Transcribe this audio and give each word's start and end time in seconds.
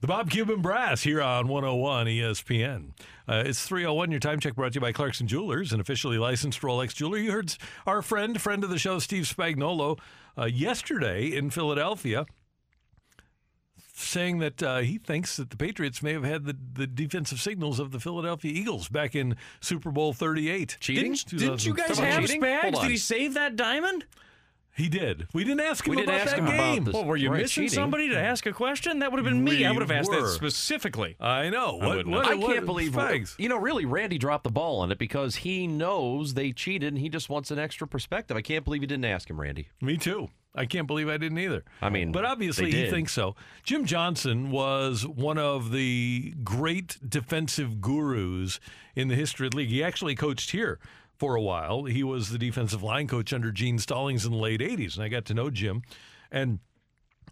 The 0.00 0.06
Bob 0.06 0.30
Cuban 0.30 0.62
Brass 0.62 1.02
here 1.02 1.20
on 1.20 1.46
101 1.46 2.06
ESPN. 2.06 2.92
Uh, 3.28 3.42
it's 3.44 3.66
301. 3.66 4.10
Your 4.10 4.18
time 4.18 4.40
check 4.40 4.54
brought 4.54 4.72
to 4.72 4.76
you 4.76 4.80
by 4.80 4.92
Clarkson 4.92 5.26
Jewelers, 5.26 5.74
an 5.74 5.80
officially 5.80 6.16
licensed 6.16 6.62
Rolex 6.62 6.94
jeweler. 6.94 7.18
You 7.18 7.32
heard 7.32 7.54
our 7.86 8.00
friend, 8.00 8.40
friend 8.40 8.64
of 8.64 8.70
the 8.70 8.78
show, 8.78 8.98
Steve 8.98 9.24
Spagnuolo, 9.24 9.98
uh, 10.38 10.46
yesterday 10.46 11.26
in 11.26 11.50
Philadelphia 11.50 12.24
saying 13.92 14.38
that 14.38 14.62
uh, 14.62 14.78
he 14.78 14.96
thinks 14.96 15.36
that 15.36 15.50
the 15.50 15.58
Patriots 15.58 16.02
may 16.02 16.14
have 16.14 16.24
had 16.24 16.46
the, 16.46 16.56
the 16.72 16.86
defensive 16.86 17.38
signals 17.38 17.78
of 17.78 17.90
the 17.90 18.00
Philadelphia 18.00 18.50
Eagles 18.50 18.88
back 18.88 19.14
in 19.14 19.36
Super 19.60 19.90
Bowl 19.90 20.14
38. 20.14 20.78
Cheating? 20.80 21.12
Didn't, 21.12 21.38
didn't 21.38 21.66
you 21.66 21.74
guys 21.74 21.98
have 21.98 22.22
cheating? 22.22 22.40
Spags? 22.40 22.80
Did 22.80 22.90
he 22.90 22.96
save 22.96 23.34
that 23.34 23.54
diamond? 23.54 24.06
He 24.76 24.88
did. 24.88 25.26
We 25.34 25.44
didn't 25.44 25.60
ask 25.60 25.86
him 25.86 25.90
We 25.90 25.96
didn't 25.96 26.10
about 26.10 26.20
ask 26.22 26.30
that 26.36 26.38
him 26.38 26.46
game. 26.46 26.84
this. 26.84 26.94
Well, 26.94 27.04
were 27.04 27.16
you 27.16 27.30
missing 27.30 27.64
cheating. 27.64 27.68
somebody 27.70 28.08
to 28.10 28.18
ask 28.18 28.46
a 28.46 28.52
question? 28.52 29.00
That 29.00 29.10
would 29.10 29.18
have 29.18 29.24
been 29.24 29.42
me. 29.44 29.64
I 29.66 29.72
would 29.72 29.82
have 29.82 29.90
asked 29.90 30.10
that 30.10 30.28
specifically. 30.28 31.16
I 31.20 31.50
know. 31.50 31.76
What, 31.76 31.96
wouldn't 31.98 32.14
what, 32.14 32.26
I 32.26 32.36
can't 32.38 32.66
believe 32.66 32.92
Spags. 32.92 33.34
you 33.38 33.48
know. 33.48 33.58
Really, 33.58 33.84
Randy 33.84 34.16
dropped 34.16 34.44
the 34.44 34.50
ball 34.50 34.80
on 34.80 34.90
it 34.90 34.98
because 34.98 35.36
he 35.36 35.66
knows 35.66 36.34
they 36.34 36.52
cheated 36.52 36.88
and 36.88 36.98
he 36.98 37.08
just 37.08 37.28
wants 37.28 37.50
an 37.50 37.58
extra 37.58 37.86
perspective. 37.86 38.36
I 38.36 38.42
can't 38.42 38.64
believe 38.64 38.80
you 38.82 38.88
didn't 38.88 39.04
ask 39.04 39.28
him, 39.28 39.40
Randy. 39.40 39.68
Me 39.80 39.96
too. 39.96 40.28
I 40.54 40.66
can't 40.66 40.86
believe 40.88 41.08
I 41.08 41.16
didn't 41.16 41.38
either. 41.38 41.64
I 41.80 41.90
mean, 41.90 42.10
but 42.10 42.24
obviously 42.24 42.72
they 42.72 42.84
he 42.86 42.90
thinks 42.90 43.12
so. 43.12 43.36
Jim 43.62 43.84
Johnson 43.84 44.50
was 44.50 45.06
one 45.06 45.38
of 45.38 45.70
the 45.70 46.34
great 46.42 46.98
defensive 47.08 47.80
gurus 47.80 48.58
in 48.96 49.06
the 49.08 49.14
history 49.14 49.46
of 49.46 49.52
the 49.52 49.58
league. 49.58 49.68
He 49.68 49.82
actually 49.84 50.16
coached 50.16 50.50
here 50.50 50.80
for 51.20 51.36
a 51.36 51.42
while. 51.42 51.84
He 51.84 52.02
was 52.02 52.30
the 52.30 52.38
defensive 52.38 52.82
line 52.82 53.06
coach 53.06 53.32
under 53.34 53.52
Gene 53.52 53.78
Stallings 53.78 54.24
in 54.24 54.32
the 54.32 54.38
late 54.38 54.60
80s, 54.60 54.96
and 54.96 55.04
I 55.04 55.08
got 55.08 55.26
to 55.26 55.34
know 55.34 55.50
Jim. 55.50 55.82
And 56.32 56.60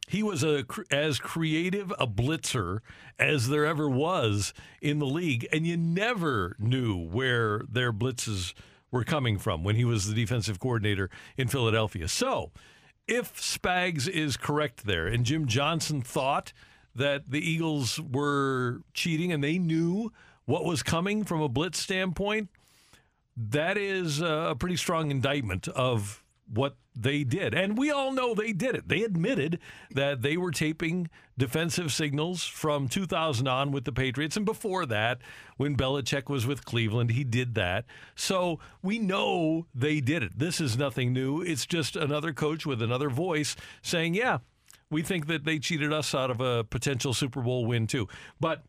he 0.07 0.23
was 0.23 0.45
a 0.45 0.65
as 0.91 1.19
creative 1.19 1.91
a 1.99 2.07
blitzer 2.07 2.81
as 3.19 3.49
there 3.49 3.65
ever 3.65 3.89
was 3.89 4.53
in 4.83 4.99
the 4.99 5.07
league, 5.07 5.49
and 5.51 5.67
you 5.67 5.79
never 5.79 6.55
knew 6.59 6.97
where 6.97 7.63
their 7.69 7.91
blitzes 7.93 8.53
were 8.91 9.05
coming 9.05 9.39
from 9.39 9.65
when 9.65 9.77
he 9.77 9.87
was 9.87 10.07
the 10.07 10.15
defensive 10.15 10.61
coordinator 10.61 11.09
in 11.39 11.49
Philadelphia. 11.49 12.09
So, 12.09 12.53
if 13.07 13.35
Spags 13.41 14.07
is 14.07 14.37
correct 14.37 14.85
there, 14.85 15.07
and 15.07 15.25
Jim 15.25 15.47
Johnson 15.47 16.03
thought 16.03 16.53
that 16.95 17.31
the 17.31 17.41
Eagles 17.41 17.99
were 17.99 18.83
cheating 18.93 19.33
and 19.33 19.43
they 19.43 19.59
knew 19.59 20.13
what 20.45 20.65
was 20.65 20.83
coming 20.83 21.25
from 21.25 21.41
a 21.41 21.49
blitz 21.49 21.79
standpoint, 21.79 22.51
that 23.39 23.79
is 23.79 24.21
a 24.21 24.57
pretty 24.59 24.77
strong 24.77 25.11
indictment 25.11 25.69
of 25.69 26.25
what 26.53 26.77
they 26.97 27.23
did. 27.25 27.55
And 27.55 27.79
we 27.79 27.91
all 27.91 28.11
know 28.11 28.35
they 28.35 28.53
did 28.53 28.75
it. 28.75 28.89
They 28.89 29.03
admitted 29.03 29.61
that 29.91 30.23
they 30.23 30.37
were 30.37 30.51
taping 30.51 31.09
defensive 31.37 31.93
signals 31.93 32.43
from 32.43 32.89
2000 32.89 33.47
on 33.47 33.71
with 33.71 33.85
the 33.85 33.93
Patriots. 33.93 34.37
And 34.37 34.45
before 34.45 34.87
that, 34.87 35.21
when 35.57 35.77
Belichick 35.77 36.29
was 36.29 36.47
with 36.47 36.65
Cleveland, 36.65 37.11
he 37.11 37.23
did 37.23 37.55
that. 37.55 37.85
So 38.17 38.59
we 38.83 38.99
know 38.99 39.67
they 39.75 40.01
did 40.01 40.23
it. 40.23 40.39
This 40.39 40.61
is 40.61 40.77
nothing 40.77 41.13
new. 41.13 41.43
It's 41.43 41.67
just 41.67 41.95
another 41.95 42.33
coach 42.33 42.67
with 42.67 42.83
another 42.83 43.11
voice 43.11 43.55
saying, 43.83 44.15
yeah, 44.15 44.39
we 44.91 45.03
think 45.03 45.27
that 45.27 45.45
they 45.45 45.59
cheated 45.59 45.93
us 45.93 46.15
out 46.15 46.31
of 46.31 46.41
a 46.41 46.65
potential 46.65 47.13
Super 47.13 47.43
Bowl 47.43 47.67
win, 47.67 47.87
too. 47.87 48.09
But 48.41 48.65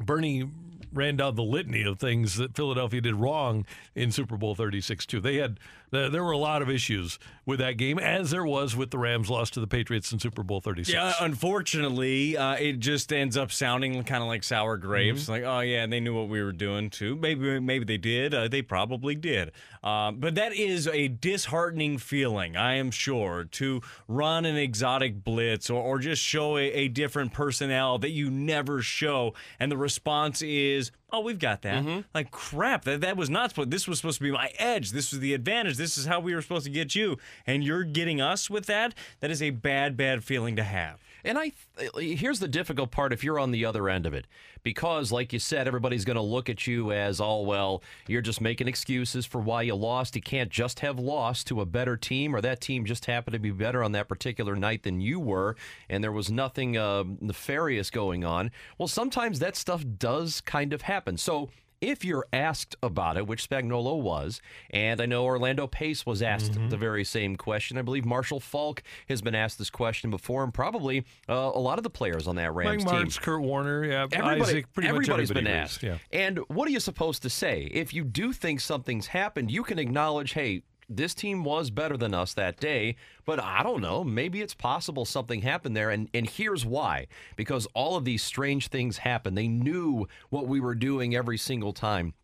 Bernie 0.00 0.48
ran 0.92 1.16
down 1.16 1.34
the 1.36 1.42
litany 1.42 1.84
of 1.84 1.98
things 1.98 2.36
that 2.36 2.56
Philadelphia 2.56 3.00
did 3.00 3.14
wrong 3.14 3.64
in 3.94 4.10
Super 4.10 4.36
Bowl 4.36 4.54
36 4.54 5.06
too. 5.06 5.20
They 5.20 5.36
had 5.36 5.58
there 5.90 6.22
were 6.22 6.30
a 6.30 6.38
lot 6.38 6.62
of 6.62 6.70
issues 6.70 7.18
with 7.44 7.58
that 7.58 7.76
game 7.76 7.98
as 7.98 8.30
there 8.30 8.44
was 8.44 8.76
with 8.76 8.90
the 8.90 8.98
Rams 8.98 9.28
loss 9.28 9.50
to 9.50 9.60
the 9.60 9.66
Patriots 9.66 10.12
in 10.12 10.20
Super 10.20 10.42
Bowl 10.42 10.60
36. 10.60 10.92
Yeah, 10.92 11.12
unfortunately, 11.20 12.36
uh, 12.36 12.54
it 12.54 12.78
just 12.78 13.12
ends 13.12 13.36
up 13.36 13.50
sounding 13.50 14.02
kind 14.04 14.22
of 14.22 14.28
like 14.28 14.44
sour 14.44 14.76
grapes. 14.76 15.22
Mm-hmm. 15.22 15.32
Like, 15.32 15.42
oh 15.42 15.60
yeah, 15.60 15.86
they 15.86 15.98
knew 15.98 16.14
what 16.14 16.28
we 16.28 16.42
were 16.42 16.52
doing 16.52 16.90
too. 16.90 17.16
Maybe, 17.16 17.58
maybe 17.58 17.84
they 17.84 17.96
did. 17.96 18.34
Uh, 18.34 18.46
they 18.46 18.62
probably 18.62 19.16
did. 19.16 19.50
Um, 19.82 20.20
but 20.20 20.36
that 20.36 20.52
is 20.52 20.86
a 20.86 21.08
disheartening 21.08 21.98
feeling, 21.98 22.56
I 22.56 22.74
am 22.74 22.90
sure, 22.90 23.44
to 23.52 23.80
run 24.06 24.44
an 24.44 24.56
exotic 24.56 25.24
blitz 25.24 25.70
or, 25.70 25.82
or 25.82 25.98
just 25.98 26.22
show 26.22 26.56
a, 26.56 26.64
a 26.66 26.88
different 26.88 27.32
personnel 27.32 27.98
that 27.98 28.10
you 28.10 28.30
never 28.30 28.82
show, 28.82 29.34
and 29.58 29.72
the 29.72 29.76
response 29.90 30.42
is. 30.42 30.92
Oh, 31.12 31.20
we've 31.20 31.40
got 31.40 31.62
that. 31.62 31.82
Mm-hmm. 31.82 32.00
Like 32.14 32.30
crap. 32.30 32.84
That 32.84 33.00
that 33.00 33.16
was 33.16 33.28
not 33.28 33.50
supposed. 33.50 33.70
This 33.72 33.88
was 33.88 33.98
supposed 33.98 34.18
to 34.18 34.24
be 34.24 34.30
my 34.30 34.52
edge. 34.58 34.92
This 34.92 35.10
was 35.10 35.18
the 35.20 35.34
advantage. 35.34 35.76
This 35.76 35.98
is 35.98 36.06
how 36.06 36.20
we 36.20 36.34
were 36.34 36.42
supposed 36.42 36.66
to 36.66 36.70
get 36.70 36.94
you, 36.94 37.18
and 37.46 37.64
you're 37.64 37.82
getting 37.82 38.20
us 38.20 38.48
with 38.48 38.66
that. 38.66 38.94
That 39.18 39.30
is 39.32 39.42
a 39.42 39.50
bad, 39.50 39.96
bad 39.96 40.22
feeling 40.22 40.54
to 40.56 40.62
have. 40.62 41.00
And 41.24 41.38
I 41.38 41.52
here's 41.96 42.40
the 42.40 42.48
difficult 42.48 42.90
part 42.90 43.12
if 43.12 43.24
you're 43.24 43.38
on 43.38 43.50
the 43.50 43.64
other 43.64 43.88
end 43.88 44.06
of 44.06 44.14
it. 44.14 44.26
Because 44.62 45.10
like 45.12 45.32
you 45.32 45.38
said 45.38 45.66
everybody's 45.66 46.04
going 46.04 46.16
to 46.16 46.22
look 46.22 46.48
at 46.48 46.66
you 46.66 46.92
as 46.92 47.20
all 47.20 47.46
well, 47.46 47.82
you're 48.06 48.20
just 48.20 48.40
making 48.40 48.68
excuses 48.68 49.26
for 49.26 49.40
why 49.40 49.62
you 49.62 49.74
lost. 49.74 50.16
You 50.16 50.22
can't 50.22 50.50
just 50.50 50.80
have 50.80 50.98
lost 50.98 51.46
to 51.48 51.60
a 51.60 51.66
better 51.66 51.96
team 51.96 52.34
or 52.34 52.40
that 52.40 52.60
team 52.60 52.84
just 52.84 53.06
happened 53.06 53.32
to 53.34 53.38
be 53.38 53.50
better 53.50 53.82
on 53.82 53.92
that 53.92 54.08
particular 54.08 54.56
night 54.56 54.82
than 54.82 55.00
you 55.00 55.18
were 55.20 55.56
and 55.88 56.02
there 56.02 56.12
was 56.12 56.30
nothing 56.30 56.76
uh, 56.76 57.04
nefarious 57.20 57.90
going 57.90 58.24
on. 58.24 58.50
Well, 58.78 58.88
sometimes 58.88 59.38
that 59.38 59.56
stuff 59.56 59.84
does 59.98 60.40
kind 60.40 60.72
of 60.72 60.82
happen. 60.82 61.16
So 61.16 61.50
if 61.80 62.04
you're 62.04 62.26
asked 62.32 62.76
about 62.82 63.16
it, 63.16 63.26
which 63.26 63.48
Spagnuolo 63.48 64.00
was, 64.00 64.40
and 64.70 65.00
I 65.00 65.06
know 65.06 65.24
Orlando 65.24 65.66
Pace 65.66 66.04
was 66.04 66.22
asked 66.22 66.52
Mm-hmm. 66.52 66.68
the 66.68 66.76
very 66.76 67.04
same 67.04 67.36
question. 67.36 67.78
I 67.78 67.82
believe 67.82 68.04
Marshall 68.04 68.40
Faulk 68.40 68.82
has 69.08 69.22
been 69.22 69.34
asked 69.34 69.58
this 69.58 69.70
question 69.70 70.10
before, 70.10 70.42
and 70.44 70.52
probably 70.52 71.04
uh, 71.28 71.32
a 71.54 71.58
lot 71.60 71.78
of 71.78 71.82
the 71.84 71.90
players 71.90 72.26
on 72.26 72.36
that 72.36 72.52
Rams 72.54 72.84
Mike 72.84 72.94
team. 72.94 73.06
Martz, 73.06 73.20
Kurt 73.20 73.40
Warner, 73.42 73.84
yeah, 73.84 74.06
Everybody, 74.12 74.40
Isaac, 74.42 74.72
pretty 74.72 74.88
everybody's 74.88 75.28
much 75.30 75.36
everybody 75.36 75.44
been 75.44 75.46
agrees. 75.54 75.72
asked. 75.72 75.82
Yeah. 75.82 75.98
And 76.12 76.38
what 76.48 76.68
are 76.68 76.72
you 76.72 76.80
supposed 76.80 77.22
to 77.22 77.30
say? 77.30 77.68
If 77.72 77.94
you 77.94 78.04
do 78.04 78.32
think 78.32 78.60
something's 78.60 79.08
happened, 79.08 79.50
you 79.50 79.62
can 79.62 79.78
acknowledge, 79.78 80.32
hey, 80.32 80.62
this 80.90 81.14
team 81.14 81.44
was 81.44 81.70
better 81.70 81.96
than 81.96 82.12
us 82.14 82.34
that 82.34 82.58
day, 82.58 82.96
but 83.24 83.40
I 83.42 83.62
don't 83.62 83.80
know. 83.80 84.04
Maybe 84.04 84.40
it's 84.40 84.54
possible 84.54 85.04
something 85.04 85.42
happened 85.42 85.76
there. 85.76 85.90
And, 85.90 86.08
and 86.12 86.28
here's 86.28 86.66
why 86.66 87.06
because 87.36 87.66
all 87.74 87.96
of 87.96 88.04
these 88.04 88.22
strange 88.22 88.68
things 88.68 88.98
happened. 88.98 89.38
They 89.38 89.48
knew 89.48 90.08
what 90.28 90.48
we 90.48 90.60
were 90.60 90.74
doing 90.74 91.14
every 91.14 91.38
single 91.38 91.72
time 91.72 92.14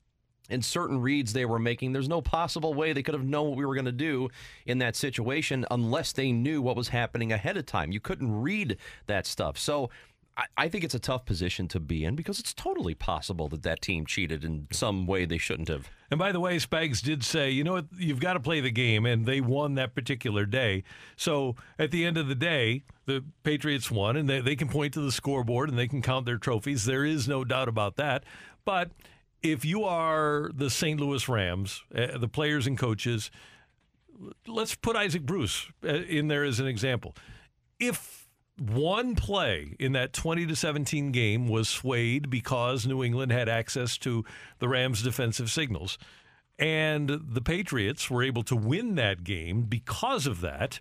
and 0.49 0.65
certain 0.65 1.01
reads 1.01 1.33
they 1.33 1.45
were 1.45 1.59
making, 1.59 1.93
there's 1.93 2.09
no 2.09 2.21
possible 2.21 2.75
way 2.75 2.93
they 2.93 3.03
could 3.03 3.15
have 3.15 3.25
known 3.25 3.49
what 3.49 3.59
we 3.59 3.67
were 3.67 3.75
going 3.75 3.85
to 3.87 3.93
do 3.93 4.29
in 4.65 4.79
that 4.79 4.97
situation 4.97 5.67
unless 5.71 6.13
they 6.13 6.33
knew 6.33 6.63
what 6.63 6.77
was 6.77 6.89
happening 6.89 7.33
ahead 7.33 7.57
of 7.57 7.67
time. 7.67 7.93
You 7.93 8.01
couldn't 8.01 8.41
read 8.41 8.77
that 9.07 9.27
stuff. 9.27 9.59
So 9.59 9.91
I, 10.37 10.45
I 10.57 10.69
think 10.69 10.85
it's 10.85 10.95
a 10.95 11.01
tough 11.01 11.25
position 11.25 11.69
to 11.69 11.81
be 11.81 12.05
in 12.05 12.15
because 12.15 12.39
it's 12.39 12.53
totally 12.53 12.95
possible 12.95 13.49
that 13.49 13.63
that 13.63 13.81
team 13.81 14.07
cheated 14.07 14.45
in 14.45 14.67
some 14.71 15.07
way 15.07 15.25
they 15.25 15.39
shouldn't 15.39 15.69
have. 15.69 15.89
And 16.11 16.19
by 16.19 16.33
the 16.33 16.41
way, 16.41 16.57
Spags 16.59 17.03
did 17.03 17.25
say, 17.25 17.51
you 17.51 17.65
know 17.65 17.73
what, 17.73 17.87
you've 17.97 18.21
got 18.21 18.35
to 18.35 18.41
play 18.41 18.61
the 18.61 18.71
game, 18.71 19.07
and 19.07 19.27
they 19.27 19.41
won 19.41 19.75
that 19.75 19.95
particular 19.95 20.45
day. 20.45 20.85
So 21.17 21.57
at 21.79 21.91
the 21.91 22.05
end 22.05 22.17
of 22.17 22.29
the 22.29 22.35
day, 22.35 22.85
the 23.07 23.25
Patriots 23.43 23.91
won, 23.91 24.17
and 24.17 24.29
they, 24.29 24.41
they 24.41 24.57
can 24.57 24.69
point 24.69 24.95
to 24.95 25.01
the 25.01 25.13
scoreboard 25.13 25.69
and 25.69 25.79
they 25.79 25.89
can 25.89 26.03
count 26.03 26.27
their 26.27 26.39
trophies. 26.39 26.85
There 26.85 27.05
is 27.05 27.27
no 27.27 27.45
doubt 27.45 27.69
about 27.69 27.97
that. 27.97 28.25
But 28.65 28.91
if 29.43 29.65
you 29.65 29.85
are 29.85 30.51
the 30.55 30.71
St. 30.71 31.01
Louis 31.01 31.29
Rams, 31.29 31.83
uh, 31.95 32.19
the 32.19 32.29
players 32.29 32.67
and 32.67 32.77
coaches, 32.77 33.31
let's 34.47 34.75
put 34.75 34.97
Isaac 34.97 35.23
Bruce 35.23 35.69
uh, 35.85 35.89
in 35.89 36.29
there 36.29 36.45
as 36.45 36.61
an 36.61 36.67
example. 36.67 37.15
If 37.79 38.26
one 38.59 39.15
play 39.17 39.75
in 39.79 39.93
that 39.93 40.13
20 40.13 40.47
to 40.47 40.57
17 40.57 41.13
game 41.13 41.49
was 41.49 41.69
swayed 41.69 42.31
because 42.31 42.87
New 42.87 43.03
England 43.05 43.33
had 43.33 43.49
access 43.49 43.99
to 43.99 44.25
the 44.59 44.69
Rams' 44.69 45.03
defensive 45.03 45.51
signals, 45.51 45.99
and 46.59 47.09
the 47.29 47.43
Patriots 47.43 48.11
were 48.11 48.23
able 48.23 48.43
to 48.45 48.57
win 48.57 48.95
that 48.95 49.25
game 49.25 49.63
because 49.63 50.27
of 50.27 50.41
that, 50.41 50.81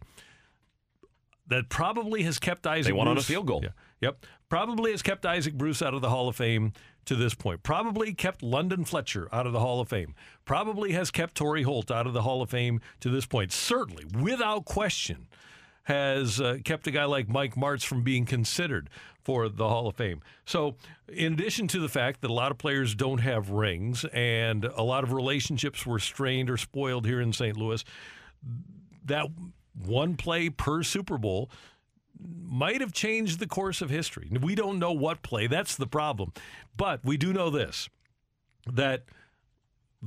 that 1.47 1.69
probably 1.69 2.23
has 2.23 2.39
kept 2.39 2.65
Isaac 2.65 2.91
They 2.91 2.97
won 2.97 3.07
on 3.07 3.13
a 3.13 3.15
Bruce- 3.15 3.25
field 3.27 3.45
goal. 3.47 3.59
Yeah. 3.63 3.69
Yep. 4.01 4.25
Probably 4.49 4.91
has 4.91 5.01
kept 5.01 5.25
Isaac 5.25 5.55
Bruce 5.55 5.81
out 5.81 5.93
of 5.93 6.01
the 6.01 6.09
Hall 6.09 6.27
of 6.29 6.35
Fame 6.35 6.73
to 7.05 7.15
this 7.15 7.33
point. 7.33 7.61
Probably 7.63 8.13
kept 8.13 8.41
London 8.41 8.85
Fletcher 8.85 9.27
out 9.33 9.45
of 9.47 9.53
the 9.53 9.59
Hall 9.59 9.79
of 9.79 9.89
Fame. 9.89 10.15
Probably 10.45 10.91
has 10.93 11.11
kept 11.11 11.35
Torry 11.35 11.63
Holt 11.63 11.91
out 11.91 12.07
of 12.07 12.13
the 12.13 12.21
Hall 12.21 12.41
of 12.41 12.49
Fame 12.49 12.79
to 12.99 13.09
this 13.09 13.25
point. 13.25 13.51
Certainly, 13.51 14.05
without 14.19 14.65
question, 14.65 15.27
has 15.85 16.41
uh, 16.41 16.57
kept 16.63 16.87
a 16.87 16.91
guy 16.91 17.05
like 17.05 17.29
Mike 17.29 17.55
Martz 17.55 17.85
from 17.85 18.03
being 18.03 18.25
considered 18.25 18.89
for 19.23 19.49
the 19.49 19.67
Hall 19.67 19.87
of 19.87 19.95
Fame. 19.95 20.21
So, 20.45 20.75
in 21.07 21.33
addition 21.33 21.67
to 21.69 21.79
the 21.79 21.89
fact 21.89 22.21
that 22.21 22.29
a 22.29 22.33
lot 22.33 22.51
of 22.51 22.57
players 22.57 22.93
don't 22.93 23.19
have 23.19 23.49
rings 23.49 24.05
and 24.13 24.65
a 24.65 24.83
lot 24.83 25.03
of 25.03 25.13
relationships 25.13 25.85
were 25.85 25.99
strained 25.99 26.49
or 26.49 26.57
spoiled 26.57 27.05
here 27.05 27.21
in 27.21 27.33
St. 27.33 27.57
Louis, 27.57 27.83
that 29.05 29.27
one 29.73 30.15
play 30.15 30.49
per 30.49 30.83
Super 30.83 31.17
Bowl 31.17 31.49
might 32.19 32.81
have 32.81 32.93
changed 32.93 33.39
the 33.39 33.47
course 33.47 33.81
of 33.81 33.89
history. 33.89 34.29
We 34.41 34.55
don't 34.55 34.79
know 34.79 34.91
what 34.91 35.21
play. 35.21 35.47
That's 35.47 35.75
the 35.75 35.87
problem. 35.87 36.31
But 36.77 37.03
we 37.03 37.17
do 37.17 37.33
know 37.33 37.49
this 37.49 37.89
that 38.73 39.03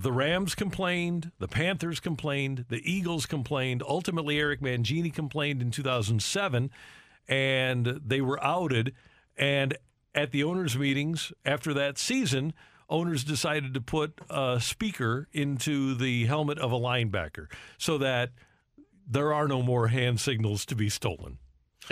the 0.01 0.13
Rams 0.13 0.55
complained, 0.55 1.33
the 1.41 1.49
Panthers 1.49 1.99
complained, 1.99 2.67
the 2.69 2.81
Eagles 2.89 3.27
complained. 3.27 3.83
Ultimately, 3.87 4.39
Eric 4.39 4.61
Mangini 4.61 5.13
complained 5.13 5.61
in 5.61 5.73
2007, 5.73 6.71
and 7.27 8.01
they 8.05 8.21
were 8.21 8.43
outed. 8.43 8.95
And 9.37 9.77
at 10.15 10.31
the 10.31 10.45
owners' 10.45 10.79
meetings 10.79 11.33
after 11.45 11.75
that 11.75 11.99
season, 11.99 12.55
owners 12.89 13.25
decided 13.25 13.75
to 13.75 13.81
put 13.81 14.21
a 14.31 14.61
speaker 14.61 15.27
into 15.33 15.97
the 15.97 16.27
helmet 16.27 16.59
of 16.59 16.71
a 16.71 16.79
linebacker 16.79 17.51
so 17.77 17.99
that 17.99 18.31
there 19.05 19.35
are 19.35 19.49
no 19.49 19.63
more 19.63 19.89
hand 19.89 20.21
signals 20.21 20.65
to 20.67 20.77
be 20.77 20.89
stolen. 20.89 21.39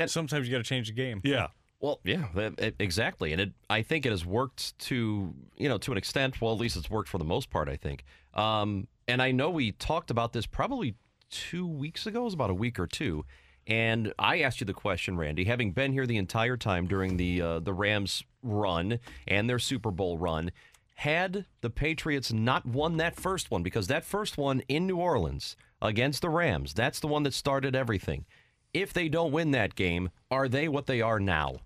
Sometimes 0.06 0.46
you 0.46 0.52
got 0.52 0.58
to 0.58 0.68
change 0.68 0.86
the 0.86 0.94
game. 0.94 1.20
Yeah. 1.24 1.48
Well, 1.80 2.00
yeah, 2.04 2.26
it- 2.36 2.76
exactly, 2.78 3.32
and 3.32 3.40
it. 3.40 3.52
I 3.68 3.82
think 3.82 4.06
it 4.06 4.10
has 4.10 4.24
worked 4.24 4.78
to 4.80 5.34
you 5.56 5.68
know 5.68 5.78
to 5.78 5.92
an 5.92 5.98
extent. 5.98 6.40
Well, 6.40 6.52
at 6.52 6.58
least 6.58 6.76
it's 6.76 6.90
worked 6.90 7.08
for 7.08 7.18
the 7.18 7.24
most 7.24 7.50
part. 7.50 7.68
I 7.68 7.76
think. 7.76 8.04
Um, 8.34 8.86
and 9.08 9.22
I 9.22 9.30
know 9.30 9.50
we 9.50 9.72
talked 9.72 10.10
about 10.10 10.32
this 10.32 10.46
probably 10.46 10.94
two 11.30 11.66
weeks 11.66 12.06
ago. 12.06 12.22
It 12.22 12.24
was 12.24 12.34
about 12.34 12.50
a 12.50 12.54
week 12.54 12.78
or 12.78 12.86
two. 12.86 13.24
And 13.68 14.12
I 14.18 14.42
asked 14.42 14.60
you 14.60 14.64
the 14.64 14.72
question, 14.72 15.16
Randy, 15.16 15.44
having 15.44 15.72
been 15.72 15.92
here 15.92 16.06
the 16.06 16.18
entire 16.18 16.56
time 16.56 16.86
during 16.86 17.16
the 17.16 17.42
uh, 17.42 17.58
the 17.60 17.72
Rams 17.72 18.22
run 18.42 19.00
and 19.26 19.50
their 19.50 19.58
Super 19.58 19.90
Bowl 19.90 20.18
run, 20.18 20.52
had 20.94 21.46
the 21.62 21.70
Patriots 21.70 22.32
not 22.32 22.64
won 22.64 22.96
that 22.98 23.16
first 23.16 23.50
one, 23.50 23.62
because 23.64 23.88
that 23.88 24.04
first 24.04 24.38
one 24.38 24.60
in 24.68 24.86
New 24.86 24.96
Orleans 24.98 25.56
against 25.82 26.22
the 26.22 26.30
Rams, 26.30 26.74
that's 26.74 27.00
the 27.00 27.08
one 27.08 27.24
that 27.24 27.34
started 27.34 27.74
everything. 27.74 28.24
If 28.72 28.92
they 28.92 29.08
don't 29.08 29.32
win 29.32 29.50
that 29.50 29.74
game, 29.74 30.10
are 30.30 30.48
they 30.48 30.68
what 30.68 30.86
they 30.86 31.00
are 31.00 31.18
now? 31.18 31.56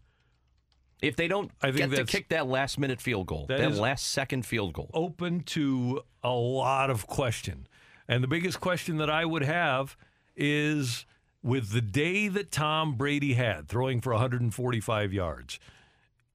If 1.02 1.16
they 1.16 1.28
don't 1.28 1.50
I 1.62 1.72
think 1.72 1.90
get 1.90 1.96
to 1.96 2.04
kick 2.04 2.28
that 2.28 2.46
last 2.46 2.78
minute 2.78 3.00
field 3.00 3.26
goal, 3.26 3.46
That 3.48 3.58
that, 3.58 3.74
last 3.74 4.08
second 4.08 4.44
field 4.44 4.72
goal. 4.74 4.90
open 4.92 5.40
to 5.44 6.02
a 6.22 6.30
lot 6.30 6.90
of 6.90 7.06
question. 7.06 7.66
And 8.08 8.22
the 8.22 8.28
biggest 8.28 8.60
question 8.60 8.98
that 8.98 9.08
I 9.08 9.24
would 9.24 9.42
have 9.42 9.96
is 10.36 11.06
with 11.42 11.70
the 11.70 11.80
day 11.80 12.28
that 12.28 12.50
Tom 12.50 12.96
Brady 12.96 13.34
had 13.34 13.68
throwing 13.68 14.00
for 14.00 14.12
145 14.12 15.12
yards, 15.12 15.58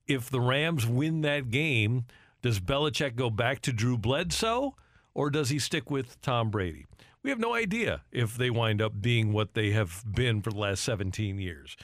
if 0.08 0.30
the 0.30 0.42
Rams 0.42 0.86
win 0.86 1.22
that 1.22 1.50
game, 1.50 2.06
does 2.42 2.60
Belichick 2.60 3.16
go 3.16 3.30
back 3.30 3.62
to 3.62 3.74
Drew 3.74 3.98
Bledsoe 3.98 4.76
or 5.14 5.30
does 5.30 5.50
he 5.50 5.60
stick 5.60 5.90
with 5.90 6.20
Tom 6.22 6.50
Brady? 6.50 6.86
We 7.24 7.30
have 7.32 7.40
no 7.40 7.56
idea 7.56 8.04
if 8.12 8.38
they 8.38 8.52
wind 8.52 8.82
up 8.82 9.02
being 9.02 9.34
what 9.34 9.56
they 9.56 9.72
have 9.72 10.04
been 10.14 10.42
for 10.42 10.52
the 10.52 10.60
last 10.60 10.84
17 10.84 11.40
years. 11.40 11.76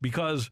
Because 0.00 0.50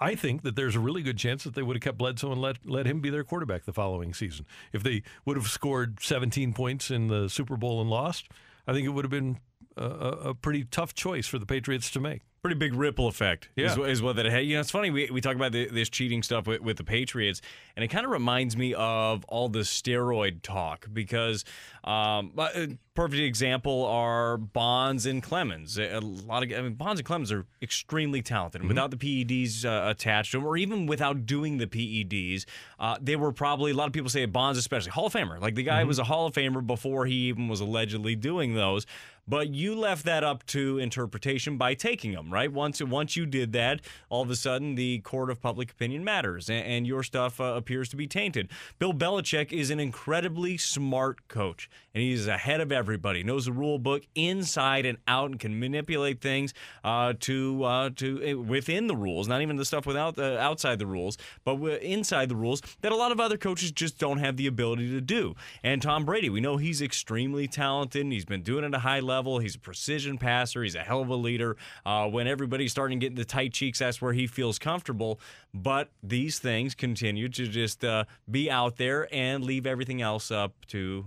I 0.00 0.14
think 0.14 0.42
that 0.42 0.54
there's 0.54 0.76
a 0.76 0.80
really 0.80 1.02
good 1.02 1.18
chance 1.18 1.44
that 1.44 1.54
they 1.54 1.62
would 1.62 1.76
have 1.76 1.82
kept 1.82 1.98
Bledsoe 1.98 2.32
and 2.32 2.40
let 2.40 2.58
let 2.64 2.86
him 2.86 3.00
be 3.00 3.10
their 3.10 3.24
quarterback 3.24 3.64
the 3.64 3.72
following 3.72 4.14
season. 4.14 4.46
If 4.72 4.82
they 4.82 5.02
would 5.24 5.36
have 5.36 5.48
scored 5.48 6.00
17 6.00 6.52
points 6.52 6.90
in 6.90 7.08
the 7.08 7.28
Super 7.28 7.56
Bowl 7.56 7.80
and 7.80 7.90
lost, 7.90 8.28
I 8.66 8.72
think 8.72 8.86
it 8.86 8.90
would 8.90 9.04
have 9.04 9.10
been 9.10 9.38
a, 9.76 9.84
a, 9.84 10.34
pretty 10.34 10.64
tough 10.64 10.94
choice 10.94 11.26
for 11.26 11.38
the 11.38 11.46
Patriots 11.46 11.90
to 11.92 12.00
make. 12.00 12.22
Pretty 12.42 12.56
big 12.56 12.74
ripple 12.74 13.08
effect 13.08 13.48
is, 13.56 13.76
Yeah. 13.76 13.84
is 13.84 14.00
what 14.02 14.16
that 14.16 14.26
had. 14.26 14.44
You 14.46 14.54
know, 14.54 14.60
it's 14.60 14.70
funny 14.70 14.90
we, 14.90 15.10
we 15.10 15.20
talk 15.20 15.34
about 15.36 15.52
the, 15.52 15.66
this 15.68 15.88
cheating 15.88 16.22
stuff 16.22 16.46
with, 16.46 16.60
with 16.60 16.76
the 16.76 16.84
Patriots, 16.84 17.40
and 17.76 17.84
it 17.84 17.88
kind 17.88 18.04
of 18.04 18.12
reminds 18.12 18.56
me 18.56 18.74
of 18.74 19.24
all 19.24 19.48
the 19.48 19.60
steroid 19.60 20.42
talk 20.42 20.86
because 20.92 21.44
um, 21.84 22.32
but, 22.34 22.56
uh, 22.56 22.66
perfect 22.94 23.22
example 23.22 23.86
are 23.86 24.36
Bonds 24.36 25.06
and 25.06 25.22
Clemens. 25.22 25.78
A 25.78 25.98
a 25.98 26.00
lot 26.00 26.42
of 26.42 26.52
I 26.52 26.60
mean, 26.62 26.74
Bonds 26.74 27.00
and 27.00 27.06
Clemens 27.06 27.32
are 27.32 27.46
extremely 27.62 28.20
talented. 28.22 28.60
And 28.60 28.68
Without 28.68 28.90
the 28.90 28.96
PEDs 28.96 29.64
uh, 29.64 29.88
attached 29.90 30.32
to 30.32 30.38
them, 30.38 30.46
or 30.46 30.56
even 30.56 30.86
without 30.86 31.24
doing 31.26 31.58
the 31.58 31.66
PEDs, 31.66 32.44
uh, 32.78 32.96
they 33.00 33.16
were 33.16 33.32
probably 33.32 33.70
a 33.70 33.74
lot 33.74 33.86
of 33.86 33.92
people 33.92 34.10
say 34.10 34.24
Bonds 34.26 34.58
especially 34.58 34.90
Hall 34.90 35.06
of 35.06 35.12
Famer. 35.12 35.40
Like 35.40 35.54
the 35.54 35.62
guy 35.62 35.84
was 35.84 35.98
a 35.98 36.04
Hall 36.04 36.26
of 36.26 36.34
Famer 36.34 36.64
before 36.66 37.06
he 37.06 37.14
even 37.28 37.48
was 37.48 37.60
allegedly 37.60 38.14
doing 38.16 38.54
those. 38.54 38.84
But 39.28 39.50
you 39.50 39.74
left 39.74 40.06
that 40.06 40.24
up 40.24 40.46
to 40.46 40.78
interpretation 40.78 41.58
by 41.58 41.74
taking 41.74 42.12
them, 42.12 42.32
right? 42.32 42.50
Once 42.50 42.82
once 42.82 43.14
you 43.14 43.26
did 43.26 43.52
that, 43.52 43.80
all 44.08 44.22
of 44.22 44.30
a 44.30 44.36
sudden 44.36 44.74
the 44.74 45.00
court 45.00 45.30
of 45.30 45.40
public 45.40 45.70
opinion 45.70 46.02
matters, 46.02 46.48
and, 46.48 46.64
and 46.66 46.86
your 46.86 47.02
stuff 47.02 47.40
uh, 47.40 47.44
appears 47.44 47.90
to 47.90 47.96
be 47.96 48.06
tainted. 48.06 48.48
Bill 48.78 48.94
Belichick 48.94 49.52
is 49.52 49.70
an 49.70 49.80
incredibly 49.80 50.56
smart 50.56 51.28
coach, 51.28 51.68
and 51.98 52.06
he's 52.06 52.28
ahead 52.28 52.60
of 52.60 52.70
everybody. 52.70 53.24
Knows 53.24 53.46
the 53.46 53.52
rule 53.52 53.80
book 53.80 54.04
inside 54.14 54.86
and 54.86 54.98
out, 55.08 55.32
and 55.32 55.40
can 55.40 55.58
manipulate 55.58 56.20
things 56.20 56.54
uh, 56.84 57.14
to 57.20 57.64
uh, 57.64 57.90
to 57.96 58.30
uh, 58.30 58.40
within 58.40 58.86
the 58.86 58.94
rules, 58.94 59.26
not 59.26 59.42
even 59.42 59.56
the 59.56 59.64
stuff 59.64 59.84
without 59.84 60.16
outside 60.16 60.78
the 60.78 60.86
rules, 60.86 61.18
but 61.44 61.56
inside 61.82 62.28
the 62.28 62.36
rules 62.36 62.62
that 62.82 62.92
a 62.92 62.94
lot 62.94 63.10
of 63.10 63.18
other 63.18 63.36
coaches 63.36 63.72
just 63.72 63.98
don't 63.98 64.18
have 64.18 64.36
the 64.36 64.46
ability 64.46 64.88
to 64.90 65.00
do. 65.00 65.34
And 65.64 65.82
Tom 65.82 66.04
Brady, 66.04 66.30
we 66.30 66.40
know 66.40 66.56
he's 66.56 66.80
extremely 66.80 67.48
talented, 67.48 68.06
he's 68.06 68.24
been 68.24 68.42
doing 68.42 68.62
it 68.62 68.68
at 68.68 68.74
a 68.74 68.78
high 68.78 69.00
level. 69.00 69.40
He's 69.40 69.56
a 69.56 69.58
precision 69.58 70.18
passer. 70.18 70.62
He's 70.62 70.76
a 70.76 70.84
hell 70.84 71.00
of 71.00 71.08
a 71.08 71.16
leader. 71.16 71.56
Uh, 71.84 72.08
when 72.08 72.28
everybody's 72.28 72.70
starting 72.70 73.00
to 73.00 73.04
get 73.04 73.10
into 73.10 73.24
tight 73.24 73.52
cheeks, 73.52 73.80
that's 73.80 74.00
where 74.00 74.12
he 74.12 74.28
feels 74.28 74.58
comfortable. 74.58 75.18
But 75.52 75.90
these 76.02 76.38
things 76.38 76.76
continue 76.76 77.28
to 77.30 77.48
just 77.48 77.84
uh, 77.84 78.04
be 78.30 78.48
out 78.48 78.76
there 78.76 79.12
and 79.12 79.42
leave 79.42 79.66
everything 79.66 80.00
else 80.00 80.30
up 80.30 80.52
to. 80.68 81.06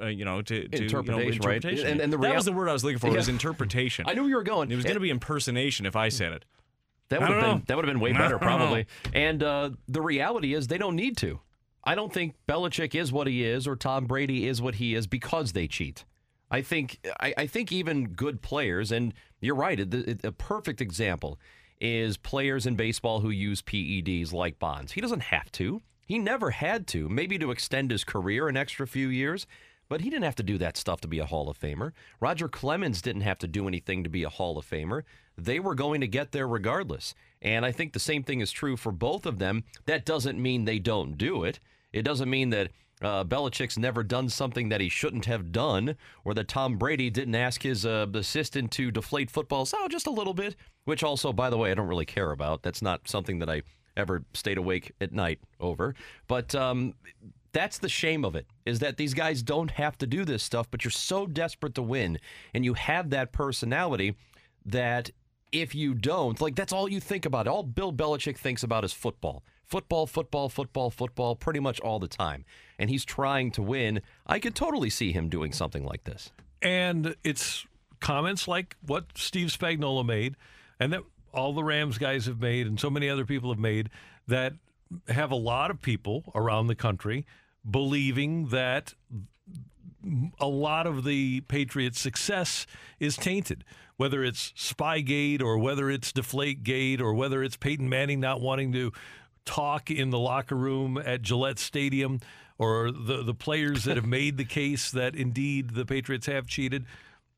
Uh, 0.00 0.06
you 0.06 0.24
know, 0.24 0.40
to, 0.42 0.68
to 0.68 0.82
you 0.84 0.88
know, 0.88 1.18
Interpretation, 1.18 1.44
right? 1.44 1.64
And- 1.64 2.00
and 2.00 2.12
the 2.12 2.16
that 2.18 2.26
real- 2.26 2.34
was 2.36 2.44
the 2.44 2.52
word 2.52 2.68
I 2.68 2.72
was 2.72 2.84
looking 2.84 2.98
for. 2.98 3.10
Was 3.10 3.28
interpretation. 3.28 4.04
I 4.08 4.14
knew 4.14 4.26
you 4.26 4.36
were 4.36 4.42
going. 4.42 4.70
It 4.70 4.76
was 4.76 4.84
going 4.84 4.94
to 4.94 5.00
be 5.00 5.10
impersonation 5.10 5.86
if 5.86 5.94
I 5.96 6.08
said 6.08 6.32
it. 6.32 6.44
That 7.10 7.20
would 7.20 7.28
have 7.30 7.40
been 7.40 7.50
know. 7.50 7.62
that 7.66 7.76
would 7.76 7.84
have 7.84 7.92
been 7.94 8.00
way 8.00 8.12
better, 8.12 8.38
probably. 8.38 8.86
And 9.12 9.42
uh, 9.42 9.70
the 9.88 10.00
reality 10.00 10.54
is, 10.54 10.68
they 10.68 10.78
don't 10.78 10.96
need 10.96 11.16
to. 11.18 11.40
I 11.84 11.94
don't 11.94 12.12
think 12.12 12.34
Belichick 12.48 12.94
is 12.94 13.12
what 13.12 13.26
he 13.26 13.44
is, 13.44 13.66
or 13.66 13.76
Tom 13.76 14.06
Brady 14.06 14.48
is 14.48 14.62
what 14.62 14.76
he 14.76 14.94
is 14.94 15.06
because 15.06 15.52
they 15.52 15.66
cheat. 15.68 16.04
I 16.50 16.62
think 16.62 16.98
I, 17.20 17.34
I 17.36 17.46
think 17.46 17.72
even 17.72 18.08
good 18.08 18.40
players, 18.40 18.90
and 18.90 19.12
you're 19.40 19.54
right. 19.54 19.78
it- 19.78 19.92
it- 19.94 20.24
A 20.24 20.32
perfect 20.32 20.80
example 20.80 21.38
is 21.80 22.16
players 22.16 22.64
in 22.66 22.74
baseball 22.76 23.20
who 23.20 23.28
use 23.30 23.60
PEDs 23.60 24.32
like 24.32 24.58
Bonds. 24.58 24.92
He 24.92 25.00
doesn't 25.02 25.24
have 25.24 25.52
to. 25.52 25.82
He 26.06 26.18
never 26.18 26.50
had 26.52 26.86
to. 26.88 27.08
Maybe 27.08 27.38
to 27.38 27.50
extend 27.50 27.90
his 27.90 28.04
career 28.04 28.48
an 28.48 28.56
extra 28.56 28.86
few 28.86 29.08
years. 29.08 29.46
But 29.88 30.00
he 30.00 30.10
didn't 30.10 30.24
have 30.24 30.36
to 30.36 30.42
do 30.42 30.58
that 30.58 30.76
stuff 30.76 31.00
to 31.02 31.08
be 31.08 31.18
a 31.18 31.26
Hall 31.26 31.48
of 31.48 31.58
Famer. 31.58 31.92
Roger 32.20 32.48
Clemens 32.48 33.02
didn't 33.02 33.22
have 33.22 33.38
to 33.38 33.48
do 33.48 33.68
anything 33.68 34.02
to 34.04 34.10
be 34.10 34.22
a 34.22 34.28
Hall 34.28 34.58
of 34.58 34.68
Famer. 34.68 35.02
They 35.36 35.60
were 35.60 35.74
going 35.74 36.00
to 36.00 36.08
get 36.08 36.32
there 36.32 36.48
regardless. 36.48 37.14
And 37.42 37.66
I 37.66 37.72
think 37.72 37.92
the 37.92 37.98
same 38.00 38.22
thing 38.22 38.40
is 38.40 38.50
true 38.50 38.76
for 38.76 38.92
both 38.92 39.26
of 39.26 39.38
them. 39.38 39.64
That 39.86 40.04
doesn't 40.04 40.40
mean 40.40 40.64
they 40.64 40.78
don't 40.78 41.18
do 41.18 41.44
it. 41.44 41.60
It 41.92 42.02
doesn't 42.02 42.30
mean 42.30 42.50
that 42.50 42.70
uh, 43.02 43.24
Belichick's 43.24 43.76
never 43.76 44.02
done 44.02 44.28
something 44.28 44.68
that 44.70 44.80
he 44.80 44.88
shouldn't 44.88 45.26
have 45.26 45.52
done, 45.52 45.96
or 46.24 46.32
that 46.34 46.48
Tom 46.48 46.78
Brady 46.78 47.10
didn't 47.10 47.34
ask 47.34 47.62
his 47.62 47.84
uh, 47.84 48.06
assistant 48.14 48.70
to 48.72 48.90
deflate 48.90 49.30
footballs 49.30 49.74
oh, 49.76 49.88
just 49.88 50.06
a 50.06 50.10
little 50.10 50.34
bit, 50.34 50.56
which 50.84 51.02
also, 51.02 51.32
by 51.32 51.50
the 51.50 51.58
way, 51.58 51.70
I 51.70 51.74
don't 51.74 51.88
really 51.88 52.06
care 52.06 52.30
about. 52.30 52.62
That's 52.62 52.82
not 52.82 53.08
something 53.08 53.40
that 53.40 53.50
I 53.50 53.62
ever 53.96 54.24
stayed 54.32 54.58
awake 54.58 54.92
at 55.00 55.12
night 55.12 55.38
over. 55.60 55.94
But 56.26 56.54
um, 56.54 56.94
that's 57.54 57.78
the 57.78 57.88
shame 57.88 58.24
of 58.24 58.36
it 58.36 58.46
is 58.66 58.80
that 58.80 58.98
these 58.98 59.14
guys 59.14 59.42
don't 59.42 59.70
have 59.70 59.96
to 59.96 60.06
do 60.06 60.26
this 60.26 60.42
stuff 60.42 60.70
but 60.70 60.84
you're 60.84 60.90
so 60.90 61.26
desperate 61.26 61.74
to 61.74 61.82
win 61.82 62.18
and 62.52 62.64
you 62.64 62.74
have 62.74 63.08
that 63.08 63.32
personality 63.32 64.14
that 64.66 65.10
if 65.54 65.74
you 65.74 65.94
don't 65.94 66.40
like 66.40 66.56
that's 66.56 66.72
all 66.72 66.88
you 66.88 67.00
think 67.00 67.24
about. 67.24 67.46
All 67.46 67.62
bill 67.62 67.92
belichick 67.92 68.36
thinks 68.36 68.62
about 68.62 68.84
is 68.84 68.92
football. 68.92 69.44
Football 69.64 70.06
football 70.06 70.48
football 70.48 70.90
football 70.90 71.36
pretty 71.36 71.60
much 71.60 71.80
all 71.80 71.98
the 71.98 72.08
time. 72.08 72.44
And 72.78 72.90
he's 72.90 73.04
trying 73.04 73.52
to 73.52 73.62
win. 73.62 74.02
I 74.26 74.40
could 74.40 74.54
totally 74.54 74.90
see 74.90 75.12
him 75.12 75.28
doing 75.28 75.52
something 75.52 75.84
like 75.84 76.04
this. 76.04 76.32
And 76.60 77.14
it's 77.22 77.66
comments 78.00 78.48
like 78.48 78.76
what 78.84 79.06
Steve 79.16 79.48
Spagnuolo 79.48 80.04
made, 80.04 80.36
and 80.80 80.92
that 80.92 81.02
all 81.32 81.52
the 81.52 81.64
Rams 81.64 81.98
guys 81.98 82.26
have 82.26 82.40
made, 82.40 82.66
and 82.66 82.78
so 82.78 82.90
many 82.90 83.08
other 83.08 83.24
people 83.24 83.50
have 83.50 83.58
made, 83.58 83.90
that 84.26 84.54
have 85.08 85.30
a 85.30 85.36
lot 85.36 85.70
of 85.70 85.80
people 85.80 86.24
around 86.34 86.66
the 86.66 86.74
country 86.74 87.26
believing 87.68 88.48
that 88.48 88.94
a 90.38 90.46
lot 90.46 90.86
of 90.86 91.04
the 91.04 91.40
Patriots' 91.42 92.00
success 92.00 92.66
is 93.00 93.16
tainted. 93.16 93.64
Whether 93.96 94.24
it's 94.24 94.52
Spygate 94.52 95.40
or 95.40 95.58
whether 95.58 95.88
it's 95.88 96.12
Deflategate 96.12 97.00
or 97.00 97.14
whether 97.14 97.42
it's 97.42 97.56
Peyton 97.56 97.88
Manning 97.88 98.20
not 98.20 98.40
wanting 98.40 98.72
to 98.72 98.92
talk 99.44 99.90
in 99.90 100.10
the 100.10 100.18
locker 100.18 100.56
room 100.56 100.98
at 100.98 101.22
Gillette 101.22 101.58
Stadium 101.58 102.20
or 102.58 102.90
the, 102.90 103.22
the 103.22 103.34
players 103.34 103.84
that 103.84 103.96
have 103.96 104.06
made 104.06 104.36
the 104.36 104.44
case 104.44 104.90
that 104.90 105.14
indeed 105.14 105.70
the 105.70 105.84
Patriots 105.84 106.26
have 106.26 106.46
cheated. 106.46 106.86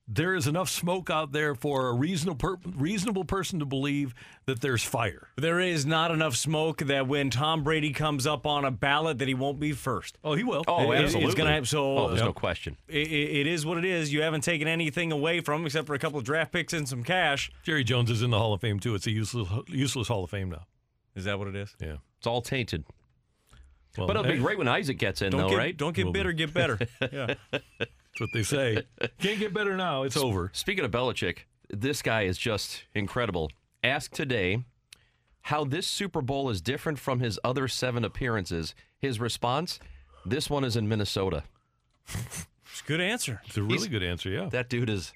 There 0.08 0.36
is 0.36 0.46
enough 0.46 0.68
smoke 0.68 1.10
out 1.10 1.32
there 1.32 1.56
for 1.56 1.88
a 1.88 1.92
reasonable 1.92 2.36
per, 2.36 2.56
reasonable 2.76 3.24
person 3.24 3.58
to 3.58 3.64
believe 3.66 4.14
that 4.44 4.60
there's 4.60 4.84
fire. 4.84 5.28
There 5.36 5.58
is 5.58 5.84
not 5.84 6.12
enough 6.12 6.36
smoke 6.36 6.78
that 6.82 7.08
when 7.08 7.28
Tom 7.28 7.64
Brady 7.64 7.92
comes 7.92 8.24
up 8.24 8.46
on 8.46 8.64
a 8.64 8.70
ballot 8.70 9.18
that 9.18 9.26
he 9.26 9.34
won't 9.34 9.58
be 9.58 9.72
first. 9.72 10.16
Oh, 10.22 10.34
he 10.34 10.44
will. 10.44 10.62
oh 10.68 10.92
It- 10.92 10.98
absolutely 11.02 11.26
It's 11.26 11.34
gonna 11.34 11.52
have, 11.52 11.68
so 11.68 11.98
oh 11.98 12.08
there's 12.10 12.20
no 12.22 12.32
question 12.32 12.76
it, 12.86 13.10
it 13.10 13.46
is 13.48 13.66
what 13.66 13.78
it 13.78 13.84
is. 13.84 14.12
You 14.12 14.22
haven't 14.22 14.42
taken 14.42 14.68
anything 14.68 15.10
away 15.10 15.40
from 15.40 15.62
him 15.62 15.66
except 15.66 15.88
for 15.88 15.94
a 15.94 15.98
couple 15.98 16.18
of 16.20 16.24
draft 16.24 16.52
picks 16.52 16.72
and 16.72 16.88
some 16.88 17.02
cash. 17.02 17.50
Jerry 17.64 17.82
Jones 17.82 18.08
is 18.08 18.22
in 18.22 18.30
the 18.30 18.38
Hall 18.38 18.52
of 18.52 18.60
Fame 18.60 18.78
too. 18.78 18.94
It's 18.94 19.08
a 19.08 19.10
useless 19.10 19.48
useless 19.66 20.06
Hall 20.06 20.22
of 20.22 20.30
Fame 20.30 20.50
now. 20.50 20.66
Is 21.16 21.24
that 21.24 21.36
what 21.38 21.48
it 21.48 21.56
is? 21.56 21.74
Yeah. 21.80 21.96
it's 22.18 22.28
all 22.28 22.42
tainted 22.42 22.84
Well, 23.98 24.06
but 24.06 24.14
it'll 24.16 24.30
be 24.30 24.38
great 24.38 24.56
when 24.58 24.68
isaac 24.68 24.98
gets 24.98 25.20
in 25.20 25.32
Don't 25.32 25.40
though 25.40 25.48
get 25.48 25.56
right 25.58 25.76
don't 25.76 25.96
get 25.96 26.04
Will 26.06 26.12
be. 26.12 26.20
bitter, 26.20 26.32
get 26.32 26.54
better. 26.54 26.78
yeah. 27.12 27.34
That's 28.16 28.20
what 28.20 28.32
they 28.32 28.42
say. 28.42 28.82
Can't 29.18 29.38
get 29.38 29.52
better 29.52 29.76
now. 29.76 30.02
It's 30.04 30.16
over. 30.16 30.50
Speaking 30.54 30.86
of 30.86 30.90
Belichick, 30.90 31.40
this 31.68 32.00
guy 32.00 32.22
is 32.22 32.38
just 32.38 32.84
incredible. 32.94 33.50
Asked 33.84 34.14
today, 34.14 34.64
how 35.42 35.64
this 35.64 35.86
Super 35.86 36.22
Bowl 36.22 36.48
is 36.48 36.62
different 36.62 36.98
from 36.98 37.20
his 37.20 37.38
other 37.44 37.68
seven 37.68 38.04
appearances. 38.04 38.74
His 38.98 39.20
response: 39.20 39.78
"This 40.24 40.48
one 40.48 40.64
is 40.64 40.76
in 40.76 40.88
Minnesota." 40.88 41.44
It's 42.72 42.82
a 42.82 42.88
good 42.88 43.00
answer. 43.00 43.40
It's 43.46 43.56
a 43.56 43.62
really 43.62 43.88
good 43.88 44.02
answer, 44.02 44.28
yeah. 44.28 44.50
That 44.50 44.68
dude 44.68 44.90
is 44.90 45.14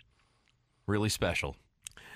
really 0.86 1.10
special. 1.10 1.56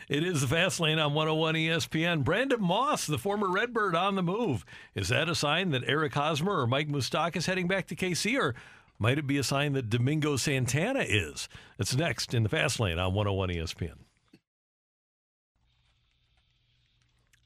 It 0.08 0.24
is 0.24 0.40
the 0.40 0.46
Fast 0.46 0.80
Lane 0.80 0.98
on 0.98 1.12
101 1.12 1.54
ESPN. 1.54 2.24
Brandon 2.24 2.62
Moss, 2.62 3.06
the 3.06 3.18
former 3.18 3.50
Redbird, 3.50 3.94
on 3.94 4.14
the 4.14 4.22
move. 4.22 4.64
Is 4.94 5.08
that 5.08 5.28
a 5.28 5.34
sign 5.34 5.68
that 5.72 5.82
Eric 5.86 6.14
Hosmer 6.14 6.58
or 6.58 6.66
Mike 6.66 6.88
Mustak 6.88 7.36
is 7.36 7.44
heading 7.44 7.68
back 7.68 7.88
to 7.88 7.94
KC, 7.96 8.38
or 8.38 8.54
might 8.98 9.18
it 9.18 9.26
be 9.26 9.38
a 9.38 9.42
sign 9.42 9.72
that 9.74 9.90
Domingo 9.90 10.36
Santana 10.36 11.04
is? 11.06 11.48
It's 11.78 11.96
next 11.96 12.34
in 12.34 12.42
the 12.42 12.48
Fast 12.48 12.80
Lane 12.80 12.98
on 12.98 13.14
101 13.14 13.48
ESPN. 13.50 13.98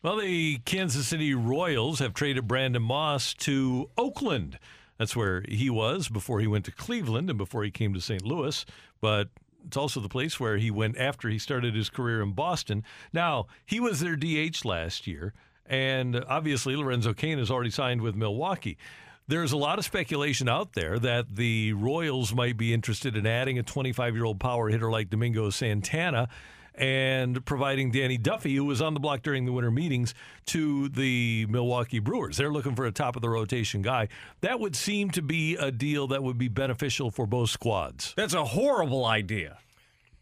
Well, 0.00 0.18
the 0.18 0.58
Kansas 0.58 1.08
City 1.08 1.34
Royals 1.34 1.98
have 1.98 2.14
traded 2.14 2.46
Brandon 2.46 2.82
Moss 2.82 3.34
to 3.34 3.90
Oakland. 3.98 4.58
That's 4.96 5.16
where 5.16 5.44
he 5.48 5.70
was 5.70 6.08
before 6.08 6.40
he 6.40 6.46
went 6.46 6.64
to 6.66 6.72
Cleveland 6.72 7.28
and 7.28 7.36
before 7.36 7.64
he 7.64 7.70
came 7.70 7.94
to 7.94 8.00
St. 8.00 8.24
Louis. 8.24 8.64
But 9.00 9.30
it's 9.66 9.76
also 9.76 10.00
the 10.00 10.08
place 10.08 10.38
where 10.38 10.56
he 10.56 10.70
went 10.70 10.96
after 10.98 11.28
he 11.28 11.38
started 11.38 11.74
his 11.74 11.90
career 11.90 12.22
in 12.22 12.32
Boston. 12.32 12.84
Now, 13.12 13.48
he 13.66 13.80
was 13.80 14.00
their 14.00 14.16
DH 14.16 14.64
last 14.64 15.06
year, 15.06 15.34
and 15.66 16.24
obviously 16.28 16.76
Lorenzo 16.76 17.12
Cain 17.12 17.38
has 17.38 17.50
already 17.50 17.70
signed 17.70 18.00
with 18.00 18.14
Milwaukee. 18.14 18.78
There's 19.28 19.52
a 19.52 19.58
lot 19.58 19.78
of 19.78 19.84
speculation 19.84 20.48
out 20.48 20.72
there 20.72 20.98
that 20.98 21.36
the 21.36 21.74
Royals 21.74 22.32
might 22.32 22.56
be 22.56 22.72
interested 22.72 23.14
in 23.14 23.26
adding 23.26 23.58
a 23.58 23.62
25 23.62 24.14
year 24.14 24.24
old 24.24 24.40
power 24.40 24.70
hitter 24.70 24.90
like 24.90 25.10
Domingo 25.10 25.50
Santana 25.50 26.30
and 26.74 27.44
providing 27.44 27.90
Danny 27.90 28.16
Duffy, 28.16 28.56
who 28.56 28.64
was 28.64 28.80
on 28.80 28.94
the 28.94 29.00
block 29.00 29.20
during 29.20 29.44
the 29.44 29.52
winter 29.52 29.70
meetings, 29.70 30.14
to 30.46 30.88
the 30.88 31.44
Milwaukee 31.50 31.98
Brewers. 31.98 32.38
They're 32.38 32.50
looking 32.50 32.74
for 32.74 32.86
a 32.86 32.92
top 32.92 33.16
of 33.16 33.22
the 33.22 33.28
rotation 33.28 33.82
guy. 33.82 34.08
That 34.40 34.60
would 34.60 34.74
seem 34.74 35.10
to 35.10 35.20
be 35.20 35.56
a 35.56 35.70
deal 35.70 36.06
that 36.06 36.22
would 36.22 36.38
be 36.38 36.48
beneficial 36.48 37.10
for 37.10 37.26
both 37.26 37.50
squads. 37.50 38.14
That's 38.16 38.32
a 38.32 38.44
horrible 38.46 39.04
idea 39.04 39.58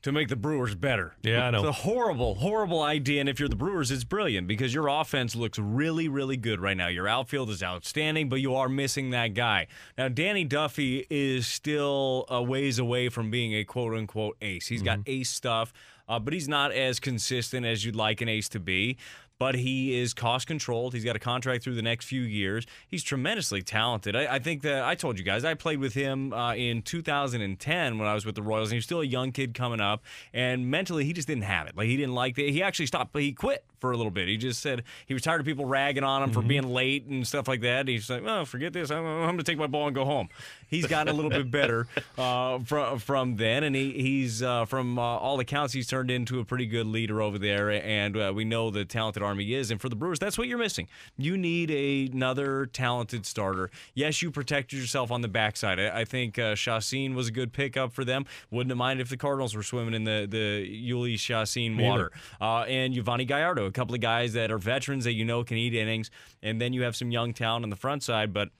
to 0.07 0.13
make 0.13 0.29
the 0.29 0.37
Brewers 0.37 0.77
better. 0.77 1.17
Yeah, 1.25 1.49
I 1.49 1.51
know. 1.51 1.59
It's 1.59 1.79
a 1.79 1.83
horrible, 1.83 2.37
horrible 2.37 2.81
idea. 2.81 3.19
And 3.19 3.29
if 3.29 3.41
you're 3.41 3.49
the 3.49 3.57
Brewers, 3.57 3.91
it's 3.91 4.05
brilliant 4.05 4.47
because 4.47 4.73
your 4.73 4.87
offense 4.87 5.35
looks 5.35 5.59
really, 5.59 6.07
really 6.07 6.37
good 6.37 6.61
right 6.61 6.77
now. 6.77 6.87
Your 6.87 7.09
outfield 7.09 7.51
is 7.51 7.61
outstanding, 7.61 8.29
but 8.29 8.41
you 8.41 8.55
are 8.55 8.69
missing 8.69 9.11
that 9.11 9.35
guy. 9.35 9.67
Now, 9.99 10.07
Danny 10.07 10.45
Duffy 10.45 11.09
is 11.11 11.49
still 11.49 12.25
a 12.29 12.41
ways 12.41 12.79
away 12.79 13.09
from 13.09 13.33
being 13.33 13.53
a 13.55 13.65
quote 13.65 13.95
unquote 13.95 14.37
ace. 14.41 14.69
He's 14.69 14.83
got 14.83 15.01
ace 15.07 15.29
stuff, 15.29 15.73
uh, 16.09 16.21
but 16.21 16.33
he's 16.33 16.47
not 16.47 16.71
as 16.71 17.01
consistent 17.01 17.67
as 17.67 17.85
you'd 17.85 17.97
like 17.97 18.21
an 18.21 18.29
ace 18.29 18.49
to 18.51 18.61
be 18.61 18.99
but 19.39 19.55
he 19.55 19.99
is 19.99 20.15
cost 20.15 20.47
controlled. 20.47 20.95
He's 20.95 21.05
got 21.05 21.17
a 21.17 21.21
contract 21.21 21.65
through 21.65 21.75
the 21.75 21.83
next 21.83 22.07
few 22.07 22.23
years. 22.23 22.67
He's 22.89 23.03
tremendously 23.03 23.63
talented. 23.63 24.17
I, 24.17 24.37
I 24.37 24.39
think 24.39 24.63
that 24.63 24.85
I 24.85 24.95
told 24.95 25.19
you 25.19 25.25
guys 25.25 25.45
I 25.45 25.55
played 25.55 25.79
with 25.79 25.95
him 25.95 26.33
uh, 26.33 26.55
in 26.55 26.83
2010 26.83 27.99
when 27.99 28.09
I 28.09 28.15
was 28.15 28.25
with 28.25 28.35
the 28.35 28.43
Royals, 28.43 28.69
and 28.69 28.73
he 28.73 28.79
was 28.79 28.85
still 28.85 29.01
a 29.01 29.07
young 29.07 29.33
kid 29.33 29.55
coming 29.55 29.81
up. 29.81 30.03
And 30.33 30.71
mentally, 30.71 31.05
he 31.05 31.13
just 31.13 31.29
didn't 31.29 31.45
have 31.45 31.67
it. 31.67 31.77
Like 31.77 31.89
he 31.89 31.97
didn't 31.97 32.15
like 32.15 32.39
it. 32.39 32.51
He 32.53 32.63
actually 32.63 32.87
stopped. 32.87 33.17
He 33.17 33.33
quit 33.33 33.65
for 33.87 33.93
a 33.93 33.97
little 33.97 34.11
bit. 34.11 34.27
He 34.27 34.37
just 34.37 34.61
said 34.61 34.83
he 35.07 35.15
was 35.15 35.23
tired 35.23 35.41
of 35.41 35.47
people 35.47 35.65
ragging 35.65 36.03
on 36.03 36.25
him 36.25 36.33
for 36.33 36.43
being 36.43 36.69
late 36.69 37.07
and 37.07 37.25
stuff 37.25 37.47
like 37.47 37.61
that. 37.61 37.87
He's 37.87 38.11
like, 38.11 38.25
"Oh, 38.27 38.45
forget 38.45 38.73
this. 38.73 38.91
I'm, 38.91 39.07
I'm 39.07 39.27
going 39.27 39.39
to 39.39 39.45
take 39.45 39.59
my 39.59 39.69
ball 39.69 39.87
and 39.87 39.95
go 39.95 40.05
home." 40.05 40.29
He's 40.69 40.87
gotten 40.89 41.13
a 41.13 41.17
little 41.17 41.31
bit 41.31 41.53
better 41.53 41.87
uh, 42.19 42.59
from 42.59 42.99
from 42.99 43.37
then, 43.37 43.63
and 43.63 43.77
he, 43.77 43.93
he's 43.93 44.43
uh, 44.43 44.65
from 44.65 44.99
uh, 44.99 45.03
all 45.03 45.39
accounts 45.39 45.73
he's 45.73 45.87
turned 45.87 46.11
into 46.11 46.41
a 46.41 46.45
pretty 46.45 46.67
good 46.67 46.87
leader 46.89 47.23
over 47.23 47.39
there. 47.39 47.71
And 47.71 48.17
uh, 48.17 48.33
we 48.35 48.45
know 48.45 48.71
the 48.71 48.85
talented 48.85 49.23
army 49.23 49.55
is. 49.55 49.71
And 49.71 49.81
for 49.81 49.89
the 49.89 49.95
Brewers, 49.95 50.19
that's 50.19 50.37
what 50.37 50.49
you're 50.49 50.59
missing. 50.59 50.89
You 51.17 51.37
need 51.37 51.71
a, 51.71 52.11
another 52.13 52.67
talented 52.67 53.25
starter. 53.25 53.71
Yes, 53.95 54.21
you 54.21 54.33
protected 54.33 54.81
yourself 54.81 55.13
on 55.13 55.21
the 55.21 55.29
backside. 55.29 55.79
I, 55.79 56.01
I 56.01 56.05
think 56.05 56.39
uh, 56.39 56.57
Chacin 56.57 57.15
was 57.15 57.29
a 57.29 57.33
good 57.33 57.53
pickup 57.53 57.93
for 57.93 58.05
them. 58.05 58.27
Wouldn't 58.51 58.71
have 58.71 58.79
minded 58.79 59.03
if 59.03 59.11
the 59.11 59.17
Cardinals 59.17 59.55
were 59.55 59.63
swimming 59.63 59.95
in 59.95 60.03
the 60.03 60.27
the 60.29 60.91
Jhoulys 60.91 61.21
Chacin 61.21 61.77
water. 61.79 62.11
Uh, 62.41 62.63
and 62.63 62.95
Yovani 62.95 63.27
Gallardo, 63.27 63.67
a 63.67 63.73
couple 63.77 63.95
of 63.95 64.01
guys 64.01 64.33
that 64.33 64.51
are 64.51 64.59
veterans 64.59 65.05
that 65.05 65.13
you 65.13 65.25
know 65.25 65.45
can 65.45 65.57
eat 65.57 65.75
innings, 65.75 66.11
and 66.43 66.61
then 66.61 66.73
you 66.73 66.83
have 66.83 66.97
some 66.97 67.11
young 67.11 67.33
talent 67.33 67.65
on 67.65 67.71
the 67.71 67.77
front 67.77 68.03
side, 68.03 68.33
but. 68.33 68.51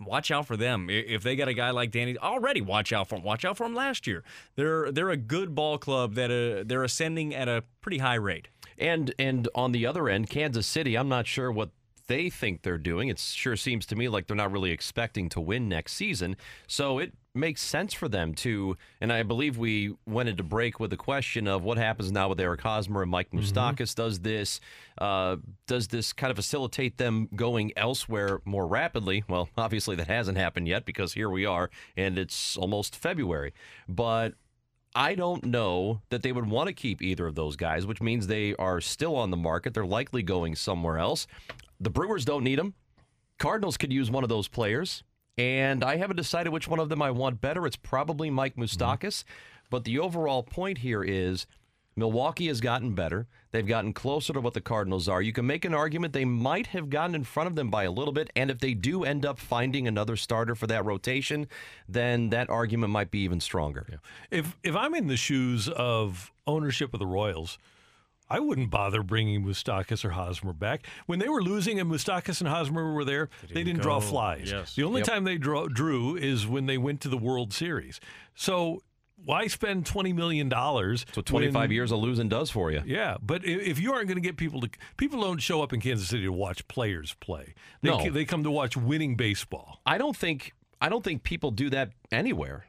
Watch 0.00 0.32
out 0.32 0.46
for 0.46 0.56
them. 0.56 0.88
If 0.90 1.22
they 1.22 1.36
got 1.36 1.46
a 1.46 1.54
guy 1.54 1.70
like 1.70 1.92
Danny, 1.92 2.16
already 2.18 2.60
watch 2.60 2.92
out 2.92 3.08
for 3.08 3.14
them. 3.16 3.24
Watch 3.24 3.44
out 3.44 3.56
for 3.56 3.64
them 3.64 3.74
last 3.74 4.06
year. 4.06 4.24
They're 4.56 4.90
they're 4.90 5.10
a 5.10 5.16
good 5.16 5.54
ball 5.54 5.78
club 5.78 6.14
that 6.14 6.30
uh, 6.30 6.64
they're 6.66 6.82
ascending 6.82 7.34
at 7.34 7.46
a 7.46 7.62
pretty 7.82 7.98
high 7.98 8.16
rate. 8.16 8.48
And 8.78 9.14
and 9.18 9.48
on 9.54 9.70
the 9.70 9.86
other 9.86 10.08
end, 10.08 10.28
Kansas 10.28 10.66
City, 10.66 10.96
I'm 10.96 11.08
not 11.08 11.28
sure 11.28 11.52
what 11.52 11.70
they 12.06 12.30
think 12.30 12.62
they're 12.62 12.78
doing. 12.78 13.08
It 13.08 13.18
sure 13.18 13.56
seems 13.56 13.86
to 13.86 13.96
me 13.96 14.08
like 14.08 14.26
they're 14.26 14.36
not 14.36 14.50
really 14.50 14.70
expecting 14.70 15.28
to 15.30 15.40
win 15.40 15.68
next 15.68 15.92
season. 15.92 16.36
So 16.66 16.98
it 16.98 17.12
makes 17.34 17.62
sense 17.62 17.92
for 17.94 18.08
them 18.08 18.34
to, 18.34 18.76
and 19.00 19.12
I 19.12 19.22
believe 19.22 19.56
we 19.56 19.94
went 20.06 20.28
into 20.28 20.42
break 20.42 20.78
with 20.78 20.90
the 20.90 20.96
question 20.96 21.48
of 21.48 21.62
what 21.62 21.78
happens 21.78 22.12
now 22.12 22.28
with 22.28 22.40
Eric 22.40 22.60
Hosmer 22.60 23.02
and 23.02 23.10
Mike 23.10 23.30
Moustakas. 23.30 23.94
Does 23.94 24.20
this 24.20 24.60
uh, 24.98 25.36
does 25.66 25.88
this 25.88 26.12
kind 26.12 26.30
of 26.30 26.36
facilitate 26.36 26.98
them 26.98 27.28
going 27.34 27.72
elsewhere 27.76 28.40
more 28.44 28.66
rapidly? 28.66 29.24
Well, 29.28 29.48
obviously 29.56 29.96
that 29.96 30.08
hasn't 30.08 30.38
happened 30.38 30.68
yet 30.68 30.84
because 30.84 31.14
here 31.14 31.30
we 31.30 31.46
are, 31.46 31.70
and 31.96 32.18
it's 32.18 32.56
almost 32.56 32.96
February. 32.96 33.52
But 33.88 34.34
I 34.94 35.14
don't 35.14 35.44
know 35.44 36.02
that 36.10 36.22
they 36.22 36.32
would 36.32 36.48
want 36.48 36.66
to 36.66 36.74
keep 36.74 37.00
either 37.00 37.26
of 37.26 37.34
those 37.34 37.56
guys, 37.56 37.86
which 37.86 38.02
means 38.02 38.26
they 38.26 38.54
are 38.56 38.80
still 38.80 39.16
on 39.16 39.30
the 39.30 39.36
market. 39.38 39.72
They're 39.72 39.86
likely 39.86 40.22
going 40.22 40.54
somewhere 40.54 40.98
else. 40.98 41.26
The 41.80 41.90
Brewers 41.90 42.26
don't 42.26 42.44
need 42.44 42.58
them. 42.58 42.74
Cardinals 43.38 43.76
could 43.76 43.92
use 43.92 44.10
one 44.10 44.22
of 44.22 44.28
those 44.28 44.48
players, 44.48 45.02
and 45.38 45.82
I 45.82 45.96
haven't 45.96 46.16
decided 46.16 46.52
which 46.52 46.68
one 46.68 46.78
of 46.78 46.88
them 46.88 47.02
I 47.02 47.10
want 47.10 47.40
better. 47.40 47.66
It's 47.66 47.76
probably 47.76 48.30
Mike 48.30 48.52
mm-hmm. 48.52 48.62
Moustakas, 48.62 49.24
but 49.70 49.84
the 49.84 49.98
overall 49.98 50.42
point 50.42 50.78
here 50.78 51.02
is 51.02 51.46
Milwaukee 51.96 52.46
has 52.48 52.60
gotten 52.60 52.94
better. 52.94 53.26
They've 53.50 53.66
gotten 53.66 53.92
closer 53.92 54.32
to 54.32 54.40
what 54.40 54.54
the 54.54 54.62
Cardinals 54.62 55.08
are. 55.08 55.20
You 55.20 55.32
can 55.32 55.46
make 55.46 55.64
an 55.66 55.74
argument 55.74 56.14
they 56.14 56.24
might 56.24 56.68
have 56.68 56.88
gotten 56.88 57.14
in 57.14 57.24
front 57.24 57.48
of 57.48 57.54
them 57.54 57.68
by 57.68 57.84
a 57.84 57.90
little 57.90 58.14
bit, 58.14 58.30
and 58.34 58.50
if 58.50 58.60
they 58.60 58.72
do 58.72 59.04
end 59.04 59.26
up 59.26 59.38
finding 59.38 59.86
another 59.86 60.16
starter 60.16 60.54
for 60.54 60.66
that 60.68 60.84
rotation, 60.84 61.46
then 61.86 62.30
that 62.30 62.48
argument 62.48 62.92
might 62.92 63.10
be 63.10 63.20
even 63.20 63.40
stronger. 63.40 63.86
If 64.30 64.56
if 64.62 64.74
I'm 64.74 64.94
in 64.94 65.06
the 65.06 65.18
shoes 65.18 65.68
of 65.68 66.32
ownership 66.46 66.94
of 66.94 66.98
the 66.98 67.06
Royals, 67.06 67.58
I 68.32 68.40
wouldn't 68.40 68.70
bother 68.70 69.02
bringing 69.02 69.44
Moustakas 69.44 70.04
or 70.04 70.10
Hosmer 70.10 70.52
back. 70.54 70.86
When 71.06 71.18
they 71.18 71.28
were 71.28 71.42
losing 71.42 71.78
and 71.78 71.90
Moustakas 71.90 72.40
and 72.40 72.48
Hosmer 72.48 72.92
were 72.94 73.04
there, 73.04 73.28
they 73.52 73.62
didn't 73.62 73.82
draw 73.82 74.00
flies. 74.00 74.50
Yes. 74.50 74.74
The 74.74 74.84
only 74.84 75.00
Yep. 75.00 75.08
time 75.08 75.24
they 75.24 75.36
draw, 75.38 75.68
drew 75.68 76.16
is 76.16 76.46
when 76.46 76.66
they 76.66 76.78
went 76.78 77.00
to 77.02 77.08
the 77.08 77.18
World 77.18 77.52
Series. 77.52 78.00
So 78.34 78.82
why 79.24 79.46
spend 79.46 79.84
twenty 79.86 80.12
million 80.12 80.48
dollars? 80.48 81.04
So 81.12 81.20
25 81.22 81.70
years 81.70 81.92
of 81.92 81.98
losing 81.98 82.28
does 82.28 82.50
for 82.50 82.70
you. 82.72 82.82
Yeah, 82.86 83.18
but 83.22 83.44
if 83.44 83.78
you 83.78 83.92
aren't 83.92 84.08
going 84.08 84.16
to 84.16 84.22
get 84.28 84.36
people 84.36 84.60
to, 84.62 84.70
people 84.96 85.20
don't 85.20 85.38
show 85.38 85.62
up 85.62 85.72
in 85.72 85.80
Kansas 85.80 86.08
City 86.08 86.24
to 86.24 86.32
watch 86.32 86.66
players 86.68 87.14
play. 87.20 87.54
They, 87.82 87.90
No. 87.90 88.10
they 88.10 88.24
come 88.24 88.42
to 88.44 88.50
watch 88.50 88.76
winning 88.76 89.14
baseball. 89.16 89.80
I 89.86 89.98
don't 89.98 90.16
think 90.16 90.52
I 90.80 90.88
don't 90.88 91.04
think 91.04 91.22
people 91.22 91.50
do 91.52 91.70
that 91.70 91.90
anywhere. 92.10 92.64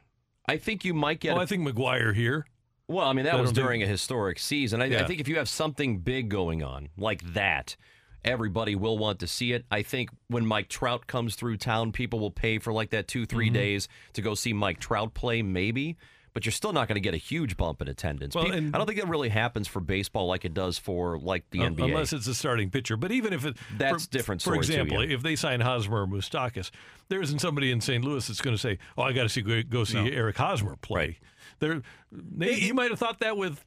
I 0.46 0.58
think 0.58 0.84
you 0.84 0.94
might 0.94 1.20
get 1.20 1.32
Well, 1.32 1.40
a 1.40 1.44
I 1.44 1.46
think 1.46 1.66
McGwire 1.66 2.14
here. 2.14 2.46
Well, 2.88 3.06
I 3.06 3.12
mean, 3.14 3.24
that 3.24 3.38
was 3.40 3.52
during 3.52 3.82
a 3.82 3.86
historic 3.86 4.38
season. 4.38 4.82
I, 4.82 4.86
I 5.02 5.06
think 5.06 5.20
if 5.20 5.28
you 5.28 5.36
have 5.38 5.48
something 5.48 5.98
big 5.98 6.28
going 6.28 6.62
on 6.62 6.90
like 6.98 7.22
that, 7.32 7.76
everybody 8.24 8.74
will 8.74 8.98
want 8.98 9.20
to 9.20 9.26
see 9.26 9.52
it. 9.52 9.64
I 9.70 9.82
think 9.82 10.10
when 10.28 10.46
Mike 10.46 10.68
Trout 10.68 11.06
comes 11.06 11.34
through 11.34 11.56
town, 11.58 11.92
people 11.92 12.18
will 12.20 12.30
pay 12.30 12.58
for 12.58 12.72
like 12.72 12.90
that 12.90 13.08
two, 13.08 13.26
3 13.26 13.46
Mm-hmm. 13.46 13.54
days 13.54 13.88
to 14.14 14.22
go 14.22 14.34
see 14.34 14.52
Mike 14.52 14.80
Trout 14.80 15.14
play, 15.14 15.42
maybe. 15.42 15.96
But 16.34 16.44
you're 16.44 16.52
still 16.52 16.72
not 16.72 16.88
going 16.88 16.96
to 16.96 17.00
get 17.00 17.14
a 17.14 17.18
huge 17.18 17.56
bump 17.56 17.80
in 17.80 17.86
attendance. 17.86 18.34
Well, 18.34 18.46
Pe- 18.46 18.58
and- 18.58 18.74
I 18.74 18.78
don't 18.78 18.88
think 18.88 18.98
that 18.98 19.08
really 19.08 19.28
happens 19.28 19.68
for 19.68 19.78
baseball 19.78 20.26
like 20.26 20.44
it 20.44 20.52
does 20.52 20.78
for 20.78 21.16
like 21.16 21.48
the 21.50 21.60
Un- 21.60 21.76
NBA. 21.76 21.84
Unless 21.84 22.12
it's 22.12 22.26
a 22.26 22.34
starting 22.34 22.70
pitcher. 22.70 22.96
But 22.96 23.12
even 23.12 23.32
if 23.32 23.46
it. 23.46 23.56
That's 23.78 24.06
for, 24.06 24.10
different 24.10 24.42
For 24.42 24.46
story, 24.46 24.56
too, 24.66 24.72
example, 24.72 25.04
yeah. 25.06 25.14
if 25.14 25.22
they 25.22 25.36
sign 25.36 25.60
Hosmer 25.60 26.02
or 26.02 26.06
Moustakas, 26.08 26.70
there 27.08 27.22
isn't 27.22 27.38
somebody 27.38 27.70
in 27.70 27.80
St. 27.80 28.04
Louis 28.04 28.26
that's 28.26 28.40
going 28.40 28.56
to 28.56 28.60
say, 28.60 28.78
oh, 28.98 29.02
I 29.02 29.12
got 29.12 29.22
to 29.22 29.28
see 29.28 29.42
go, 29.42 29.84
see 29.84 30.12
Eric 30.12 30.36
Hosmer 30.36 30.74
play. 30.76 30.98
Right. 31.06 31.16
There, 31.60 31.82
they, 32.12 32.54
you 32.54 32.74
might 32.74 32.90
have 32.90 32.98
thought 32.98 33.20
that 33.20 33.36
with 33.36 33.64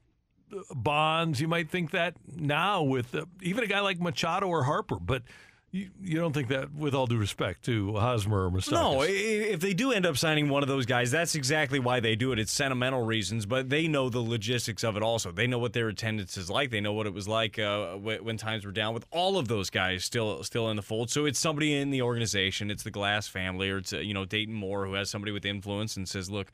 uh, 0.51 0.61
Bonds. 0.73 1.41
You 1.41 1.47
might 1.47 1.69
think 1.69 1.91
that 1.91 2.15
now 2.35 2.83
with 2.83 3.13
uh, 3.15 3.25
even 3.41 3.63
a 3.63 3.67
guy 3.67 3.79
like 3.81 3.99
Machado 3.99 4.47
or 4.47 4.63
Harper. 4.63 4.99
But 4.99 5.23
you, 5.71 5.89
you 6.01 6.17
don't 6.17 6.31
think 6.31 6.47
that, 6.47 6.73
with 6.73 6.95
all 6.95 7.07
due 7.07 7.17
respect 7.17 7.65
to 7.65 7.93
Hosmer 7.97 8.45
or 8.45 8.49
Moustakas. 8.49 8.71
No, 8.71 9.03
if 9.05 9.59
they 9.59 9.73
do 9.73 9.91
end 9.91 10.05
up 10.05 10.15
signing 10.15 10.47
one 10.47 10.63
of 10.63 10.69
those 10.69 10.85
guys, 10.85 11.11
that's 11.11 11.35
exactly 11.35 11.77
why 11.77 11.99
they 11.99 12.15
do 12.15 12.31
it. 12.31 12.39
It's 12.39 12.53
sentimental 12.53 13.03
reasons, 13.03 13.45
but 13.45 13.69
they 13.69 13.87
know 13.87 14.09
the 14.09 14.21
logistics 14.21 14.85
of 14.85 14.95
it 14.95 15.03
also. 15.03 15.31
They 15.31 15.45
know 15.45 15.59
what 15.59 15.73
their 15.73 15.89
attendance 15.89 16.37
is 16.37 16.49
like. 16.49 16.69
They 16.69 16.79
know 16.79 16.93
what 16.93 17.05
it 17.05 17.13
was 17.13 17.27
like 17.27 17.59
uh, 17.59 17.95
when 17.95 18.37
times 18.37 18.65
were 18.65 18.71
down 18.71 18.93
with 18.93 19.05
all 19.11 19.37
of 19.37 19.49
those 19.49 19.69
guys 19.69 20.05
still 20.05 20.41
still 20.43 20.69
in 20.69 20.77
the 20.77 20.81
fold. 20.81 21.09
So 21.09 21.25
it's 21.25 21.39
somebody 21.39 21.75
in 21.75 21.91
the 21.91 22.01
organization. 22.01 22.71
It's 22.71 22.83
the 22.83 22.91
Glass 22.91 23.27
family, 23.27 23.69
or 23.69 23.79
it's 23.79 23.91
uh, 23.91 23.99
you 23.99 24.13
know 24.13 24.23
Dayton 24.23 24.53
Moore 24.53 24.85
who 24.85 24.93
has 24.93 25.09
somebody 25.09 25.33
with 25.33 25.45
influence 25.45 25.97
and 25.97 26.07
says, 26.07 26.31
"Look, 26.31 26.51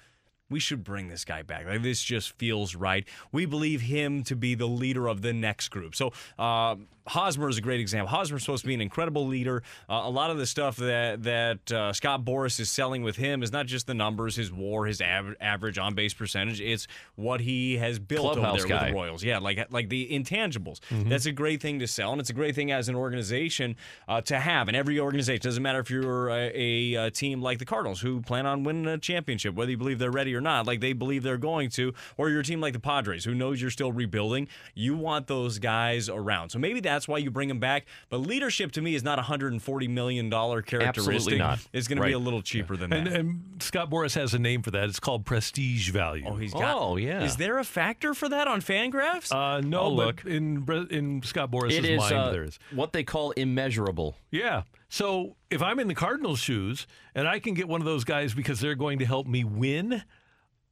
we 0.54 0.60
should 0.60 0.84
bring 0.84 1.08
this 1.10 1.26
guy 1.26 1.42
back. 1.42 1.66
Like 1.66 1.82
this 1.82 2.02
just 2.04 2.38
feels 2.38 2.76
right. 2.76 3.06
We 3.32 3.46
believe 3.46 3.82
him 3.82 4.24
to 4.26 4.36
be 4.36 4.54
the 4.56 4.68
leader 4.68 5.08
of 5.08 5.24
the 5.24 5.34
next 5.34 5.70
group. 5.70 5.96
So 5.96 6.14
uh, 6.38 6.76
Hosmer 7.08 7.50
is 7.50 7.58
a 7.58 7.62
great 7.62 7.80
example. 7.82 8.08
Hosmer's 8.08 8.44
supposed 8.44 8.62
to 8.62 8.68
be 8.68 8.74
an 8.74 8.82
incredible 8.82 9.28
leader. 9.28 9.64
Uh, 9.90 10.02
a 10.06 10.10
lot 10.10 10.30
of 10.30 10.38
the 10.38 10.46
stuff 10.46 10.78
that 10.78 11.24
that 11.24 11.72
uh, 11.72 11.92
Scott 11.92 12.24
Boras 12.24 12.60
is 12.60 12.72
selling 12.72 13.04
with 13.04 13.18
him 13.18 13.44
is 13.44 13.52
not 13.52 13.66
just 13.66 13.88
the 13.88 13.94
numbers, 13.94 14.36
his 14.36 14.52
WAR, 14.52 14.86
his 14.86 15.02
av- 15.02 15.36
average 15.42 15.78
on 15.78 15.96
base 15.96 16.14
percentage. 16.14 16.62
It's 16.62 16.88
what 17.16 17.42
he 17.42 17.78
has 17.78 18.00
built 18.00 18.34
Clubhouse 18.34 18.60
over 18.60 18.68
there 18.68 18.78
guy. 18.78 18.84
with 18.86 18.94
the 18.94 18.96
Royals. 18.96 19.24
Yeah, 19.24 19.40
like 19.40 19.68
like 19.72 19.90
the 19.90 20.08
intangibles. 20.12 20.80
That's 21.10 21.26
a 21.26 21.32
great 21.32 21.62
thing 21.62 21.80
to 21.80 21.88
sell, 21.88 22.12
and 22.12 22.22
it's 22.22 22.30
a 22.30 22.34
great 22.34 22.56
thing 22.56 22.72
as 22.72 22.88
an 22.88 22.96
organization 22.96 23.76
uh, 24.08 24.22
to 24.22 24.40
have. 24.40 24.68
And 24.68 24.78
every 24.78 25.00
organization 25.00 25.42
doesn't 25.42 25.64
matter 25.64 25.80
if 25.80 25.90
you're 25.90 26.30
a, 26.30 26.52
a, 26.54 26.94
a 27.08 27.12
team 27.12 27.42
like 27.42 27.60
the 27.60 27.66
Cardinals 27.66 28.00
who 28.02 28.22
plan 28.22 28.46
on 28.46 28.64
winning 28.64 28.88
a 28.88 28.98
championship, 28.98 29.56
whether 29.56 29.72
you 29.72 29.78
believe 29.78 30.00
they're 30.00 30.12
ready 30.12 30.34
or 30.36 30.42
not, 30.44 30.68
like 30.68 30.80
they 30.82 30.94
believe 30.94 31.24
they're 31.24 31.38
going 31.38 31.70
to, 31.72 31.94
or 32.18 32.30
you're 32.30 32.42
a 32.42 32.44
team 32.44 32.62
like 32.62 32.74
the 32.74 32.80
Padres 32.80 33.26
who 33.26 33.34
knows 33.34 33.62
you're 33.62 33.72
still 33.72 33.92
rebuilding. 33.92 34.48
You 34.76 34.96
want 34.96 35.28
those 35.28 35.58
guys 35.58 36.10
around. 36.10 36.50
So 36.50 36.60
maybe 36.60 36.80
that's 36.82 37.08
why 37.08 37.18
you 37.18 37.32
bring 37.32 37.48
them 37.48 37.60
back. 37.60 37.86
But 38.10 38.18
leadership 38.18 38.72
to 38.74 38.82
me 38.82 38.94
is 38.96 39.04
not 39.04 39.18
a 39.18 39.24
hundred 39.24 39.54
and 39.54 39.62
forty 39.64 39.88
million 39.88 40.30
dollar 40.30 40.62
characteristic. 40.62 41.14
Absolutely 41.16 41.38
not. 41.40 41.60
It's 41.74 41.88
going 41.88 42.00
to 42.00 42.06
be 42.06 42.14
a 42.14 42.20
little 42.20 42.42
cheaper 42.42 42.76
than 42.78 42.90
that. 42.92 43.00
And, 43.00 43.08
and 43.08 43.42
Scott 43.64 43.90
Boras 43.90 44.16
has 44.16 44.34
a 44.34 44.40
name 44.40 44.62
for 44.62 44.72
that. 44.72 44.90
It's 44.90 45.00
called 45.00 45.26
prestige 45.26 45.90
value. 45.90 46.26
Oh, 46.28 46.36
he's 46.36 46.54
got. 46.54 46.76
Oh, 46.78 46.98
yeah. 46.98 47.24
Is 47.24 47.38
there 47.38 47.58
a 47.58 47.64
factor 47.64 48.14
for 48.14 48.30
that 48.30 48.48
on 48.48 48.62
Fangraphs? 48.62 49.32
uh, 49.32 49.62
no, 49.62 49.84
I'll 49.84 49.96
but 49.96 50.06
look. 50.06 50.26
in 50.26 50.66
in 50.92 51.22
Scott 51.24 51.50
Boras's 51.52 51.78
It 51.78 51.86
is 51.86 52.00
mind, 52.00 52.14
uh, 52.14 52.32
there 52.32 52.44
is. 52.44 52.60
what 52.72 52.94
they 52.94 53.04
call 53.04 53.32
immeasurable. 53.32 54.18
Yeah. 54.32 54.64
So 54.90 55.36
if 55.50 55.62
I'm 55.64 55.80
in 55.80 55.88
the 55.88 55.96
Cardinals' 55.96 56.40
shoes 56.40 56.86
and 57.16 57.28
I 57.28 57.40
can 57.40 57.54
get 57.56 57.68
one 57.68 57.82
of 57.82 57.86
those 57.86 58.04
guys 58.04 58.34
because 58.34 58.60
they're 58.60 58.76
going 58.76 59.00
to 59.00 59.06
help 59.06 59.26
me 59.26 59.44
win, 59.44 60.04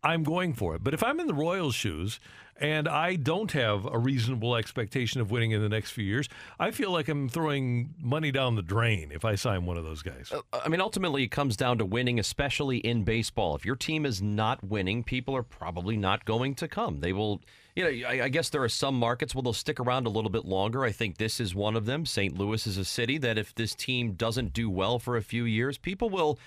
I'm 0.04 0.24
going 0.24 0.54
for 0.54 0.76
it. 0.76 0.84
But 0.84 0.94
if 0.94 1.04
I'm 1.04 1.20
in 1.20 1.28
the 1.28 1.34
Royals' 1.34 1.76
shoes 1.76 2.20
and 2.58 2.88
I 2.88 3.16
don't 3.16 3.52
have 3.52 3.86
a 3.86 3.98
reasonable 3.98 4.56
expectation 4.56 5.22
of 5.22 5.32
winning 5.32 5.52
in 5.52 5.62
the 5.62 5.70
next 5.70 5.92
few 5.92 6.04
years, 6.04 6.28
I 6.60 6.72
feel 6.72 6.92
like 6.92 7.08
I'm 7.08 7.30
throwing 7.30 7.94
money 8.00 8.32
down 8.32 8.56
the 8.56 8.62
drain 8.62 9.12
if 9.12 9.26
I 9.26 9.36
sign 9.36 9.66
one 9.66 9.78
of 9.78 9.84
those 9.84 10.02
guys. 10.02 10.32
Uh, 10.32 10.42
I 10.54 10.70
mean, 10.70 10.82
ultimately, 10.82 11.24
it 11.24 11.30
comes 11.30 11.56
down 11.56 11.78
to 11.80 11.86
winning, 11.86 12.20
especially 12.20 12.78
in 12.78 13.04
baseball. 13.04 13.56
If 13.56 13.66
your 13.66 13.76
team 13.76 14.06
is 14.06 14.22
not 14.22 14.64
winning, 14.64 15.04
people 15.04 15.36
are 15.36 15.44
probably 15.44 15.98
not 15.98 16.26
going 16.26 16.56
to 16.56 16.68
come. 16.68 17.00
They 17.00 17.14
will, 17.14 17.42
you 17.76 17.84
know, 17.84 18.08
I, 18.08 18.24
I 18.24 18.30
guess 18.30 18.50
there 18.50 18.64
are 18.64 18.70
some 18.70 18.96
markets 18.96 19.36
where 19.36 19.44
they'll 19.44 19.54
stick 19.54 19.80
around 19.80 20.08
a 20.08 20.12
little 20.12 20.32
bit 20.32 20.46
longer. 20.46 20.84
I 20.84 20.92
think 20.92 21.18
this 21.18 21.40
is 21.40 21.54
one 21.54 21.76
of 21.76 21.86
them. 21.86 22.06
St. 22.08 22.38
Louis 22.38 22.66
is 22.66 22.78
a 22.78 22.86
city 22.86 23.20
that 23.20 23.38
if 23.38 23.54
this 23.54 23.76
team 23.76 24.14
doesn't 24.14 24.54
do 24.54 24.70
well 24.70 24.98
for 24.98 25.16
a 25.16 25.22
few 25.22 25.46
years, 25.46 25.78
people 25.78 26.10
will. 26.10 26.40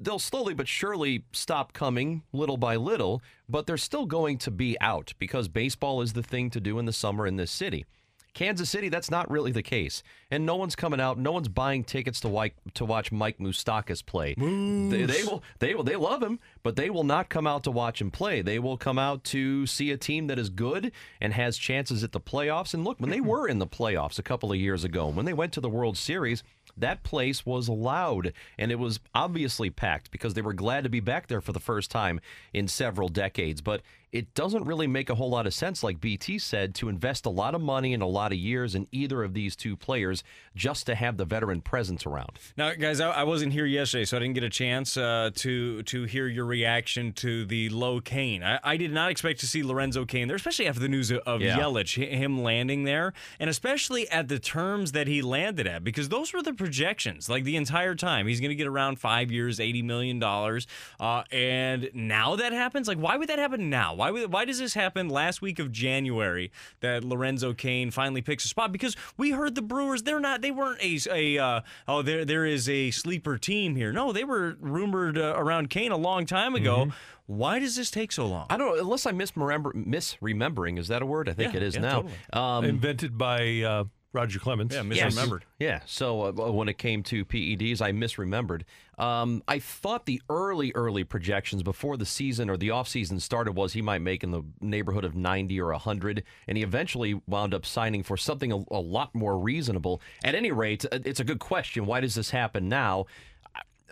They'll 0.00 0.18
slowly 0.18 0.54
but 0.54 0.66
surely 0.66 1.24
stop 1.32 1.74
coming 1.74 2.22
little 2.32 2.56
by 2.56 2.76
little, 2.76 3.22
but 3.48 3.66
they're 3.66 3.76
still 3.76 4.06
going 4.06 4.38
to 4.38 4.50
be 4.50 4.80
out 4.80 5.12
because 5.18 5.48
baseball 5.48 6.00
is 6.00 6.14
the 6.14 6.22
thing 6.22 6.48
to 6.50 6.60
do 6.60 6.78
in 6.78 6.86
the 6.86 6.92
summer 6.92 7.26
in 7.26 7.36
this 7.36 7.50
city. 7.50 7.84
Kansas 8.32 8.70
City, 8.70 8.88
that's 8.88 9.10
not 9.10 9.30
really 9.30 9.52
the 9.52 9.62
case, 9.62 10.02
and 10.30 10.46
no 10.46 10.56
one's 10.56 10.76
coming 10.76 11.00
out. 11.00 11.18
No 11.18 11.32
one's 11.32 11.48
buying 11.48 11.84
tickets 11.84 12.20
to 12.20 12.28
watch 12.28 12.52
to 12.74 12.84
watch 12.84 13.10
Mike 13.10 13.38
Moustakas 13.38 14.04
play. 14.04 14.34
They, 14.34 15.04
they 15.04 15.24
will, 15.24 15.42
they 15.58 15.74
will, 15.74 15.82
they 15.82 15.96
love 15.96 16.22
him, 16.22 16.38
but 16.62 16.76
they 16.76 16.90
will 16.90 17.04
not 17.04 17.28
come 17.28 17.46
out 17.46 17.64
to 17.64 17.70
watch 17.70 18.00
him 18.00 18.10
play. 18.10 18.42
They 18.42 18.58
will 18.58 18.76
come 18.76 18.98
out 18.98 19.24
to 19.24 19.66
see 19.66 19.90
a 19.90 19.96
team 19.96 20.28
that 20.28 20.38
is 20.38 20.48
good 20.48 20.92
and 21.20 21.32
has 21.32 21.58
chances 21.58 22.04
at 22.04 22.12
the 22.12 22.20
playoffs. 22.20 22.72
And 22.72 22.84
look, 22.84 23.00
when 23.00 23.10
they 23.10 23.18
mm-hmm. 23.18 23.26
were 23.26 23.48
in 23.48 23.58
the 23.58 23.66
playoffs 23.66 24.18
a 24.18 24.22
couple 24.22 24.52
of 24.52 24.58
years 24.58 24.84
ago, 24.84 25.08
when 25.08 25.26
they 25.26 25.32
went 25.32 25.52
to 25.54 25.60
the 25.60 25.68
World 25.68 25.96
Series, 25.98 26.42
that 26.76 27.02
place 27.02 27.44
was 27.44 27.68
loud 27.68 28.32
and 28.58 28.70
it 28.70 28.78
was 28.78 29.00
obviously 29.14 29.70
packed 29.70 30.10
because 30.10 30.34
they 30.34 30.42
were 30.42 30.52
glad 30.52 30.84
to 30.84 30.90
be 30.90 31.00
back 31.00 31.26
there 31.26 31.40
for 31.40 31.52
the 31.52 31.60
first 31.60 31.90
time 31.90 32.20
in 32.52 32.68
several 32.68 33.08
decades. 33.08 33.60
But 33.60 33.82
it 34.12 34.34
doesn't 34.34 34.64
really 34.64 34.86
make 34.88 35.08
a 35.08 35.14
whole 35.14 35.30
lot 35.30 35.46
of 35.46 35.54
sense, 35.54 35.84
like 35.84 36.00
BT 36.00 36.38
said, 36.38 36.74
to 36.76 36.88
invest 36.88 37.26
a 37.26 37.30
lot 37.30 37.54
of 37.54 37.60
money 37.60 37.94
and 37.94 38.02
a 38.02 38.06
lot 38.06 38.32
of 38.32 38.38
years 38.38 38.74
in 38.74 38.88
either 38.90 39.22
of 39.22 39.34
these 39.34 39.54
two 39.54 39.76
players 39.76 40.24
just 40.56 40.86
to 40.86 40.96
have 40.96 41.16
the 41.16 41.24
veteran 41.24 41.60
presence 41.60 42.04
around. 42.06 42.30
Now, 42.56 42.72
guys, 42.74 43.00
I, 43.00 43.10
I 43.10 43.22
wasn't 43.22 43.52
here 43.52 43.66
yesterday, 43.66 44.04
so 44.04 44.16
I 44.16 44.20
didn't 44.20 44.34
get 44.34 44.42
a 44.42 44.50
chance 44.50 44.96
uh, 44.96 45.30
to 45.36 45.82
to 45.84 46.04
hear 46.04 46.26
your 46.26 46.44
reaction 46.44 47.12
to 47.14 47.44
the 47.44 47.68
low 47.68 48.00
Kane. 48.00 48.42
I, 48.42 48.58
I 48.64 48.76
did 48.76 48.92
not 48.92 49.10
expect 49.10 49.40
to 49.40 49.46
see 49.46 49.62
Lorenzo 49.62 50.04
Cain 50.04 50.26
there, 50.26 50.36
especially 50.36 50.66
after 50.66 50.80
the 50.80 50.88
news 50.88 51.10
of, 51.12 51.18
of 51.20 51.40
Yeah. 51.40 51.58
Yelich, 51.58 52.04
him 52.08 52.42
landing 52.42 52.84
there, 52.84 53.12
and 53.38 53.48
especially 53.48 54.08
at 54.10 54.26
the 54.28 54.38
terms 54.40 54.92
that 54.92 55.06
he 55.06 55.22
landed 55.22 55.66
at, 55.68 55.84
because 55.84 56.08
those 56.08 56.32
were 56.32 56.42
the 56.42 56.52
projections. 56.54 57.28
Like 57.28 57.44
the 57.44 57.56
entire 57.56 57.94
time, 57.94 58.26
he's 58.26 58.40
going 58.40 58.50
to 58.50 58.56
get 58.56 58.66
around 58.66 58.98
five 58.98 59.30
years, 59.30 59.60
eighty 59.60 59.82
million 59.82 60.18
dollars, 60.18 60.66
uh, 60.98 61.22
and 61.30 61.90
now 61.94 62.34
that 62.36 62.52
happens. 62.52 62.88
Like, 62.88 62.98
why 62.98 63.16
would 63.16 63.28
that 63.28 63.38
happen 63.38 63.70
now? 63.70 63.94
Why 64.00 64.10
why 64.24 64.46
does 64.46 64.58
this 64.58 64.72
happen 64.72 65.10
last 65.10 65.42
week 65.42 65.58
of 65.58 65.70
January 65.70 66.50
that 66.80 67.04
Lorenzo 67.04 67.52
Cain 67.52 67.90
finally 67.90 68.22
picks 68.22 68.46
a 68.46 68.48
spot? 68.48 68.72
Because 68.72 68.96
we 69.18 69.32
heard 69.32 69.54
the 69.54 69.60
Brewers, 69.60 70.04
they're 70.04 70.18
not, 70.18 70.40
they 70.40 70.50
weren't 70.50 70.80
a, 70.82 70.98
a 71.10 71.44
uh, 71.44 71.60
oh, 71.86 72.00
there 72.00 72.24
there 72.24 72.46
is 72.46 72.66
a 72.66 72.92
sleeper 72.92 73.36
team 73.36 73.76
here. 73.76 73.92
No, 73.92 74.10
they 74.10 74.24
were 74.24 74.56
rumored 74.58 75.18
uh, 75.18 75.34
around 75.36 75.68
Cain 75.68 75.92
a 75.92 75.98
long 75.98 76.24
time 76.24 76.54
ago. 76.54 76.88
Why 77.26 77.58
does 77.58 77.76
this 77.76 77.90
take 77.90 78.10
so 78.10 78.26
long? 78.26 78.46
I 78.48 78.56
don't 78.56 78.74
know, 78.74 78.80
unless 78.82 79.04
I'm 79.04 79.18
misremember, 79.18 79.72
misremembering. 79.74 80.78
Is 80.78 80.88
that 80.88 81.02
a 81.02 81.06
word? 81.06 81.28
I 81.28 81.34
think 81.34 81.52
Yeah, 81.52 81.58
it 81.58 81.62
is 81.62 81.74
yeah, 81.74 81.80
now. 81.82 81.94
totally. 81.96 82.14
Um, 82.32 82.64
Invented 82.64 83.18
by 83.18 83.60
uh, 83.60 83.84
Roger 84.12 84.38
Clemens. 84.40 84.74
Yeah, 84.74 84.82
Yes. 84.82 85.14
misremembered. 85.14 85.42
Yeah. 85.60 85.80
So 85.86 86.22
uh, 86.26 86.32
when 86.50 86.68
it 86.68 86.78
came 86.78 87.02
to 87.04 87.24
PEDs, 87.24 87.80
I 87.80 87.92
misremembered. 87.92 88.62
Um, 88.98 89.42
I 89.46 89.60
thought 89.60 90.04
the 90.06 90.20
early, 90.28 90.72
early 90.74 91.04
projections 91.04 91.62
before 91.62 91.96
the 91.96 92.04
season 92.04 92.50
or 92.50 92.56
the 92.56 92.68
offseason 92.68 93.20
started 93.20 93.52
was 93.52 93.72
he 93.72 93.82
might 93.82 94.00
make 94.02 94.24
in 94.24 94.30
the 94.32 94.42
neighborhood 94.60 95.04
of 95.04 95.14
90 95.14 95.60
or 95.60 95.70
100, 95.70 96.24
and 96.48 96.56
he 96.58 96.64
eventually 96.64 97.20
wound 97.28 97.54
up 97.54 97.64
signing 97.64 98.02
for 98.02 98.16
something 98.16 98.50
a, 98.52 98.56
a 98.72 98.80
lot 98.80 99.14
more 99.14 99.38
reasonable. 99.38 100.02
At 100.24 100.34
any 100.34 100.50
rate, 100.50 100.84
uh, 100.90 100.98
it's 101.04 101.20
a 101.20 101.24
good 101.24 101.38
question. 101.40 101.86
Why 101.86 102.00
does 102.00 102.14
this 102.16 102.30
happen 102.30 102.68
now? 102.68 103.06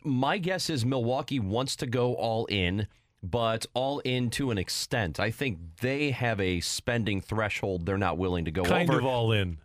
My 0.05 0.39
guess 0.39 0.69
is 0.71 0.85
Milwaukee 0.85 1.41
wants 1.41 1.77
to 1.77 1.87
go 1.87 2.15
all 2.15 2.47
in, 2.47 2.87
but 3.23 3.67
all 3.75 3.99
in 4.01 4.31
to 4.31 4.51
an 4.51 4.59
extent. 4.59 5.19
I 5.19 5.31
think 5.31 5.59
they 5.81 6.11
have 6.13 6.41
a 6.41 6.61
spending 6.61 7.21
threshold 7.21 7.85
they're 7.87 7.99
not 7.99 8.17
willing 8.19 8.45
to 8.45 8.51
go 8.51 8.63
Kind 8.65 8.89
over. 8.91 8.99
of 9.01 9.05
all 9.07 9.33
in. 9.33 9.59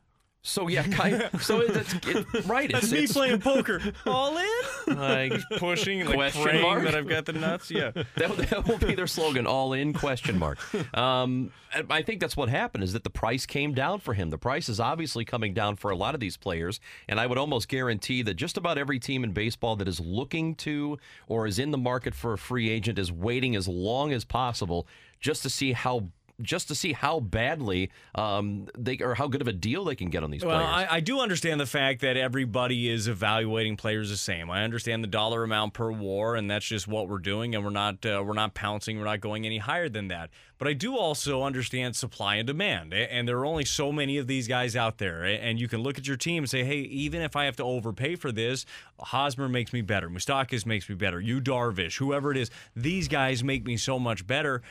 So 0.46 0.68
yeah, 0.68 0.84
kind 0.84 1.30
so 1.42 1.62
it's 1.62 1.94
it, 1.94 2.46
right. 2.46 2.70
It's, 2.70 2.82
That's 2.82 2.92
me 2.92 2.98
it's- 3.00 3.14
playing 3.14 3.40
poker. 3.40 3.82
All 4.06 4.38
in? 4.38 4.98
like, 4.98 5.34
Pushing, 5.58 6.06
like 6.06 6.16
Question 6.16 6.44
praying 6.44 6.62
mark? 6.62 6.84
that 6.84 6.96
I've 6.96 7.08
got 7.08 7.26
the 7.26 7.32
nuts. 7.32 7.72
Yeah. 7.72 7.92
that, 8.18 8.38
that 8.50 8.68
will 8.68 8.78
be 8.78 8.94
their 8.94 9.08
slogan. 9.08 9.48
All 9.48 9.72
in 9.72 9.94
question 9.94 10.38
mark. 10.38 10.60
Um, 10.98 11.52
I 11.90 12.02
think 12.02 12.20
that's 12.20 12.36
what 12.36 12.50
happened 12.50 12.84
is 12.84 12.92
that 12.92 13.06
the 13.06 13.10
price 13.10 13.46
came 13.46 13.74
down 13.74 14.00
for 14.02 14.14
him. 14.14 14.30
The 14.32 14.38
price 14.38 14.68
is 14.68 14.82
obviously 14.82 15.24
coming 15.24 15.54
down 15.54 15.78
for 15.78 15.92
a 15.92 15.96
lot 15.96 16.14
of 16.14 16.20
these 16.20 16.36
players, 16.36 16.82
and 17.08 17.22
I 17.22 17.26
would 17.26 17.38
almost 17.38 17.70
guarantee 17.70 18.22
that 18.24 18.34
just 18.34 18.58
about 18.58 18.78
every 18.78 19.00
team 19.00 19.24
in 19.24 19.32
baseball 19.32 19.78
that 19.78 19.88
is 19.88 20.02
looking 20.02 20.56
to 20.56 20.98
or 21.28 21.48
is 21.48 21.58
in 21.58 21.72
the 21.72 21.78
market 21.78 22.14
for 22.14 22.34
a 22.34 22.38
free 22.38 22.70
agent 22.70 23.00
is 23.00 23.12
waiting 23.14 23.56
as 23.56 23.68
long 23.70 24.12
as 24.12 24.26
possible 24.26 24.88
just 25.22 25.42
to 25.44 25.50
see 25.50 25.72
how. 25.72 26.10
Just 26.44 26.68
to 26.68 26.76
see 26.76 26.94
how 26.94 27.20
badly 27.20 27.90
um, 28.16 28.68
they 28.78 28.98
or 29.00 29.16
how 29.16 29.28
good 29.28 29.42
of 29.42 29.48
a 29.48 29.54
deal 29.54 29.86
they 29.86 29.96
can 29.96 30.10
get 30.10 30.24
on 30.24 30.32
these 30.32 30.44
Well, 30.46 30.60
players. 30.60 30.88
I, 30.92 30.98
I 30.98 31.00
do 31.00 31.20
understand 31.20 31.60
the 31.60 31.66
fact 31.66 32.02
that 32.02 32.18
everybody 32.18 32.90
is 32.90 33.08
evaluating 33.08 33.78
players 33.78 34.10
the 34.10 34.18
same. 34.18 34.52
I 34.52 34.64
understand 34.64 35.04
the 35.04 35.08
dollar 35.08 35.44
amount 35.44 35.74
per 35.74 35.92
war, 35.92 36.36
and 36.36 36.50
that's 36.50 36.66
just 36.66 36.88
what 36.88 37.08
we're 37.08 37.18
doing, 37.20 37.56
and 37.56 37.64
we're 37.64 37.72
not 37.72 38.06
uh, 38.06 38.24
we're 38.26 38.34
not 38.34 38.54
pouncing, 38.54 39.00
we're 39.00 39.06
not 39.06 39.22
going 39.22 39.46
any 39.46 39.58
higher 39.58 39.90
than 39.90 40.10
that. 40.10 40.30
But 40.60 40.68
I 40.68 40.74
do 40.74 40.96
also 40.96 41.44
understand 41.44 41.96
supply 41.96 42.36
and 42.36 42.48
demand, 42.48 42.94
and 42.94 43.28
there 43.28 43.38
are 43.40 43.46
only 43.46 43.66
so 43.66 43.92
many 43.92 44.18
of 44.18 44.28
these 44.28 44.48
guys 44.48 44.76
out 44.76 44.98
there. 44.98 45.24
And 45.24 45.60
you 45.60 45.68
can 45.68 45.82
look 45.82 45.98
at 45.98 46.08
your 46.08 46.16
team 46.16 46.44
and 46.44 46.50
say, 46.50 46.64
hey, 46.64 46.78
even 46.80 47.22
if 47.22 47.36
I 47.36 47.46
have 47.46 47.58
to 47.58 47.64
overpay 47.64 48.16
for 48.16 48.32
this, 48.32 48.66
Hosmer 49.00 49.50
makes 49.50 49.74
me 49.74 49.82
better, 49.82 50.10
Moustakas 50.10 50.66
makes 50.66 50.88
me 50.88 50.96
better, 50.96 51.20
you 51.20 51.42
Darvish, 51.42 51.98
whoever 51.98 52.32
it 52.32 52.38
is, 52.38 52.50
these 52.76 53.08
guys 53.10 53.44
make 53.44 53.66
me 53.66 53.76
so 53.76 54.00
much 54.00 54.26
better 54.26 54.62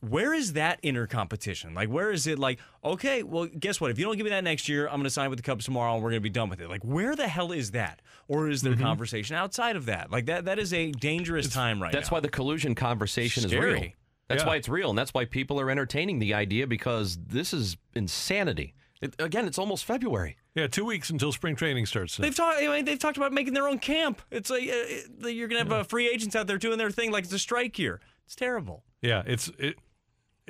where 0.00 0.32
is 0.32 0.54
that 0.54 0.78
inner 0.82 1.06
competition? 1.06 1.74
Like, 1.74 1.88
where 1.90 2.10
is 2.10 2.26
it 2.26 2.38
like, 2.38 2.58
okay, 2.84 3.22
well, 3.22 3.46
guess 3.46 3.80
what? 3.80 3.90
If 3.90 3.98
you 3.98 4.04
don't 4.06 4.16
give 4.16 4.24
me 4.24 4.30
that 4.30 4.44
next 4.44 4.68
year, 4.68 4.86
I'm 4.86 4.94
going 4.94 5.04
to 5.04 5.10
sign 5.10 5.28
with 5.30 5.38
the 5.38 5.42
Cubs 5.42 5.64
tomorrow 5.66 5.94
and 5.94 6.02
we're 6.02 6.10
going 6.10 6.20
to 6.22 6.24
be 6.24 6.30
done 6.30 6.48
with 6.48 6.60
it. 6.60 6.68
Like, 6.70 6.82
where 6.82 7.14
the 7.14 7.28
hell 7.28 7.52
is 7.52 7.72
that? 7.72 8.00
Or 8.26 8.48
is 8.48 8.62
there 8.62 8.74
conversation 8.76 9.36
outside 9.36 9.76
of 9.76 9.86
that? 9.86 10.10
Like, 10.10 10.26
that 10.26 10.44
that 10.46 10.58
is 10.58 10.72
a 10.72 10.90
dangerous 10.92 11.48
time 11.52 11.82
right 11.82 11.92
That's 11.92 12.10
now. 12.10 12.16
why 12.16 12.20
the 12.20 12.28
collusion 12.30 12.74
conversation 12.74 13.44
is 13.44 13.54
real. 13.54 13.88
That's 14.28 14.42
Yeah. 14.42 14.48
why 14.48 14.56
it's 14.56 14.68
real, 14.68 14.90
and 14.90 14.98
that's 14.98 15.12
why 15.12 15.24
people 15.24 15.60
are 15.60 15.68
entertaining 15.70 16.20
the 16.20 16.34
idea 16.34 16.66
because 16.68 17.18
this 17.26 17.52
is 17.52 17.76
insanity. 17.94 18.74
It, 19.02 19.14
again, 19.18 19.46
it's 19.46 19.58
almost 19.58 19.84
February. 19.84 20.36
Yeah, 20.54 20.66
two 20.68 20.84
weeks 20.84 21.10
until 21.10 21.32
spring 21.32 21.56
training 21.56 21.86
starts. 21.86 22.16
They've 22.16 22.34
talked. 22.34 22.58
I 22.62 22.66
mean, 22.68 22.84
they've 22.84 22.98
talked 22.98 23.16
about 23.16 23.32
making 23.32 23.54
their 23.54 23.66
own 23.66 23.78
camp. 23.78 24.22
It's 24.30 24.50
like 24.50 24.68
uh, 24.68 25.24
uh, 25.24 25.28
you're 25.28 25.48
gonna 25.48 25.60
have 25.62 25.72
uh, 25.72 25.82
free 25.84 26.08
agents 26.08 26.36
out 26.36 26.46
there 26.46 26.58
doing 26.58 26.78
their 26.78 26.90
thing, 26.90 27.10
like 27.10 27.24
it's 27.24 27.32
a 27.32 27.38
strike 27.38 27.78
year. 27.78 28.00
It's 28.26 28.36
terrible. 28.36 28.84
yeah, 29.02 29.22
it's 29.26 29.50
it, 29.58 29.76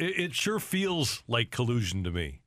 it. 0.02 0.18
It 0.18 0.34
sure 0.34 0.58
feels 0.60 1.22
like 1.28 1.50
collusion 1.50 2.04
to 2.04 2.10
me. 2.10 2.40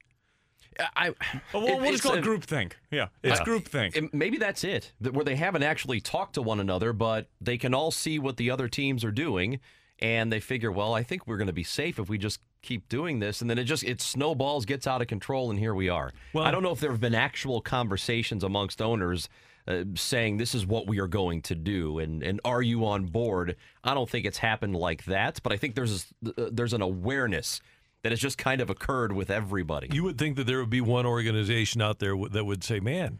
I, 0.95 1.13
Well, 1.53 1.65
it- 1.67 1.81
we'll 1.81 1.91
just 1.91 2.01
call 2.03 2.15
it 2.15 2.23
groupthink. 2.23 2.73
Yeah, 2.89 3.09
it's 3.21 3.39
groupthink. 3.41 3.95
it- 3.95 4.13
maybe 4.13 4.37
that's 4.37 4.63
it, 4.63 4.91
where 4.99 5.23
they 5.23 5.35
haven't 5.35 5.61
actually 5.63 6.01
talked 6.01 6.33
to 6.33 6.41
one 6.41 6.59
another, 6.59 6.93
but 6.93 7.29
they 7.39 7.57
can 7.59 7.73
all 7.75 7.91
see 7.91 8.17
what 8.17 8.37
the 8.37 8.49
other 8.49 8.67
teams 8.67 9.03
are 9.03 9.11
doing. 9.11 9.59
and 9.99 10.33
they 10.33 10.39
figure, 10.39 10.71
well, 10.71 10.93
I 10.95 11.03
think 11.03 11.27
we're 11.27 11.37
going 11.37 11.47
to 11.47 11.53
be 11.53 11.63
safe 11.63 11.97
if 11.99 12.09
we 12.09 12.17
just 12.17 12.41
keep 12.63 12.89
doing 12.89 13.19
this, 13.19 13.41
and 13.41 13.49
then 13.49 13.60
it 13.60 13.65
just 13.65 13.84
it 13.84 14.02
snowballs, 14.02 14.65
gets 14.65 14.88
out 14.88 15.02
of 15.02 15.08
control, 15.08 15.52
and 15.52 15.60
here 15.60 15.76
we 15.76 15.89
are. 15.89 16.12
Well- 16.34 16.43
I 16.45 16.49
don't 16.49 16.63
know 16.63 16.71
if 16.71 16.80
there 16.80 16.89
have 16.91 17.02
been 17.02 17.13
actual 17.13 17.62
conversations 17.62 18.43
amongst 18.43 18.82
owners. 18.82 19.30
Uh, 19.65 19.86
saying 19.95 20.36
this 20.36 20.54
is 20.54 20.65
what 20.65 20.88
we 20.88 20.99
are 20.99 21.08
going 21.08 21.41
to 21.41 21.56
do, 21.56 21.97
and 21.99 22.21
and 22.21 22.41
are 22.43 22.62
you 22.62 22.86
on 22.86 23.06
board? 23.06 23.56
I 23.82 23.93
don't 23.93 24.10
think 24.10 24.26
it's 24.26 24.39
happened 24.39 24.76
like 24.76 25.06
that, 25.06 25.39
but 25.41 25.54
I 25.54 25.58
think 25.58 25.76
there's 25.76 26.08
uh, 26.26 26.32
there's 26.52 26.73
an 26.73 26.82
awareness 26.82 27.62
that 28.02 28.12
has 28.12 28.19
just 28.19 28.38
kind 28.38 28.60
of 28.60 28.69
occurred 28.69 29.13
with 29.13 29.30
everybody. 29.32 29.88
You 29.93 30.04
would 30.04 30.17
think 30.17 30.36
that 30.36 30.47
there 30.47 30.60
would 30.60 30.69
be 30.69 30.82
one 30.82 31.06
organization 31.06 31.82
out 31.82 31.99
there 31.99 32.10
w- 32.12 32.28
that 32.28 32.43
would 32.43 32.62
say, 32.62 32.82
man, 32.82 33.19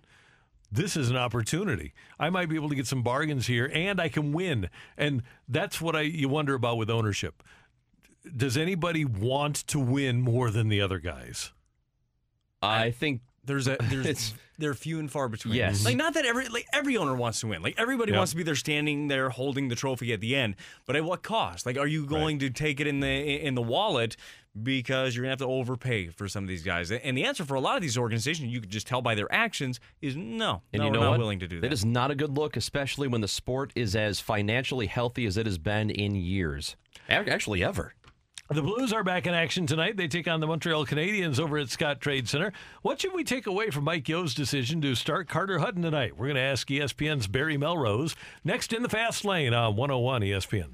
this 0.70 0.98
is 0.98 1.10
an 1.10 1.16
opportunity. 1.16 1.94
I 2.20 2.30
might 2.30 2.50
be 2.50 2.56
able 2.56 2.68
to 2.68 2.76
get 2.76 2.88
some 2.88 3.04
bargains 3.04 3.48
here 3.48 3.72
and 3.74 4.02
I 4.02 4.10
can 4.10 4.34
win. 4.34 4.70
And 4.98 5.24
that's 5.48 5.80
what 5.80 5.96
I 5.96 6.02
you 6.02 6.28
wonder 6.28 6.56
about 6.56 6.76
with 6.78 6.90
ownership. 6.90 7.42
Does 8.36 8.56
anybody 8.58 9.04
want 9.06 9.56
to 9.68 9.80
win 9.80 10.22
more 10.22 10.50
than 10.50 10.70
the 10.70 10.82
other 10.82 11.00
guys? 11.00 11.52
I 12.62 12.92
think 12.92 13.22
There's 13.46 13.68
a 13.68 13.76
there's 13.90 14.06
It's- 14.14 14.34
they're 14.60 14.76
few 14.76 15.00
and 15.00 15.12
far 15.12 15.28
between. 15.30 15.56
Yes. 15.56 15.84
Like 15.84 15.98
not 15.98 16.14
that 16.14 16.26
every 16.26 16.48
like 16.48 16.68
every 16.72 16.96
owner 16.96 17.16
wants 17.16 17.40
to 17.42 17.48
win. 17.48 17.62
Like 17.64 17.74
everybody 17.78 18.12
Yeah. 18.12 18.20
wants 18.20 18.32
to 18.34 18.38
be 18.38 18.44
there 18.44 18.56
standing 18.56 19.08
there 19.08 19.30
holding 19.30 19.68
the 19.68 19.76
trophy 19.76 20.14
at 20.14 20.22
the 20.22 20.36
end. 20.36 20.56
But 20.86 20.96
at 20.96 21.04
what 21.04 21.24
cost? 21.24 21.66
Like 21.66 21.76
are 21.78 21.88
you 21.88 22.06
going 22.06 22.38
to 22.40 22.50
take 22.52 22.80
it 22.80 22.86
in 22.88 23.00
the 23.00 23.08
in 23.10 23.56
the 23.56 23.64
wallet 23.64 24.16
because 24.62 25.16
you're 25.16 25.24
gonna 25.24 25.32
have 25.32 25.40
to 25.40 25.48
overpay 25.48 26.10
for 26.10 26.28
some 26.30 26.44
of 26.44 26.48
these 26.48 26.62
guys? 26.64 26.92
And 26.92 27.18
the 27.18 27.26
answer 27.26 27.44
for 27.44 27.56
a 27.56 27.60
lot 27.60 27.76
of 27.76 27.82
these 27.82 27.98
organizations, 27.98 28.54
you 28.54 28.62
could 28.62 28.70
just 28.70 28.86
tell 28.86 29.02
by 29.02 29.16
their 29.16 29.30
actions, 29.34 29.80
is 30.02 30.16
no. 30.16 30.62
And 30.72 30.80
no, 30.82 30.86
you 30.86 30.92
know 30.92 31.00
we're 31.00 31.06
not 31.06 31.12
what? 31.12 31.20
willing 31.20 31.40
to 31.40 31.48
do 31.48 31.56
that. 31.60 31.62
That 31.68 31.74
is 31.74 31.84
not 31.84 32.12
a 32.12 32.16
good 32.16 32.38
look, 32.38 32.56
especially 32.56 33.08
when 33.08 33.22
the 33.22 33.28
sport 33.28 33.74
is 33.76 33.96
as 33.96 34.20
financially 34.20 34.86
healthy 34.86 35.26
as 35.26 35.36
it 35.36 35.48
has 35.48 35.58
been 35.58 35.90
in 35.90 36.14
years. 36.16 36.76
Actually, 37.10 37.64
ever. 37.64 37.96
The 38.50 38.62
Blues 38.62 38.92
are 38.92 39.06
back 39.06 39.26
in 39.26 39.34
action 39.34 39.66
tonight. 39.66 39.96
They 39.96 40.10
take 40.10 40.28
on 40.28 40.42
the 40.42 40.48
Montreal 40.48 40.86
Canadiens 40.86 41.40
over 41.40 41.58
at 41.58 41.68
Scottrade 41.68 42.28
Center. 42.28 42.52
What 42.82 43.00
should 43.00 43.14
we 43.14 43.24
take 43.24 43.48
away 43.48 43.70
from 43.70 43.86
Mike 43.86 44.08
Yeo's 44.10 44.34
decision 44.34 44.82
to 44.82 44.96
start 44.96 45.30
Carter 45.30 45.60
Hutton 45.60 45.82
tonight? 45.82 46.18
We're 46.18 46.28
going 46.28 46.36
to 46.36 46.42
ask 46.42 46.68
ESPN's 46.68 47.28
Barry 47.28 47.58
Melrose 47.58 48.18
next 48.44 48.74
in 48.74 48.84
the 48.84 48.90
fast 48.90 49.24
lane 49.24 49.54
on 49.54 49.78
101 49.78 50.24
ESPN. 50.24 50.72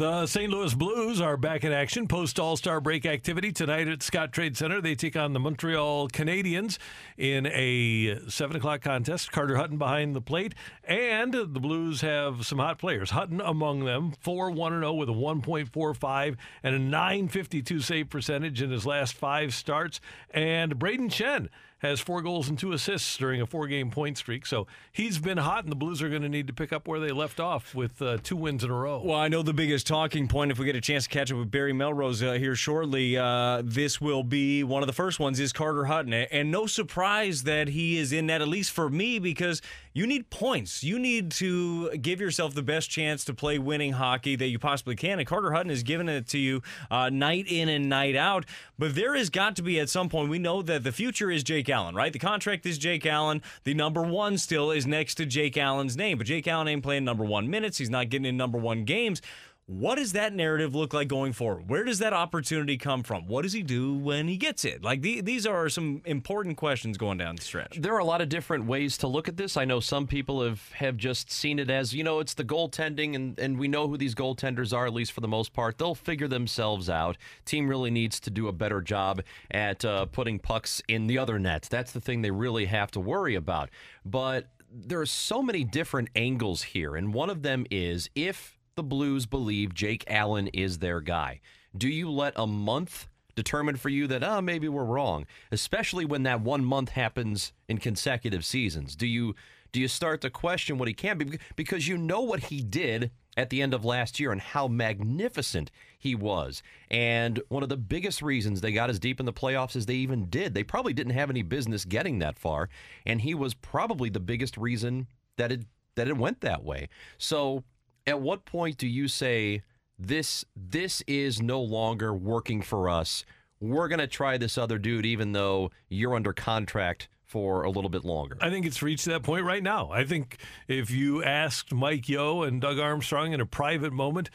The 0.00 0.26
St. 0.26 0.50
Louis 0.50 0.72
Blues 0.72 1.20
are 1.20 1.36
back 1.36 1.62
in 1.62 1.74
action 1.74 2.08
post 2.08 2.40
All 2.40 2.56
Star 2.56 2.80
break 2.80 3.04
activity 3.04 3.52
tonight 3.52 3.86
at 3.86 3.98
Scottrade 3.98 4.56
Center. 4.56 4.80
They 4.80 4.94
take 4.94 5.14
on 5.14 5.34
the 5.34 5.40
Montreal 5.40 6.08
Canadiens 6.08 6.78
in 7.18 7.44
a 7.44 8.18
7 8.26 8.56
o'clock 8.56 8.80
contest. 8.80 9.30
Carter 9.30 9.58
Hutton 9.58 9.76
behind 9.76 10.16
the 10.16 10.22
plate. 10.22 10.54
And 10.84 11.34
the 11.34 11.60
Blues 11.60 12.00
have 12.00 12.46
some 12.46 12.60
hot 12.60 12.78
players. 12.78 13.10
Hutton 13.10 13.42
among 13.42 13.84
them, 13.84 14.14
4 14.20 14.50
1 14.52 14.80
0 14.80 14.94
with 14.94 15.10
a 15.10 15.12
1.45 15.12 16.36
and 16.62 16.74
a 16.74 16.78
952 16.78 17.80
save 17.80 18.08
percentage 18.08 18.62
in 18.62 18.70
his 18.70 18.86
last 18.86 19.12
five 19.12 19.52
starts. 19.52 20.00
And 20.30 20.78
Brayden 20.78 21.10
Schenn 21.10 21.50
has 21.80 22.00
four 22.00 22.22
goals 22.22 22.48
and 22.48 22.58
two 22.58 22.72
assists 22.72 23.16
during 23.16 23.40
a 23.40 23.46
four 23.46 23.66
game 23.66 23.90
point 23.90 24.18
streak. 24.18 24.46
So 24.46 24.66
he's 24.92 25.18
been 25.18 25.38
hot, 25.38 25.64
and 25.64 25.72
the 25.72 25.76
Blues 25.76 26.02
are 26.02 26.08
going 26.08 26.22
to 26.22 26.28
need 26.28 26.46
to 26.46 26.52
pick 26.52 26.72
up 26.72 26.86
where 26.86 27.00
they 27.00 27.10
left 27.10 27.40
off 27.40 27.74
with 27.74 28.00
uh, 28.00 28.18
two 28.22 28.36
wins 28.36 28.64
in 28.64 28.70
a 28.70 28.74
row. 28.74 29.02
Well, 29.04 29.18
I 29.18 29.28
know 29.28 29.42
the 29.42 29.52
biggest 29.52 29.86
talking 29.86 30.28
point, 30.28 30.50
if 30.50 30.58
we 30.58 30.66
get 30.66 30.76
a 30.76 30.80
chance 30.80 31.04
to 31.04 31.10
catch 31.10 31.32
up 31.32 31.38
with 31.38 31.50
Barry 31.50 31.72
Melrose 31.72 32.22
uh, 32.22 32.32
here 32.32 32.54
shortly, 32.54 33.16
uh, 33.16 33.62
this 33.64 34.00
will 34.00 34.22
be 34.22 34.62
one 34.62 34.82
of 34.82 34.86
the 34.86 34.92
first 34.92 35.18
ones 35.18 35.40
is 35.40 35.52
Carter 35.52 35.86
Hutton. 35.86 36.12
And 36.12 36.50
no 36.50 36.66
surprise 36.66 37.44
that 37.44 37.68
he 37.68 37.98
is 37.98 38.12
in 38.12 38.26
that, 38.26 38.42
at 38.42 38.48
least 38.48 38.72
for 38.72 38.90
me, 38.90 39.18
because 39.18 39.62
you 39.92 40.06
need 40.06 40.30
points. 40.30 40.84
You 40.84 40.98
need 40.98 41.32
to 41.32 41.90
give 41.96 42.20
yourself 42.20 42.54
the 42.54 42.62
best 42.62 42.90
chance 42.90 43.24
to 43.24 43.34
play 43.34 43.58
winning 43.58 43.92
hockey 43.92 44.36
that 44.36 44.46
you 44.46 44.58
possibly 44.58 44.96
can. 44.96 45.18
And 45.18 45.26
Carter 45.26 45.52
Hutton 45.52 45.70
has 45.70 45.82
given 45.82 46.08
it 46.08 46.28
to 46.28 46.38
you 46.38 46.62
uh, 46.90 47.08
night 47.08 47.46
in 47.48 47.68
and 47.68 47.88
night 47.88 48.16
out. 48.16 48.44
But 48.78 48.94
there 48.94 49.16
has 49.16 49.30
got 49.30 49.56
to 49.56 49.62
be 49.62 49.80
at 49.80 49.88
some 49.88 50.08
point, 50.08 50.28
we 50.28 50.38
know 50.38 50.62
that 50.62 50.84
the 50.84 50.92
future 50.92 51.30
is 51.30 51.42
Jake 51.42 51.69
Allen, 51.70 51.94
right? 51.94 52.12
The 52.12 52.18
contract 52.18 52.66
is 52.66 52.78
Jake 52.78 53.06
Allen. 53.06 53.42
The 53.64 53.74
number 53.74 54.02
one 54.02 54.36
still 54.38 54.70
is 54.70 54.86
next 54.86 55.14
to 55.16 55.26
Jake 55.26 55.56
Allen's 55.56 55.96
name. 55.96 56.18
But 56.18 56.26
Jake 56.26 56.46
Allen 56.46 56.68
ain't 56.68 56.82
playing 56.82 57.04
number 57.04 57.24
one 57.24 57.48
minutes. 57.48 57.78
He's 57.78 57.90
not 57.90 58.10
getting 58.10 58.26
in 58.26 58.36
number 58.36 58.58
one 58.58 58.84
games. 58.84 59.22
What 59.70 59.98
does 59.98 60.14
that 60.14 60.34
narrative 60.34 60.74
look 60.74 60.92
like 60.92 61.06
going 61.06 61.32
forward? 61.32 61.70
Where 61.70 61.84
does 61.84 62.00
that 62.00 62.12
opportunity 62.12 62.76
come 62.76 63.04
from? 63.04 63.28
What 63.28 63.42
does 63.42 63.52
he 63.52 63.62
do 63.62 63.94
when 63.94 64.26
he 64.26 64.36
gets 64.36 64.64
it? 64.64 64.82
Like 64.82 65.00
the, 65.00 65.20
these 65.20 65.46
are 65.46 65.68
some 65.68 66.02
important 66.06 66.56
questions 66.56 66.98
going 66.98 67.18
down 67.18 67.36
the 67.36 67.42
stretch. 67.42 67.76
There 67.80 67.94
are 67.94 68.00
a 68.00 68.04
lot 68.04 68.20
of 68.20 68.28
different 68.28 68.64
ways 68.64 68.98
to 68.98 69.06
look 69.06 69.28
at 69.28 69.36
this. 69.36 69.56
I 69.56 69.64
know 69.64 69.78
some 69.78 70.08
people 70.08 70.42
have, 70.42 70.72
have 70.72 70.96
just 70.96 71.30
seen 71.30 71.60
it 71.60 71.70
as, 71.70 71.94
you 71.94 72.02
know, 72.02 72.18
it's 72.18 72.34
the 72.34 72.42
goaltending, 72.42 73.14
and, 73.14 73.38
and 73.38 73.60
we 73.60 73.68
know 73.68 73.86
who 73.86 73.96
these 73.96 74.16
goaltenders 74.16 74.76
are, 74.76 74.86
at 74.86 74.92
least 74.92 75.12
for 75.12 75.20
the 75.20 75.28
most 75.28 75.52
part. 75.52 75.78
They'll 75.78 75.94
figure 75.94 76.26
themselves 76.26 76.90
out. 76.90 77.16
Team 77.44 77.68
really 77.68 77.92
needs 77.92 78.18
to 78.20 78.30
do 78.30 78.48
a 78.48 78.52
better 78.52 78.80
job 78.80 79.22
at 79.52 79.84
uh, 79.84 80.06
putting 80.06 80.40
pucks 80.40 80.82
in 80.88 81.06
the 81.06 81.16
other 81.16 81.38
net. 81.38 81.68
That's 81.70 81.92
the 81.92 82.00
thing 82.00 82.22
they 82.22 82.32
really 82.32 82.64
have 82.64 82.90
to 82.90 82.98
worry 82.98 83.36
about. 83.36 83.70
But 84.04 84.48
there 84.68 85.00
are 85.00 85.06
so 85.06 85.42
many 85.42 85.62
different 85.62 86.08
angles 86.16 86.64
here, 86.64 86.96
and 86.96 87.14
one 87.14 87.30
of 87.30 87.42
them 87.42 87.66
is 87.70 88.10
if 88.16 88.56
the 88.80 88.84
Blues 88.84 89.26
believe 89.26 89.74
Jake 89.74 90.04
Allen 90.06 90.46
is 90.54 90.78
their 90.78 91.02
guy, 91.02 91.42
do 91.76 91.86
you 91.86 92.10
let 92.10 92.32
a 92.34 92.46
month 92.46 93.08
determine 93.36 93.76
for 93.76 93.90
you 93.90 94.06
that 94.06 94.24
oh 94.24 94.40
maybe 94.40 94.68
we're 94.68 94.84
wrong 94.84 95.24
especially 95.52 96.04
when 96.04 96.24
that 96.24 96.40
one 96.40 96.64
month 96.64 96.88
happens 96.88 97.52
in 97.68 97.76
consecutive 97.76 98.42
seasons? 98.42 98.96
Do 98.96 99.06
you 99.06 99.34
do 99.70 99.80
you 99.80 99.86
start 99.86 100.22
to 100.22 100.30
question 100.30 100.78
what 100.78 100.88
he 100.88 100.94
can 100.94 101.18
be? 101.18 101.38
Because 101.56 101.88
you 101.88 101.98
know 101.98 102.22
what 102.22 102.44
he 102.44 102.62
did 102.62 103.10
at 103.36 103.50
the 103.50 103.60
end 103.60 103.74
of 103.74 103.84
last 103.84 104.18
year 104.18 104.32
and 104.32 104.40
how 104.40 104.66
magnificent 104.66 105.70
he 105.98 106.14
was. 106.14 106.62
And 106.90 107.42
one 107.48 107.62
of 107.62 107.68
the 107.68 107.76
biggest 107.76 108.22
reasons 108.22 108.62
they 108.62 108.72
got 108.72 108.88
as 108.88 108.98
deep 108.98 109.20
in 109.20 109.26
the 109.26 109.32
playoffs 109.32 109.76
as 109.76 109.84
they 109.84 109.96
even 109.96 110.30
did 110.30 110.54
they 110.54 110.64
probably 110.64 110.94
didn't 110.94 111.12
have 111.12 111.28
any 111.28 111.42
business 111.42 111.84
getting 111.84 112.18
that 112.20 112.38
far 112.38 112.70
and 113.04 113.20
he 113.20 113.34
was 113.34 113.52
probably 113.52 114.08
the 114.08 114.20
biggest 114.20 114.56
reason 114.56 115.06
that 115.36 115.52
it 115.52 115.66
that 115.96 116.08
it 116.08 116.16
went 116.16 116.40
that 116.40 116.64
way. 116.64 116.88
So 117.18 117.62
at 118.06 118.20
what 118.20 118.44
point 118.44 118.76
do 118.76 118.86
you 118.86 119.08
say 119.08 119.62
this 119.98 120.44
this 120.56 121.02
is 121.06 121.42
no 121.42 121.60
longer 121.60 122.14
working 122.14 122.62
for 122.62 122.88
us 122.88 123.24
we're 123.60 123.88
going 123.88 123.98
to 123.98 124.06
try 124.06 124.38
this 124.38 124.56
other 124.56 124.78
dude 124.78 125.04
even 125.06 125.32
though 125.32 125.70
you're 125.88 126.14
under 126.14 126.32
contract 126.32 127.08
for 127.24 127.62
a 127.62 127.70
little 127.70 127.90
bit 127.90 128.04
longer 128.04 128.36
I 128.40 128.50
think 128.50 128.66
it's 128.66 128.82
reached 128.82 129.04
that 129.06 129.22
point 129.22 129.44
right 129.44 129.62
now. 129.62 129.90
I 129.92 130.04
think 130.04 130.38
if 130.66 130.90
you 130.90 131.22
asked 131.22 131.72
Mike 131.72 132.08
Yeo 132.08 132.42
and 132.42 132.60
Doug 132.60 132.78
Armstrong 132.78 133.32
in 133.32 133.40
a 133.40 133.46
private 133.46 133.92
moment, 133.92 134.30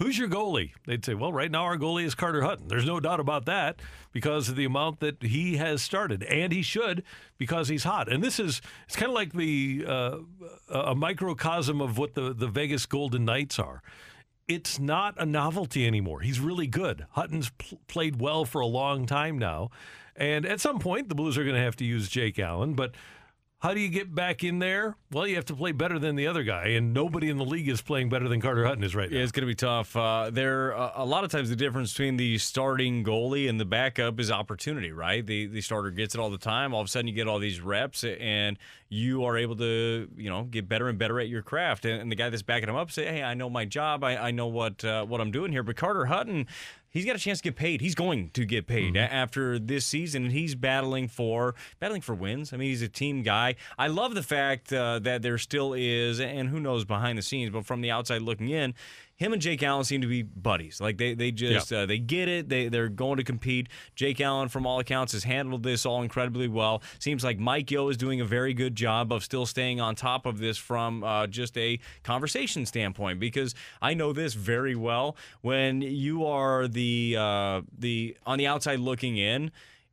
who's 0.00 0.18
your 0.18 0.28
goalie? 0.28 0.72
They'd 0.86 1.04
say, 1.04 1.14
well, 1.14 1.32
right 1.32 1.50
now 1.50 1.62
our 1.64 1.76
goalie 1.76 2.04
is 2.04 2.14
Carter 2.14 2.42
Hutton. 2.42 2.68
There's 2.68 2.86
no 2.86 2.98
doubt 3.00 3.20
about 3.20 3.44
that 3.44 3.80
because 4.12 4.48
of 4.48 4.56
the 4.56 4.64
amount 4.64 5.00
that 5.00 5.22
he 5.22 5.56
has 5.58 5.82
started, 5.82 6.22
and 6.24 6.52
he 6.52 6.62
should 6.62 7.04
because 7.38 7.68
he's 7.68 7.84
hot. 7.84 8.10
And 8.10 8.24
this 8.24 8.40
is 8.40 8.60
it's 8.86 8.96
kind 8.96 9.10
of 9.10 9.14
like 9.14 9.32
the 9.32 9.84
uh, 9.86 10.18
a 10.70 10.94
microcosm 10.94 11.80
of 11.80 11.98
what 11.98 12.14
the 12.14 12.32
the 12.32 12.48
Vegas 12.48 12.86
Golden 12.86 13.24
Knights 13.24 13.58
are. 13.58 13.82
It's 14.48 14.80
not 14.80 15.14
a 15.16 15.24
novelty 15.24 15.86
anymore. 15.86 16.20
He's 16.20 16.40
really 16.40 16.66
good. 16.66 17.06
Hutton's 17.10 17.50
pl- 17.50 17.78
played 17.86 18.20
well 18.20 18.44
for 18.44 18.60
a 18.60 18.66
long 18.66 19.06
time 19.06 19.38
now. 19.38 19.70
And 20.16 20.44
at 20.44 20.60
some 20.60 20.80
point, 20.80 21.08
the 21.08 21.14
Blues 21.14 21.38
are 21.38 21.44
going 21.44 21.54
to 21.54 21.62
have 21.62 21.76
to 21.76 21.84
use 21.84 22.08
Jake 22.08 22.38
Allen. 22.38 22.74
But 22.74 22.94
how 23.60 23.74
do 23.74 23.80
you 23.80 23.90
get 23.90 24.14
back 24.14 24.42
in 24.42 24.58
there? 24.58 24.96
Well, 25.12 25.26
you 25.26 25.36
have 25.36 25.44
to 25.46 25.54
play 25.54 25.72
better 25.72 25.98
than 25.98 26.16
the 26.16 26.26
other 26.26 26.42
guy. 26.42 26.68
And 26.68 26.94
nobody 26.94 27.28
in 27.28 27.36
the 27.36 27.44
league 27.44 27.68
is 27.68 27.82
playing 27.82 28.08
better 28.08 28.26
than 28.26 28.40
Carter 28.40 28.64
Hutton 28.64 28.82
is 28.82 28.96
right 28.96 29.10
now. 29.10 29.18
Yeah, 29.18 29.22
it's 29.22 29.32
going 29.32 29.42
to 29.42 29.46
be 29.46 29.54
tough. 29.54 29.94
Uh, 29.94 30.30
there, 30.32 30.74
uh, 30.74 30.92
a 30.94 31.04
lot 31.04 31.24
of 31.24 31.30
times, 31.30 31.50
the 31.50 31.56
difference 31.56 31.92
between 31.92 32.16
the 32.16 32.38
starting 32.38 33.04
goalie 33.04 33.50
and 33.50 33.60
the 33.60 33.66
backup 33.66 34.18
is 34.18 34.30
opportunity, 34.30 34.92
right? 34.92 35.26
The 35.26 35.46
the 35.46 35.60
starter 35.60 35.90
gets 35.90 36.14
it 36.14 36.20
all 36.20 36.30
the 36.30 36.38
time. 36.38 36.72
All 36.72 36.80
of 36.80 36.86
a 36.86 36.90
sudden, 36.90 37.06
you 37.06 37.12
get 37.12 37.28
all 37.28 37.38
these 37.38 37.60
reps, 37.60 38.02
and 38.02 38.56
you 38.88 39.24
are 39.24 39.36
able 39.36 39.56
to, 39.56 40.08
you 40.16 40.30
know, 40.30 40.44
get 40.44 40.66
better 40.66 40.88
and 40.88 40.98
better 40.98 41.20
at 41.20 41.28
your 41.28 41.42
craft. 41.42 41.84
And, 41.84 42.00
and 42.00 42.10
the 42.10 42.16
guy 42.16 42.30
that's 42.30 42.42
backing 42.42 42.70
him 42.70 42.76
up 42.76 42.90
say, 42.90 43.04
"Hey, 43.06 43.22
I 43.22 43.34
know 43.34 43.50
my 43.50 43.66
job. 43.66 44.02
I, 44.04 44.16
I 44.16 44.30
know 44.30 44.46
what 44.46 44.82
uh, 44.86 45.04
what 45.04 45.20
I'm 45.20 45.32
doing 45.32 45.52
here." 45.52 45.62
But 45.62 45.76
Carter 45.76 46.06
Hutton. 46.06 46.46
He's 46.90 47.06
got 47.06 47.14
a 47.16 47.18
chance 47.18 47.38
to 47.38 47.44
get 47.44 47.56
paid. 47.56 47.80
He's 47.80 47.94
going 47.94 48.30
to 48.30 48.44
get 48.44 48.66
paid 48.66 48.96
a- 48.96 49.00
after 49.12 49.58
this 49.58 49.86
season, 49.86 50.24
and 50.24 50.32
he's 50.32 50.54
battling 50.54 51.08
for 51.08 51.54
battling 51.78 52.00
for 52.02 52.14
wins. 52.14 52.52
I 52.52 52.56
mean, 52.56 52.68
he's 52.68 52.82
a 52.82 52.88
team 52.88 53.22
guy. 53.22 53.54
I 53.78 53.86
love 53.86 54.14
the 54.14 54.22
fact 54.22 54.72
uh, 54.72 54.98
that 55.00 55.22
there 55.22 55.38
still 55.38 55.72
is, 55.72 56.20
and 56.20 56.48
who 56.48 56.58
knows 56.60 56.84
behind 56.84 57.16
the 57.16 57.22
scenes, 57.22 57.50
but 57.50 57.64
from 57.64 57.80
the 57.80 57.90
outside 57.90 58.22
looking 58.22 58.48
in, 58.48 58.74
him 59.20 59.34
and 59.34 59.42
Jake 59.42 59.62
Allen 59.62 59.84
seem 59.84 60.00
to 60.00 60.06
be 60.06 60.22
buddies. 60.22 60.80
Like 60.80 60.96
they 60.96 61.12
they 61.12 61.30
just 61.30 61.70
uh, 61.70 61.84
they 61.84 61.98
get 61.98 62.26
it. 62.26 62.48
They 62.48 62.68
they're 62.68 62.88
going 62.88 63.18
to 63.18 63.22
compete. 63.22 63.68
Jake 63.94 64.18
Allen, 64.18 64.48
from 64.48 64.66
all 64.66 64.80
accounts, 64.80 65.12
has 65.12 65.24
handled 65.24 65.62
this 65.62 65.84
all 65.84 66.02
incredibly 66.02 66.48
well. 66.48 66.82
Seems 66.98 67.22
like 67.22 67.38
Mike 67.38 67.70
Yeo 67.70 67.90
is 67.90 67.98
doing 67.98 68.22
a 68.22 68.24
very 68.24 68.54
good 68.54 68.74
job 68.74 69.12
of 69.12 69.22
still 69.22 69.44
staying 69.44 69.78
on 69.78 69.94
top 69.94 70.24
of 70.24 70.38
this 70.38 70.56
from 70.56 71.04
uh, 71.04 71.26
just 71.26 71.56
a 71.58 71.78
conversation 72.02 72.64
standpoint. 72.64 73.20
Because 73.20 73.54
I 73.82 73.92
know 73.92 74.14
this 74.14 74.32
very 74.32 74.74
well. 74.74 75.18
When 75.42 75.82
you 75.82 76.24
are 76.24 76.66
the 76.66 77.16
uh, 77.18 77.60
the 77.78 78.16
on 78.24 78.38
the 78.38 78.46
outside 78.46 78.78
looking 78.78 79.18
in 79.18 79.50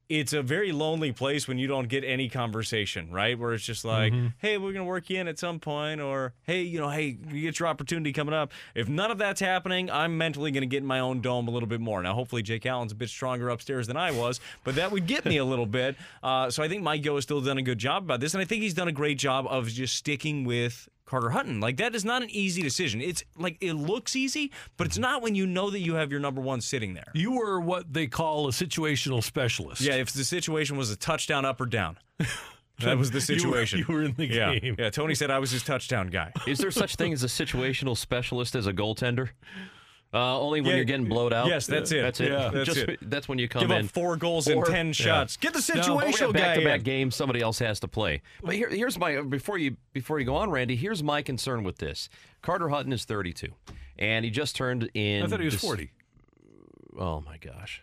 it's 0.09 0.31
a 0.31 0.41
very 0.41 0.71
lonely 0.71 1.11
place 1.11 1.47
when 1.47 1.57
you 1.57 1.67
don't 1.67 1.89
get 1.89 2.03
any 2.03 2.29
conversation, 2.29 3.11
right? 3.11 3.37
Where 3.37 3.53
it's 3.53 3.65
just 3.65 3.83
like, 3.83 4.13
hey, 4.37 4.57
we're 4.57 4.71
going 4.71 4.85
to 4.85 4.89
work 4.89 5.09
you 5.09 5.19
in 5.19 5.27
at 5.27 5.37
some 5.37 5.59
point, 5.59 5.99
or 5.99 6.33
hey, 6.43 6.61
you 6.61 6.79
know, 6.79 6.89
hey, 6.89 7.17
you 7.29 7.41
get 7.41 7.59
your 7.59 7.67
opportunity 7.67 8.13
coming 8.13 8.33
up. 8.33 8.51
If 8.73 8.87
none 8.87 9.11
of 9.11 9.17
that's 9.17 9.41
happening, 9.41 9.91
I'm 9.91 10.17
mentally 10.17 10.51
going 10.51 10.61
to 10.61 10.67
get 10.67 10.77
in 10.77 10.85
my 10.85 10.99
own 10.99 11.19
dome 11.21 11.47
a 11.47 11.51
little 11.51 11.67
bit 11.67 11.81
more. 11.81 12.01
Now, 12.01 12.13
hopefully, 12.13 12.41
Jake 12.41 12.65
Allen's 12.65 12.93
a 12.93 12.95
bit 12.95 13.09
stronger 13.09 13.49
upstairs 13.49 13.87
than 13.87 13.97
I 13.97 14.11
was, 14.11 14.39
but 14.63 14.75
that 14.75 14.91
would 14.91 15.07
get 15.07 15.25
me 15.25 15.37
a 15.37 15.45
little 15.45 15.65
bit. 15.65 15.97
Uh, 16.23 16.49
so 16.49 16.63
I 16.63 16.69
think 16.69 16.83
Mike 16.83 17.03
Yeo 17.03 17.15
has 17.15 17.25
still 17.25 17.41
done 17.41 17.57
a 17.57 17.61
good 17.61 17.79
job 17.79 18.03
about 18.03 18.21
this, 18.21 18.33
and 18.33 18.41
I 18.41 18.45
think 18.45 18.61
he's 18.61 18.73
done 18.73 18.87
a 18.87 18.93
great 18.93 19.17
job 19.17 19.45
of 19.49 19.67
just 19.67 19.95
sticking 19.95 20.45
with 20.45 20.87
Carter 21.07 21.29
Hutton. 21.31 21.59
Like 21.59 21.77
that 21.77 21.95
is 21.95 22.05
not 22.05 22.21
an 22.21 22.29
easy 22.29 22.61
decision. 22.61 23.01
It's 23.01 23.23
like 23.37 23.57
it 23.61 23.73
looks 23.73 24.15
easy, 24.15 24.51
but 24.75 24.85
it's 24.85 24.97
not 24.97 25.21
when 25.23 25.33
you 25.33 25.47
know 25.47 25.69
that 25.71 25.79
you 25.79 25.95
have 25.95 26.11
your 26.11 26.19
number 26.19 26.41
one 26.41 26.61
sitting 26.61 26.93
there. 26.93 27.11
You 27.13 27.31
were 27.31 27.59
what 27.59 27.91
they 27.91 28.05
call 28.07 28.47
a 28.47 28.51
situational 28.51 29.23
specialist. 29.23 29.81
Yeah, 29.81 29.93
if 29.95 30.11
the 30.11 30.23
situation 30.23 30.77
was 30.77 30.91
a 30.91 30.95
touchdown 30.97 31.45
up 31.45 31.59
or 31.59 31.65
down. 31.65 31.97
That 32.81 32.95
was 32.99 33.09
the 33.09 33.17
You 33.35 33.49
were- 33.49 33.65
situation. 33.65 33.79
you 33.79 33.91
were 33.91 34.03
in 34.03 34.13
the 34.13 34.27
yeah. 34.27 34.53
game. 34.59 34.75
Yeah, 34.77 34.91
Tony 34.91 35.15
said 35.15 35.31
I 35.31 35.39
was 35.39 35.49
his 35.49 35.63
touchdown 35.63 36.09
guy. 36.09 36.31
Is 36.45 36.59
there 36.59 36.69
such 36.69 36.95
thing 36.95 37.11
as 37.11 37.23
a 37.23 37.25
situational 37.25 37.97
specialist 37.97 38.53
as 38.53 38.67
a 38.67 38.71
goaltender? 38.71 39.29
Uh, 40.13 40.39
only 40.39 40.61
when 40.61 40.69
Yeah, 40.69 40.75
you're 40.77 40.85
getting 40.85 41.07
blowed 41.09 41.33
out. 41.33 41.47
yes, 41.47 41.67
that's 41.67 41.91
it. 41.91 42.01
That's 42.01 42.21
it. 42.21 42.31
Yeah. 42.31 42.49
That's 42.53 42.65
Just 42.65 42.77
it. 42.77 42.99
that's 43.09 43.27
when 43.27 43.39
you 43.39 43.49
come 43.49 43.61
Give 43.61 43.71
in. 43.71 43.85
up 43.85 43.91
four 43.91 44.15
goals 44.15 44.47
in 44.47 44.57
Or- 44.57 44.65
ten 44.65 44.93
shots. 44.93 45.35
Get 45.35 45.51
the 45.53 45.59
situational 45.59 46.17
have 46.19 46.33
guy 46.33 46.39
back-to-back 46.39 46.79
in. 46.79 46.83
games. 46.85 47.15
Somebody 47.15 47.41
else 47.41 47.59
has 47.59 47.79
to 47.81 47.89
play. 47.89 48.21
But 48.41 48.55
here, 48.55 48.69
here's 48.69 48.97
my 48.97 49.21
before 49.21 49.57
you 49.57 49.75
before 49.91 50.19
you 50.19 50.25
go 50.25 50.35
on, 50.37 50.49
Randy. 50.49 50.77
Here's 50.77 51.03
my 51.03 51.21
concern 51.21 51.63
with 51.63 51.79
this. 51.79 52.07
Carter 52.41 52.69
Hutton 52.69 52.93
is 52.93 53.03
32, 53.03 53.49
and 53.99 54.23
he 54.23 54.31
just 54.31 54.55
turned 54.55 54.89
in. 54.93 55.23
I 55.23 55.27
thought 55.27 55.39
he 55.39 55.45
was 55.45 55.55
Dec- 55.55 55.59
40. 55.61 55.91
Oh 56.97 57.19
my 57.21 57.37
gosh, 57.37 57.81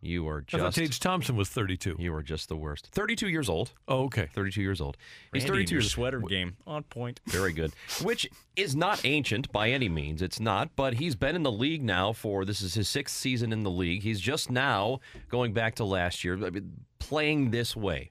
you 0.00 0.26
are 0.28 0.40
just 0.40 0.76
Tage 0.76 0.98
Thompson 0.98 1.36
was 1.36 1.48
32. 1.48 1.96
you 1.98 2.14
are 2.14 2.22
just 2.22 2.48
the 2.48 2.56
worst. 2.56 2.88
32 2.92 3.28
years 3.28 3.48
old. 3.48 3.72
Oh, 3.86 4.04
okay. 4.04 4.28
32 4.32 4.62
years 4.62 4.80
old. 4.80 4.96
He's 5.32 5.42
Randy, 5.42 5.58
32 5.64 5.74
your 5.74 5.82
years 5.82 5.92
sweater 5.92 6.20
game 6.20 6.56
on 6.66 6.84
point. 6.84 7.20
Very 7.26 7.52
good. 7.52 7.72
Which 8.02 8.28
is 8.56 8.74
not 8.74 9.04
ancient 9.04 9.52
by 9.52 9.70
any 9.70 9.88
means. 9.88 10.22
It's 10.22 10.40
not, 10.40 10.74
but 10.74 10.94
he's 10.94 11.14
been 11.14 11.36
in 11.36 11.42
the 11.42 11.52
league 11.52 11.82
now 11.82 12.12
for 12.12 12.44
this 12.44 12.62
is 12.62 12.74
his 12.74 12.88
sixth 12.88 13.16
season 13.16 13.52
in 13.52 13.62
the 13.62 13.70
league. 13.70 14.02
He's 14.02 14.20
just 14.20 14.50
now 14.50 15.00
going 15.28 15.52
back 15.52 15.74
to 15.76 15.84
last 15.84 16.24
year, 16.24 16.34
I 16.44 16.50
mean, 16.50 16.84
playing 16.98 17.50
this 17.50 17.76
way. 17.76 18.08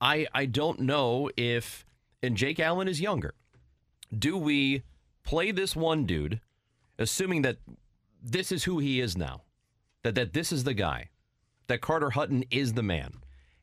I 0.00 0.26
I 0.34 0.46
don't 0.46 0.80
know 0.80 1.30
if 1.36 1.84
and 2.22 2.36
Jake 2.36 2.60
Allen 2.60 2.88
is 2.88 3.00
younger. 3.00 3.34
Do 4.16 4.36
we 4.36 4.82
play 5.22 5.50
this 5.50 5.76
one 5.76 6.06
dude, 6.06 6.40
assuming 6.98 7.42
that 7.42 7.58
this 8.22 8.50
is 8.52 8.64
who 8.64 8.78
he 8.78 9.00
is 9.00 9.16
now, 9.16 9.42
that 10.02 10.14
that 10.14 10.32
this 10.32 10.52
is 10.52 10.64
the 10.64 10.74
guy, 10.74 11.10
that 11.68 11.80
Carter 11.80 12.10
Hutton 12.10 12.44
is 12.50 12.72
the 12.72 12.82
man, 12.82 13.14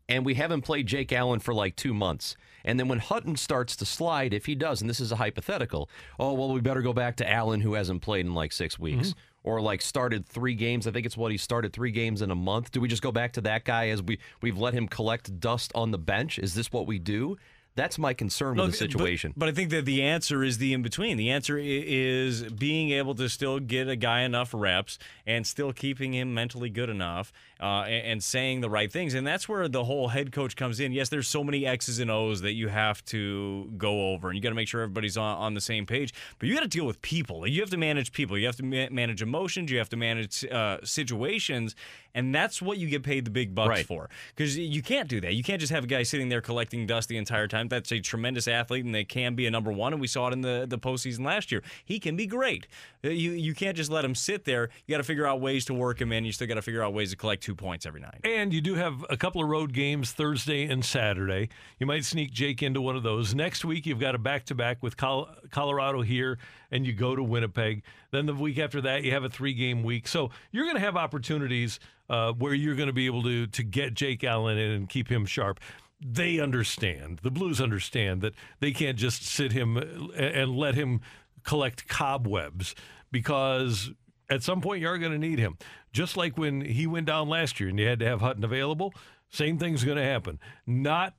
and 0.10 0.26
we 0.26 0.36
haven't 0.36 0.62
played 0.62 0.88
Jake 0.88 1.12
Allen 1.12 1.40
for 1.40 1.54
like 1.54 1.76
two 1.76 1.94
months, 1.94 2.36
and 2.66 2.80
then 2.80 2.88
when 2.88 3.00
Hutton 3.00 3.36
starts 3.36 3.76
to 3.78 3.86
slide, 3.86 4.34
if 4.34 4.46
he 4.46 4.56
does, 4.56 4.82
and 4.82 4.90
this 4.90 5.00
is 5.00 5.12
a 5.12 5.18
hypothetical, 5.18 5.90
oh 6.20 6.34
well, 6.34 6.52
we 6.52 6.62
better 6.62 6.82
go 6.82 6.94
back 6.94 7.16
to 7.18 7.30
Allen 7.30 7.62
who 7.62 7.74
hasn't 7.74 8.02
played 8.02 8.26
in 8.26 8.34
like 8.34 8.52
six 8.52 8.78
weeks. 8.80 9.10
Mm-hmm. 9.10 9.20
Or 9.46 9.60
like 9.60 9.82
started 9.82 10.26
three 10.26 10.56
games. 10.56 10.88
I 10.88 10.92
think 10.92 11.06
it's 11.06 11.18
what 11.18 11.34
he 11.34 11.38
started 11.38 11.74
three 11.74 11.92
games 11.92 12.22
in 12.22 12.32
a 12.32 12.36
month. 12.36 12.72
Do 12.72 12.80
we 12.80 12.88
just 12.88 13.02
go 13.02 13.12
back 13.12 13.34
to 13.34 13.42
that 13.42 13.66
guy 13.66 13.90
as 13.90 14.02
we 14.02 14.18
we've 14.42 14.58
let 14.58 14.74
him 14.74 14.88
collect 14.88 15.38
dust 15.42 15.74
on 15.76 15.92
the 15.92 15.98
bench? 15.98 16.40
Is 16.40 16.54
this 16.54 16.72
what 16.72 16.88
we 16.88 16.98
do? 16.98 17.36
That's 17.76 17.98
my 17.98 18.14
concern 18.14 18.58
with 18.58 18.72
the 18.72 18.78
situation. 18.78 19.34
But, 19.36 19.50
I 19.50 19.52
think 19.52 19.72
that 19.72 19.86
the 19.86 20.04
answer 20.04 20.44
is 20.44 20.60
the 20.60 20.74
in 20.74 20.84
between. 20.84 21.18
The 21.18 21.32
answer 21.32 21.58
is 21.58 22.44
being 22.44 22.92
able 22.92 23.16
to 23.16 23.28
still 23.28 23.60
get 23.60 23.90
a 23.90 23.96
guy 23.96 24.22
enough 24.22 24.54
reps 24.54 25.00
and 25.26 25.46
still 25.46 25.74
keeping 25.74 26.14
him 26.14 26.34
mentally 26.34 26.70
good 26.70 26.90
enough 26.90 27.34
uh, 27.60 27.82
and, 27.88 28.06
and 28.06 28.24
saying 28.24 28.62
the 28.62 28.70
right 28.70 28.92
things. 28.92 29.16
And 29.16 29.26
that's 29.26 29.50
where 29.50 29.68
the 29.68 29.84
whole 29.86 30.10
head 30.10 30.32
coach 30.32 30.56
comes 30.56 30.80
in. 30.80 30.92
Yes, 30.92 31.10
there's 31.10 31.28
so 31.28 31.44
many 31.44 31.66
X's 31.66 31.98
and 32.00 32.12
O's 32.12 32.42
that 32.42 32.54
you 32.54 32.68
have 32.68 33.04
to 33.06 33.72
go 33.78 34.12
over, 34.12 34.30
and 34.30 34.38
you 34.38 34.42
got 34.44 34.50
to 34.50 34.56
make 34.56 34.68
sure 34.68 34.82
everybody's 34.82 35.18
on, 35.18 35.38
on 35.38 35.54
the 35.56 35.62
same 35.62 35.86
page. 35.88 36.14
But 36.38 36.50
you 36.50 36.56
got 36.56 36.62
to 36.62 36.68
deal 36.68 36.86
with 36.86 37.02
people. 37.02 37.48
You 37.48 37.62
have 37.62 37.72
to 37.72 37.78
manage 37.78 38.12
people. 38.12 38.38
You 38.38 38.46
have 38.46 38.58
to 38.58 38.64
ma- 38.64 38.88
manage 38.92 39.22
emotions. 39.24 39.72
You 39.72 39.80
have 39.80 39.90
to 39.90 39.98
manage 39.98 40.46
uh, 40.46 40.78
situations. 40.84 41.76
And 42.16 42.34
that's 42.36 42.62
what 42.62 42.78
you 42.78 42.88
get 42.88 43.02
paid 43.02 43.26
the 43.26 43.32
big 43.32 43.56
bucks 43.56 43.70
Right. 43.70 43.86
for. 43.86 44.10
Because 44.36 44.56
you 44.56 44.84
can't 44.84 45.10
do 45.10 45.20
that. 45.22 45.34
You 45.34 45.42
can't 45.44 45.60
just 45.60 45.74
have 45.74 45.86
a 45.86 45.88
guy 45.88 46.04
sitting 46.04 46.30
there 46.30 46.42
collecting 46.42 46.86
dust 46.86 47.10
the 47.10 47.18
entire 47.18 47.48
time. 47.48 47.63
That's 47.70 47.92
a 47.92 48.00
tremendous 48.00 48.48
athlete, 48.48 48.86
and 48.86 48.94
they 48.94 49.04
can 49.04 49.36
be 49.36 49.46
a 49.46 49.52
number 49.52 49.72
one. 49.72 49.94
And 49.94 50.02
we 50.02 50.08
saw 50.08 50.28
it 50.28 50.34
in 50.34 50.42
the, 50.42 50.66
the 50.68 50.78
postseason 50.78 51.26
last 51.26 51.52
year. 51.52 51.64
He 51.86 52.00
can 52.00 52.16
be 52.16 52.26
great. 52.26 52.68
Uh, 53.04 53.10
You 53.10 53.32
you 53.32 53.54
can't 53.54 53.78
just 53.78 53.92
let 53.92 54.04
him 54.06 54.16
sit 54.16 54.46
there. 54.46 54.70
You 54.86 54.94
got 54.94 54.98
to 54.98 55.04
figure 55.04 55.26
out 55.28 55.42
ways 55.42 55.66
to 55.66 55.74
work 55.74 56.00
him 56.02 56.12
in. 56.12 56.26
You 56.26 56.32
still 56.32 56.48
got 56.48 56.56
to 56.56 56.62
figure 56.62 56.84
out 56.84 56.94
ways 56.94 57.12
to 57.12 57.18
collect 57.18 57.44
two 57.44 57.56
points 57.56 57.86
every 57.86 58.02
night. 58.02 58.22
And 58.24 58.54
you 58.54 58.62
do 58.62 58.76
have 58.76 59.06
a 59.10 59.18
couple 59.18 59.44
of 59.44 59.50
road 59.50 59.74
games 59.74 60.12
Thursday 60.12 60.66
and 60.66 60.84
Saturday. 60.84 61.50
You 61.80 61.86
might 61.86 62.06
sneak 62.06 62.32
Jake 62.32 62.64
into 62.64 62.82
one 62.82 62.96
of 62.96 63.04
those. 63.04 63.34
Next 63.36 63.66
week, 63.66 63.86
you've 63.86 64.00
got 64.00 64.16
a 64.16 64.18
back 64.20 64.46
to 64.46 64.56
back 64.56 64.82
with 64.82 64.98
Col- 64.98 65.30
Colorado 65.52 66.02
here, 66.02 66.38
and 66.72 66.86
you 66.86 66.94
go 66.94 67.16
to 67.16 67.24
Winnipeg. 67.24 67.84
Then 68.12 68.26
the 68.26 68.34
week 68.34 68.60
after 68.60 68.82
that, 68.82 69.04
you 69.04 69.12
have 69.12 69.24
a 69.24 69.30
three 69.30 69.54
game 69.54 69.84
week. 69.84 70.08
So 70.08 70.32
you're 70.52 70.66
going 70.66 70.76
to 70.76 70.82
have 70.82 70.96
opportunities 70.96 71.80
uh, 72.10 72.32
where 72.34 72.54
you're 72.54 72.76
going 72.76 72.88
to 72.88 72.94
be 72.94 73.06
able 73.06 73.24
to, 73.24 73.48
to 73.48 73.64
get 73.64 73.94
Jake 73.94 74.24
Allen 74.24 74.58
in 74.58 74.72
and 74.72 74.90
keep 74.90 75.08
him 75.10 75.26
sharp. 75.26 75.60
They 76.06 76.40
understand, 76.40 77.20
the 77.24 77.32
Blues 77.32 77.62
understand 77.62 78.22
that 78.22 78.34
they 78.60 78.72
can't 78.72 78.98
just 78.98 79.24
sit 79.24 79.52
him 79.52 79.78
uh, 79.78 79.82
and 80.18 80.56
let 80.56 80.76
him 80.76 81.02
collect 81.44 81.88
cobwebs 81.88 82.76
because 83.12 83.92
at 84.30 84.44
some 84.44 84.62
point 84.62 84.82
you 84.82 84.88
are 84.88 84.98
going 84.98 85.12
to 85.12 85.18
need 85.18 85.40
him. 85.40 85.58
Just 85.92 86.18
like 86.18 86.38
when 86.38 86.62
he 86.62 86.88
went 86.88 87.06
down 87.06 87.30
last 87.30 87.60
year 87.60 87.70
and 87.70 87.80
you 87.80 87.88
had 87.88 88.00
to 88.00 88.06
have 88.06 88.22
Hutton 88.22 88.44
available, 88.44 88.94
same 89.30 89.58
thing's 89.58 89.84
going 89.84 89.98
to 89.98 90.04
happen. 90.04 90.40
Not 90.66 91.16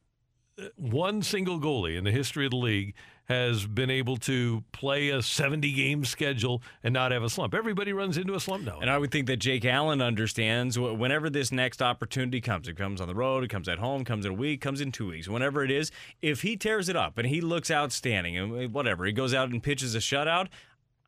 uh, 0.58 0.64
one 0.76 1.22
single 1.22 1.60
goalie 1.60 1.96
in 1.96 2.04
the 2.04 2.10
history 2.10 2.44
of 2.44 2.50
the 2.50 2.56
league 2.56 2.94
has 3.26 3.66
been 3.66 3.90
able 3.90 4.16
to 4.18 4.64
play 4.72 5.08
a 5.08 5.22
70 5.22 5.72
game 5.72 6.04
schedule 6.04 6.62
and 6.82 6.92
not 6.92 7.12
have 7.12 7.22
a 7.22 7.30
slump. 7.30 7.54
Everybody 7.54 7.92
runs 7.92 8.18
into 8.18 8.34
a 8.34 8.40
slump 8.40 8.64
now. 8.64 8.80
And 8.80 8.90
I 8.90 8.98
would 8.98 9.10
think 9.10 9.26
that 9.28 9.38
Jake 9.38 9.64
Allen 9.64 10.02
understands 10.02 10.78
whenever 10.78 11.30
this 11.30 11.50
next 11.50 11.80
opportunity 11.80 12.40
comes, 12.40 12.68
it 12.68 12.76
comes 12.76 13.00
on 13.00 13.08
the 13.08 13.14
road, 13.14 13.44
it 13.44 13.50
comes 13.50 13.68
at 13.68 13.78
home, 13.78 14.04
comes 14.04 14.26
in 14.26 14.32
a 14.32 14.34
week, 14.34 14.60
comes 14.60 14.80
in 14.80 14.92
two 14.92 15.08
weeks, 15.08 15.28
whenever 15.28 15.64
it 15.64 15.70
is, 15.70 15.90
if 16.20 16.42
he 16.42 16.56
tears 16.56 16.88
it 16.88 16.96
up 16.96 17.16
and 17.18 17.28
he 17.28 17.40
looks 17.40 17.70
outstanding 17.70 18.36
and 18.36 18.56
eh, 18.60 18.66
whatever, 18.66 19.04
he 19.04 19.12
goes 19.12 19.32
out 19.32 19.50
and 19.50 19.62
pitches 19.62 19.94
a 19.94 19.98
shutout, 19.98 20.48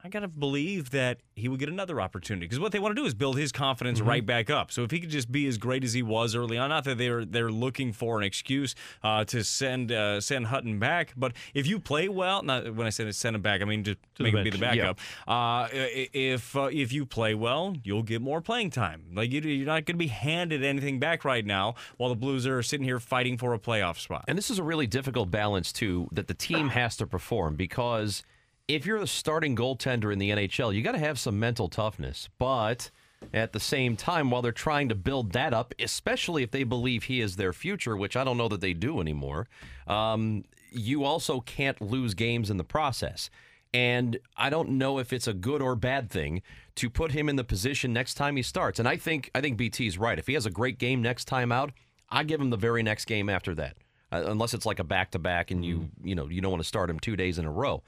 I 0.07 0.09
got 0.09 0.21
to 0.21 0.29
believe 0.29 0.91
that 0.91 1.19
he 1.35 1.49
would 1.49 1.59
get 1.59 1.69
another 1.69 2.01
opportunity 2.01 2.47
because 2.47 2.61
what 2.61 2.71
they 2.71 2.79
want 2.79 2.95
to 2.95 3.03
do 3.03 3.07
is 3.07 3.13
build 3.13 3.37
his 3.37 3.51
confidence 3.51 4.01
right 4.01 4.25
back 4.25 4.51
up. 4.51 4.71
So 4.71 4.85
if 4.85 4.91
he 4.93 5.01
could 5.01 5.11
just 5.11 5.33
be 5.33 5.47
as 5.49 5.59
great 5.59 5.83
as 5.83 5.93
he 5.95 6.03
was 6.03 6.37
early 6.37 6.57
on, 6.57 6.69
not 6.71 6.85
that 6.85 6.97
they're 6.97 7.25
they're 7.25 7.51
looking 7.51 7.93
for 7.93 8.17
an 8.19 8.23
excuse 8.25 8.75
uh, 9.03 9.25
to 9.25 9.43
send 9.43 9.91
uh, 9.91 10.21
send 10.21 10.47
Hutton 10.47 10.79
back, 10.79 11.13
but 11.17 11.33
if 11.55 11.67
you 11.67 11.81
play 11.81 12.09
well, 12.09 12.43
not 12.43 12.73
when 12.75 12.87
I 12.87 12.91
say 12.91 13.11
send 13.11 13.35
him 13.35 13.43
back, 13.43 13.63
I 13.63 13.65
mean 13.65 13.83
just 13.85 13.99
the 14.17 14.25
make 14.25 14.35
him 14.35 14.45
be 14.45 14.51
the 14.51 14.59
backup. 14.59 14.99
Uh, 15.27 15.69
if 15.73 16.55
uh, 16.57 16.69
if 16.73 16.93
you 16.93 17.05
play 17.05 17.35
well, 17.35 17.75
you'll 17.83 18.03
get 18.05 18.23
more 18.23 18.41
playing 18.41 18.71
time. 18.71 19.03
Like 19.13 19.33
you- 19.33 19.41
you're 19.41 19.67
not 19.67 19.85
going 19.87 19.95
to 19.95 19.99
be 19.99 20.07
handed 20.07 20.63
anything 20.65 21.01
back 21.01 21.25
right 21.25 21.45
now 21.45 21.75
while 21.97 22.11
the 22.11 22.17
Blues 22.17 22.47
are 22.47 22.63
sitting 22.63 22.85
here 22.85 23.01
fighting 23.01 23.37
for 23.39 23.55
a 23.55 23.59
playoff 23.59 23.99
spot. 23.99 24.25
And 24.29 24.39
this 24.39 24.51
is 24.51 24.59
a 24.59 24.63
really 24.63 24.87
difficult 24.87 25.31
balance, 25.31 25.73
too, 25.73 26.09
that 26.13 26.29
the 26.29 26.35
team 26.35 26.69
has 26.79 26.97
to 26.99 27.07
perform 27.07 27.57
because 27.57 28.23
if 28.69 28.85
you're 28.85 29.01
the 29.01 29.07
starting 29.07 29.55
goaltender 29.55 30.13
in 30.13 30.19
the 30.19 30.31
NHL, 30.31 30.75
you 30.75 30.83
got 30.83 30.93
to 30.93 30.99
have 30.99 31.19
some 31.19 31.39
mental 31.39 31.69
toughness. 31.69 32.29
But 32.39 32.91
at 33.33 33.53
the 33.53 33.61
same 33.61 33.97
time, 33.97 34.31
while 34.31 34.43
they're 34.43 34.53
trying 34.53 34.89
to 34.89 34.95
build 34.95 35.33
that 35.33 35.55
up, 35.55 35.75
especially 35.79 36.43
if 36.43 36.51
they 36.51 36.65
believe 36.65 37.05
he 37.05 37.21
is 37.21 37.37
their 37.37 37.53
future, 37.53 37.97
which 37.97 38.17
I 38.17 38.25
don't 38.25 38.37
know 38.37 38.49
that 38.49 38.61
they 38.61 38.73
do 38.73 39.01
anymore, 39.01 39.49
um, 39.87 40.45
you 40.71 41.05
also 41.05 41.41
can't 41.41 41.81
lose 41.81 42.15
games 42.15 42.51
in 42.51 42.57
the 42.57 42.65
process. 42.65 43.31
And 43.73 44.19
I 44.37 44.51
don't 44.51 44.71
know 44.71 44.99
if 44.99 45.13
it's 45.13 45.27
a 45.27 45.35
good 45.35 45.61
or 45.61 45.77
bad 45.77 46.11
thing 46.11 46.43
to 46.77 46.89
put 46.89 47.13
him 47.13 47.29
in 47.29 47.37
the 47.37 47.45
position 47.45 47.93
next 47.93 48.15
time 48.15 48.37
he 48.37 48.43
starts. 48.43 48.79
And 48.79 48.89
I 48.89 48.97
think 48.97 49.31
I 49.35 49.41
think 49.41 49.59
BT's 49.59 49.99
right. 49.99 50.19
If 50.19 50.27
he 50.27 50.35
has 50.35 50.47
a 50.47 50.51
great 50.51 50.79
game 50.79 51.03
next 51.03 51.27
time 51.27 51.53
out, 51.53 51.73
I 52.09 52.23
give 52.25 52.41
him 52.41 52.51
the 52.51 52.57
very 52.57 52.83
next 52.83 53.05
game 53.07 53.29
after 53.29 53.55
that. 53.57 53.77
Uh, 54.13 54.23
unless 54.27 54.55
it's 54.55 54.67
like 54.67 54.79
a 54.79 54.85
back 54.85 55.11
to 55.11 55.19
back 55.19 55.51
and 55.51 55.65
you 55.65 55.91
you 56.03 56.15
know 56.15 56.29
you 56.29 56.41
don't 56.41 56.53
want 56.53 56.63
to 56.63 56.69
start 56.69 56.89
him 56.89 57.01
two 57.01 57.17
days 57.17 57.39
in 57.39 57.45
a 57.45 57.51
row. 57.51 57.83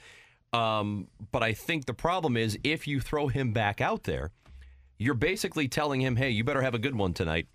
Um, 0.52 1.08
but 1.30 1.42
I 1.42 1.52
think 1.52 1.86
the 1.86 1.94
problem 1.94 2.36
is 2.36 2.58
if 2.64 2.86
you 2.86 3.00
throw 3.00 3.28
him 3.28 3.52
back 3.52 3.80
out 3.80 4.04
there, 4.04 4.30
you're 4.98 5.14
basically 5.14 5.68
telling 5.68 6.00
him, 6.00 6.16
"Hey, 6.16 6.30
you 6.30 6.44
better 6.44 6.62
have 6.62 6.74
a 6.74 6.78
good 6.78 6.94
one 6.94 7.12
tonight." 7.12 7.48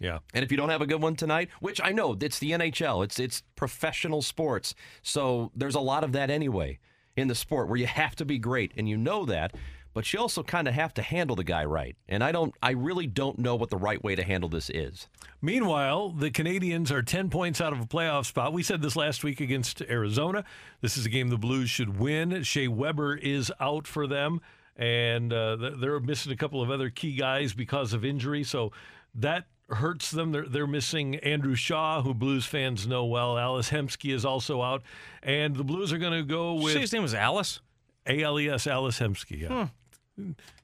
yeah. 0.00 0.18
And 0.32 0.42
if 0.42 0.50
you 0.50 0.56
don't 0.56 0.70
have 0.70 0.80
a 0.80 0.86
good 0.86 1.02
one 1.02 1.14
tonight, 1.14 1.50
which 1.60 1.80
I 1.84 1.92
know 1.92 2.16
it's 2.18 2.38
the 2.38 2.52
NHL, 2.52 3.04
it's 3.04 3.20
it's 3.20 3.42
professional 3.54 4.22
sports, 4.22 4.74
so 5.02 5.52
there's 5.54 5.74
a 5.74 5.80
lot 5.80 6.02
of 6.02 6.12
that 6.12 6.30
anyway 6.30 6.78
in 7.16 7.28
the 7.28 7.34
sport 7.34 7.68
where 7.68 7.76
you 7.76 7.86
have 8.02 8.16
to 8.16 8.24
be 8.24 8.38
great, 8.38 8.72
and 8.76 8.88
you 8.88 8.96
know 8.96 9.24
that. 9.26 9.54
But 9.92 10.12
you 10.12 10.20
also 10.20 10.42
kind 10.42 10.68
of 10.68 10.74
have 10.74 10.94
to 10.94 11.02
handle 11.02 11.34
the 11.34 11.44
guy 11.44 11.64
right. 11.64 11.96
And 12.08 12.22
I 12.22 12.30
don't, 12.32 12.54
I 12.62 12.70
really 12.70 13.06
don't 13.06 13.38
know 13.38 13.56
what 13.56 13.70
the 13.70 13.76
right 13.76 14.02
way 14.02 14.14
to 14.14 14.22
handle 14.22 14.48
this 14.48 14.70
is. 14.70 15.08
Meanwhile, 15.42 16.10
the 16.10 16.30
Canadiens 16.30 16.90
are 16.90 17.02
10 17.02 17.28
points 17.30 17.60
out 17.60 17.72
of 17.72 17.80
a 17.80 17.86
playoff 17.86 18.26
spot. 18.26 18.52
We 18.52 18.62
said 18.62 18.82
this 18.82 18.94
last 18.94 19.24
week 19.24 19.40
against 19.40 19.82
Arizona. 19.82 20.44
This 20.80 20.96
is 20.96 21.06
a 21.06 21.08
game 21.08 21.28
the 21.28 21.38
Blues 21.38 21.70
should 21.70 21.98
win. 21.98 22.42
Shea 22.44 22.68
Weber 22.68 23.16
is 23.16 23.52
out 23.58 23.86
for 23.86 24.06
them, 24.06 24.40
and 24.76 25.32
uh, 25.32 25.56
they're 25.56 25.98
missing 26.00 26.30
a 26.32 26.36
couple 26.36 26.62
of 26.62 26.70
other 26.70 26.90
key 26.90 27.16
guys 27.16 27.52
because 27.52 27.92
of 27.92 28.04
injury. 28.04 28.44
So 28.44 28.72
that 29.14 29.46
hurts 29.70 30.10
them. 30.10 30.32
They're, 30.32 30.46
they're 30.46 30.66
missing 30.66 31.16
Andrew 31.16 31.54
Shaw, 31.54 32.02
who 32.02 32.14
Blues 32.14 32.44
fans 32.44 32.86
know 32.86 33.04
well. 33.06 33.38
Alice 33.38 33.70
Hemsky 33.70 34.12
is 34.12 34.24
also 34.24 34.62
out. 34.62 34.82
And 35.22 35.56
the 35.56 35.64
Blues 35.64 35.92
are 35.92 35.98
going 35.98 36.12
to 36.12 36.22
go 36.22 36.54
Did 36.58 36.62
you 36.62 36.68
say 36.68 36.74
with 36.74 36.82
his 36.82 36.92
name 36.92 37.02
was 37.02 37.14
Alice, 37.14 37.60
A 38.06 38.22
L 38.22 38.38
E 38.38 38.48
S, 38.48 38.66
Alice 38.66 38.98
Hemsky. 38.98 39.40
Yeah. 39.42 39.68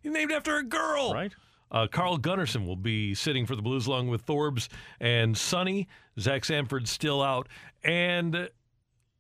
He's 0.02 0.12
named 0.12 0.32
after 0.32 0.56
a 0.56 0.62
girl. 0.62 1.12
right? 1.12 1.32
Uh, 1.70 1.86
Carl 1.90 2.18
Gunnarsson 2.18 2.64
will 2.66 2.76
be 2.76 3.14
sitting 3.14 3.44
for 3.44 3.56
the 3.56 3.62
Blues 3.62 3.86
along 3.86 4.08
with 4.08 4.24
Thorbs 4.24 4.68
and 5.00 5.36
Sonny. 5.36 5.88
Zach 6.18 6.44
Sanford's 6.44 6.90
still 6.90 7.20
out. 7.20 7.48
And 7.82 8.48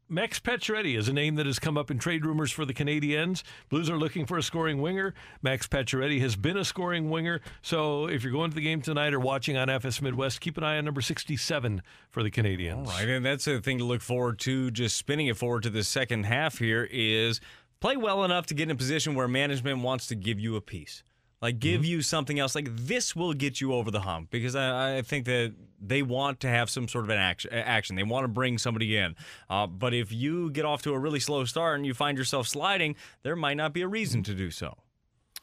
Max 0.08 0.38
Pacioretty 0.38 0.96
is 0.96 1.08
a 1.08 1.12
name 1.12 1.34
that 1.34 1.46
has 1.46 1.58
come 1.58 1.76
up 1.76 1.90
in 1.90 1.98
trade 1.98 2.24
rumors 2.24 2.52
for 2.52 2.64
the 2.64 2.72
Canadiens. 2.72 3.42
Blues 3.68 3.90
are 3.90 3.98
looking 3.98 4.24
for 4.26 4.38
a 4.38 4.42
scoring 4.42 4.80
winger. 4.80 5.12
Max 5.42 5.66
Pacioretty 5.66 6.20
has 6.20 6.36
been 6.36 6.56
a 6.56 6.64
scoring 6.64 7.10
winger. 7.10 7.40
So 7.62 8.06
if 8.06 8.22
you're 8.22 8.32
going 8.32 8.50
to 8.50 8.54
the 8.54 8.62
game 8.62 8.80
tonight 8.80 9.12
or 9.12 9.18
watching 9.18 9.56
on 9.56 9.68
FS 9.68 10.00
Midwest, 10.00 10.40
keep 10.40 10.56
an 10.56 10.62
eye 10.62 10.78
on 10.78 10.84
number 10.84 11.00
67 11.00 11.82
for 12.10 12.22
the 12.22 12.30
Canadiens. 12.30 12.86
Right, 12.86 13.08
and 13.08 13.26
that's 13.26 13.46
the 13.46 13.60
thing 13.60 13.78
to 13.78 13.84
look 13.84 14.00
forward 14.02 14.38
to. 14.40 14.70
Just 14.70 14.96
spinning 14.96 15.26
it 15.26 15.36
forward 15.36 15.64
to 15.64 15.70
the 15.70 15.82
second 15.82 16.26
half 16.26 16.58
here 16.58 16.88
is 16.88 17.40
play 17.80 17.96
well 17.96 18.24
enough 18.24 18.46
to 18.46 18.54
get 18.54 18.64
in 18.64 18.70
a 18.70 18.74
position 18.76 19.14
where 19.14 19.28
management 19.28 19.80
wants 19.82 20.06
to 20.08 20.14
give 20.14 20.38
you 20.40 20.56
a 20.56 20.60
piece, 20.60 21.02
like 21.42 21.58
give 21.58 21.84
you 21.84 22.02
something 22.02 22.38
else. 22.38 22.54
Like 22.54 22.68
this 22.74 23.14
will 23.14 23.32
get 23.34 23.60
you 23.60 23.72
over 23.74 23.90
the 23.90 24.00
hump 24.00 24.30
because 24.30 24.56
I, 24.56 24.98
I 24.98 25.02
think 25.02 25.26
that 25.26 25.54
they 25.80 26.02
want 26.02 26.40
to 26.40 26.48
have 26.48 26.70
some 26.70 26.88
sort 26.88 27.04
of 27.04 27.10
an 27.10 27.18
action. 27.18 27.52
Action. 27.52 27.96
They 27.96 28.02
want 28.02 28.24
to 28.24 28.28
bring 28.28 28.58
somebody 28.58 28.96
in. 28.96 29.14
Uh, 29.50 29.66
but 29.66 29.92
if 29.92 30.10
you 30.12 30.50
get 30.50 30.64
off 30.64 30.82
to 30.82 30.92
a 30.94 30.98
really 30.98 31.20
slow 31.20 31.44
start 31.44 31.76
and 31.76 31.84
you 31.86 31.92
find 31.94 32.16
yourself 32.16 32.48
sliding, 32.48 32.96
there 33.22 33.36
might 33.36 33.54
not 33.58 33.72
be 33.72 33.82
a 33.82 33.88
reason 33.88 34.22
to 34.24 34.34
do 34.34 34.50
so. 34.50 34.76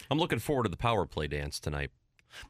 I'm 0.09 0.17
looking 0.17 0.39
forward 0.39 0.63
to 0.63 0.69
the 0.69 0.77
power 0.77 1.05
play 1.05 1.27
dance 1.27 1.59
tonight. 1.59 1.91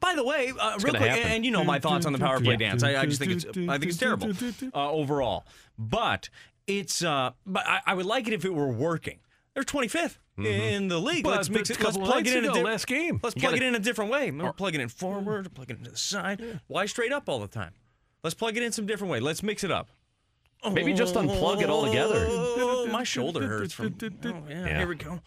By 0.00 0.14
the 0.14 0.24
way, 0.24 0.50
uh, 0.58 0.78
real 0.82 0.94
quick, 0.94 1.10
happen. 1.10 1.22
and 1.30 1.44
you 1.44 1.50
know 1.50 1.62
my 1.62 1.78
thoughts 1.78 2.06
on 2.06 2.14
the 2.14 2.18
power 2.18 2.40
play 2.40 2.52
Yeah. 2.54 2.70
dance. 2.70 2.82
I, 2.82 2.96
I 3.02 3.04
just 3.06 3.18
think 3.18 3.32
it's 3.32 3.44
I 3.44 3.78
think 3.78 3.84
it's 3.84 3.98
terrible 3.98 4.32
uh, 4.74 4.90
overall. 4.90 5.44
But 5.78 6.30
it's 6.66 7.04
uh, 7.04 7.32
but 7.44 7.66
I, 7.66 7.80
I 7.88 7.94
would 7.94 8.06
like 8.06 8.26
it 8.26 8.32
if 8.32 8.46
it 8.46 8.54
were 8.54 8.72
working. 8.72 9.18
They're 9.54 9.62
25th 9.62 10.18
in 10.38 10.88
the 10.88 10.98
league. 10.98 11.22
But 11.24 11.36
let's 11.36 11.48
mix 11.50 11.70
it. 11.70 11.80
Let's 11.80 11.96
plug 11.96 12.26
it 12.26 12.36
in 12.36 12.44
a 12.44 12.48
ago, 12.48 12.54
di- 12.54 12.62
last 12.64 12.86
game. 12.86 13.20
Let's 13.22 13.36
You 13.36 13.40
plug 13.40 13.52
gotta- 13.54 13.64
it 13.64 13.68
in 13.68 13.74
a 13.74 13.78
different 13.78 14.10
way. 14.10 14.30
We're 14.30 14.52
plugging 14.52 14.80
it 14.80 14.90
forward, 14.90 15.54
plugging 15.54 15.76
it 15.76 15.84
to 15.84 15.90
the 15.92 15.96
side. 15.96 16.60
Why 16.66 16.86
straight 16.86 17.12
up 17.12 17.28
all 17.28 17.38
the 17.40 17.46
time? 17.48 17.72
Let's 18.24 18.34
plug 18.34 18.56
it 18.56 18.62
in 18.62 18.72
some 18.72 18.86
different 18.86 19.12
way. 19.12 19.20
Let's 19.20 19.42
mix 19.42 19.62
it 19.64 19.70
up. 19.70 19.88
Maybe 20.72 20.92
just 20.94 21.14
unplug 21.14 21.60
it 21.62 21.68
altogether. 21.68 22.26
Oh, 22.28 22.88
my 22.90 23.04
shoulder 23.04 23.46
hurts 23.46 23.74
from. 23.74 23.94
Oh, 24.02 24.08
yeah, 24.48 24.66
Yeah. 24.66 24.78
Here 24.78 24.88
we 24.88 24.94
go. 24.96 25.20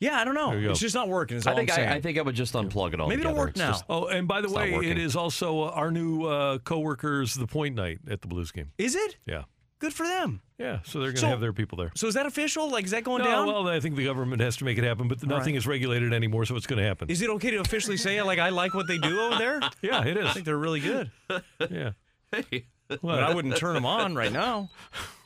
Yeah, 0.00 0.18
I 0.18 0.24
don't 0.24 0.34
know. 0.34 0.50
There 0.50 0.58
you 0.58 0.64
go. 0.66 0.70
It's 0.72 0.80
just 0.80 0.96
not 0.96 1.08
working. 1.08 1.36
Is 1.36 1.46
I 1.46 1.54
think 1.54 1.70
I'm 1.70 1.76
saying. 1.76 1.88
I, 1.88 1.94
I 1.94 2.00
think 2.00 2.18
I 2.18 2.22
would 2.22 2.34
just 2.34 2.54
unplug 2.54 2.92
it 2.92 2.98
all. 2.98 3.06
Maybe 3.08 3.20
it'll 3.22 3.36
work 3.36 3.50
It's 3.50 3.58
now. 3.60 3.70
just- 3.70 3.84
Oh, 3.88 4.06
and 4.06 4.26
by 4.26 4.40
the 4.40 4.50
way, 4.50 4.64
it 4.64 4.68
is 4.70 4.74
working. 4.74 4.98
is 4.98 5.14
also 5.16 5.62
our 5.70 5.92
new 5.92 6.24
uh, 6.24 6.58
co-workers, 6.58 7.34
the 7.36 7.46
point 7.46 7.76
night 7.76 8.00
at 8.10 8.20
the 8.20 8.26
Blues 8.26 8.50
game. 8.50 8.72
Is 8.78 8.96
it 8.96 9.16
Yeah. 9.26 9.44
Good 9.82 9.92
for 9.92 10.06
them? 10.06 10.40
Yeah, 10.58 10.78
so 10.84 11.00
they're 11.00 11.08
going 11.08 11.16
to 11.16 11.20
So- 11.22 11.26
have 11.26 11.40
their 11.40 11.52
people 11.52 11.76
there. 11.76 11.90
So 11.96 12.06
is 12.06 12.14
that 12.14 12.24
official? 12.24 12.70
Like, 12.70 12.84
is 12.84 12.92
that 12.92 13.02
going 13.04 13.22
No, 13.24 13.28
down? 13.30 13.46
well, 13.48 13.68
I 13.68 13.80
think 13.80 13.96
the 13.96 14.04
government 14.04 14.40
has 14.40 14.56
to 14.58 14.64
make 14.64 14.78
it 14.78 14.84
happen, 14.84 15.08
but 15.08 15.22
nothing 15.26 15.54
right. 15.54 15.58
is 15.58 15.66
regulated 15.66 16.12
anymore, 16.12 16.44
so 16.46 16.54
it's 16.56 16.66
going 16.68 16.78
to 16.80 16.84
happen. 16.86 17.10
Is 17.10 17.20
it 17.20 17.28
okay 17.30 17.50
to 17.50 17.58
officially 17.58 17.96
say 17.96 18.22
like 18.22 18.38
I 18.38 18.48
like 18.50 18.72
what 18.74 18.86
they 18.86 18.96
do 18.98 19.20
over 19.20 19.36
there? 19.36 19.60
Yeah, 19.82 20.04
it 20.04 20.16
is. 20.16 20.24
I 20.26 20.32
think 20.32 20.46
they're 20.46 20.56
really 20.56 20.80
good, 20.80 21.10
Yeah. 21.70 21.90
Hey, 22.30 22.66
but 22.88 23.04
I 23.22 23.34
wouldn't 23.34 23.56
turn 23.56 23.74
them 23.74 23.84
on 23.84 24.14
right 24.14 24.32
now. 24.32 24.70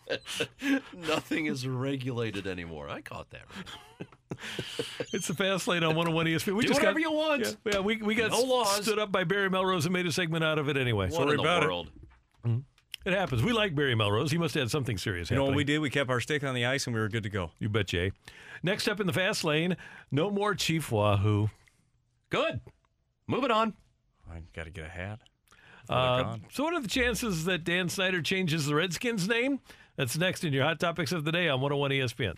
nothing 0.95 1.47
is 1.47 1.67
regulated 1.67 2.47
anymore. 2.47 2.89
I 2.89 3.01
caught 3.01 3.29
that. 3.31 3.43
Right. 4.01 4.09
It's 5.13 5.27
the 5.29 5.35
fast 5.35 5.69
lane 5.69 5.83
on 5.85 5.95
101 5.97 6.27
ESPN. 6.27 6.55
We 6.57 6.63
Do 6.63 6.69
just 6.69 6.81
whatever 6.81 6.99
got, 6.99 7.11
you 7.11 7.13
want. 7.13 7.43
Yeah, 7.65 7.73
yeah, 7.75 7.81
we, 7.81 7.97
we 7.97 8.15
got 8.15 8.31
No 8.31 8.41
laws. 8.43 8.83
stood 8.83 8.99
up 8.99 9.11
by 9.13 9.25
Barry 9.25 9.49
Melrose 9.51 9.85
and 9.87 9.93
made 9.93 10.07
a 10.07 10.13
segment 10.13 10.45
out 10.45 10.59
of 10.59 10.69
it 10.69 10.77
anyway. 10.77 11.07
What 11.07 11.15
Sorry 11.15 11.31
in 11.33 11.37
the 11.37 11.43
about 11.43 11.63
it. 11.63 11.67
world? 11.67 11.91
Mm-hmm. 12.47 12.59
It 13.07 13.13
happens. 13.13 13.41
We 13.41 13.53
like 13.53 13.73
Barry 13.73 13.95
Melrose. 13.95 14.33
He 14.33 14.37
must 14.37 14.55
have 14.55 14.63
had 14.63 14.71
something 14.73 14.99
serious 14.99 15.31
You 15.31 15.37
know 15.37 15.45
what 15.45 15.55
we 15.55 15.63
did? 15.63 15.79
We 15.79 15.91
kept 15.91 16.11
our 16.11 16.19
stick 16.21 16.43
on 16.43 16.57
the 16.57 16.67
ice 16.67 16.89
and 16.89 16.95
we 16.95 17.01
were 17.01 17.09
good 17.09 17.23
to 17.23 17.29
go. 17.29 17.53
You 17.61 17.69
bet, 17.69 17.87
Jay. 17.87 18.11
Next 18.65 18.89
up 18.89 18.99
in 18.99 19.07
the 19.07 19.13
fast 19.13 19.45
lane, 19.45 19.77
no 20.11 20.29
more 20.29 20.57
Chief 20.57 20.91
Wahoo. 20.91 21.49
Good. 22.31 22.61
Moving 23.29 23.53
on. 23.53 23.75
I 24.29 24.43
got 24.53 24.65
to 24.65 24.71
get 24.71 24.87
a 24.87 24.89
hat. 24.89 25.21
Uh, 25.89 26.39
so, 26.51 26.65
what 26.65 26.75
are 26.75 26.81
the 26.81 26.89
chances 26.89 27.45
that 27.45 27.63
Dan 27.63 27.89
Snyder 27.89 28.21
changes 28.21 28.67
the 28.67 28.75
Redskins 28.75 29.29
name? 29.29 29.61
That's 29.95 30.19
next 30.19 30.43
in 30.43 30.53
your 30.53 30.65
hot 30.65 30.81
topics 30.81 31.13
of 31.13 31.25
the 31.25 31.31
day 31.31 31.49
on 31.49 31.61
101 31.61 31.93
ESPN. 31.93 32.35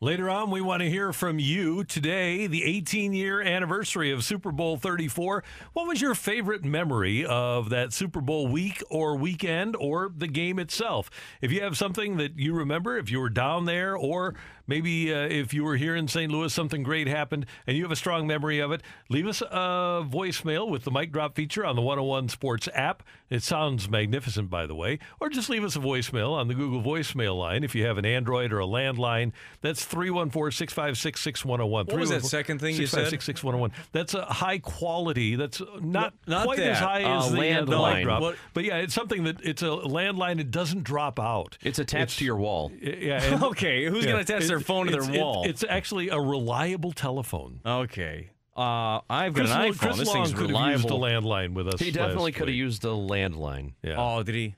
Later 0.00 0.30
on, 0.30 0.52
we 0.52 0.60
want 0.60 0.80
to 0.82 0.88
hear 0.88 1.12
from 1.12 1.40
you 1.40 1.82
today, 1.82 2.46
the 2.46 2.62
18 2.62 3.12
year 3.12 3.40
anniversary 3.40 4.12
of 4.12 4.22
Super 4.22 4.52
Bowl 4.52 4.76
34. 4.76 5.42
What 5.72 5.88
was 5.88 6.00
your 6.00 6.14
favorite 6.14 6.64
memory 6.64 7.26
of 7.26 7.70
that 7.70 7.92
Super 7.92 8.20
Bowl 8.20 8.46
week 8.46 8.80
or 8.90 9.16
weekend 9.16 9.74
or 9.74 10.12
the 10.16 10.28
game 10.28 10.60
itself? 10.60 11.10
If 11.40 11.50
you 11.50 11.62
have 11.62 11.76
something 11.76 12.16
that 12.18 12.38
you 12.38 12.54
remember, 12.54 12.96
if 12.96 13.10
you 13.10 13.18
were 13.18 13.28
down 13.28 13.64
there, 13.64 13.96
or 13.96 14.36
maybe 14.68 15.12
uh, 15.12 15.22
if 15.22 15.52
you 15.52 15.64
were 15.64 15.74
here 15.74 15.96
in 15.96 16.06
St. 16.06 16.30
Louis, 16.30 16.54
something 16.54 16.84
great 16.84 17.08
happened 17.08 17.46
and 17.66 17.76
you 17.76 17.82
have 17.82 17.90
a 17.90 17.96
strong 17.96 18.24
memory 18.24 18.60
of 18.60 18.70
it, 18.70 18.82
leave 19.08 19.26
us 19.26 19.40
a 19.40 20.06
voicemail 20.08 20.70
with 20.70 20.84
the 20.84 20.92
mic 20.92 21.10
drop 21.10 21.34
feature 21.34 21.66
on 21.66 21.74
the 21.74 21.82
101 21.82 22.28
Sports 22.28 22.68
app. 22.72 23.02
It 23.30 23.42
sounds 23.42 23.90
magnificent, 23.90 24.48
by 24.48 24.66
the 24.66 24.76
way. 24.76 25.00
Or 25.18 25.28
just 25.28 25.50
leave 25.50 25.64
us 25.64 25.74
a 25.74 25.80
voicemail 25.80 26.34
on 26.34 26.46
the 26.46 26.54
Google 26.54 26.82
voicemail 26.82 27.36
line 27.36 27.64
if 27.64 27.74
you 27.74 27.84
have 27.84 27.98
an 27.98 28.04
Android 28.04 28.52
or 28.52 28.60
a 28.60 28.66
landline. 28.66 29.32
That's 29.60 29.87
314 29.88 30.50
656 30.56 31.20
6101. 31.20 31.86
What 31.86 31.98
was 32.00 32.10
that 32.10 32.24
second 32.24 32.60
thing 32.60 32.76
you 32.76 32.86
said? 32.86 33.08
6101. 33.08 33.72
That's 33.92 34.14
a 34.14 34.24
high 34.24 34.58
quality. 34.58 35.34
That's 35.36 35.60
not, 35.80 36.14
Not 36.26 36.44
quite 36.44 36.58
as 36.58 36.78
high 36.78 37.02
Uh, 37.04 37.18
as 37.24 37.32
the, 37.32 37.38
uh, 37.38 37.64
the 37.64 37.72
landline. 37.72 38.02
drop. 38.04 38.20
What- 38.22 38.36
But 38.54 38.64
yeah, 38.64 38.76
it's 38.76 38.94
something 38.94 39.24
that 39.24 39.40
it's 39.42 39.62
a 39.62 39.66
landline. 39.66 40.38
It 40.40 40.50
doesn't 40.50 40.84
drop 40.84 41.18
out. 41.18 41.56
It's 41.62 41.78
attached 41.78 42.18
to 42.18 42.24
your 42.24 42.36
wall. 42.36 42.70
Yeah. 42.80 43.22
and- 43.22 43.42
Okay, 43.48 43.84
who's 43.86 44.04
yeah, 44.04 44.12
going 44.12 44.24
to 44.24 44.34
attach 44.34 44.46
their 44.48 44.60
phone 44.60 44.86
to 44.86 44.92
it's- 44.92 45.06
their 45.06 45.16
it- 45.16 45.20
wall? 45.20 45.44
it's 45.46 45.64
actually 45.68 46.08
a 46.10 46.20
reliable 46.20 46.92
telephone. 46.92 47.60
okay. 47.64 48.30
Uh, 48.56 49.00
I've 49.08 49.34
got 49.34 49.42
Chris, 49.42 49.50
an 49.52 49.60
Lo- 49.62 49.70
iPhone. 49.70 49.78
Chris 49.78 49.96
this 49.98 50.08
Long 50.08 50.16
thing's 50.16 50.32
could 50.36 50.50
have 50.50 50.70
used 50.72 50.86
a 50.86 50.94
landline 50.94 51.52
with 51.54 51.68
us. 51.68 51.78
He 51.80 51.92
definitely 51.92 52.32
could 52.32 52.48
have 52.48 52.56
used 52.56 52.84
a 52.84 52.88
landline. 52.88 53.74
Yeah. 53.84 53.94
Oh, 53.96 54.24
did 54.24 54.34
he? 54.34 54.56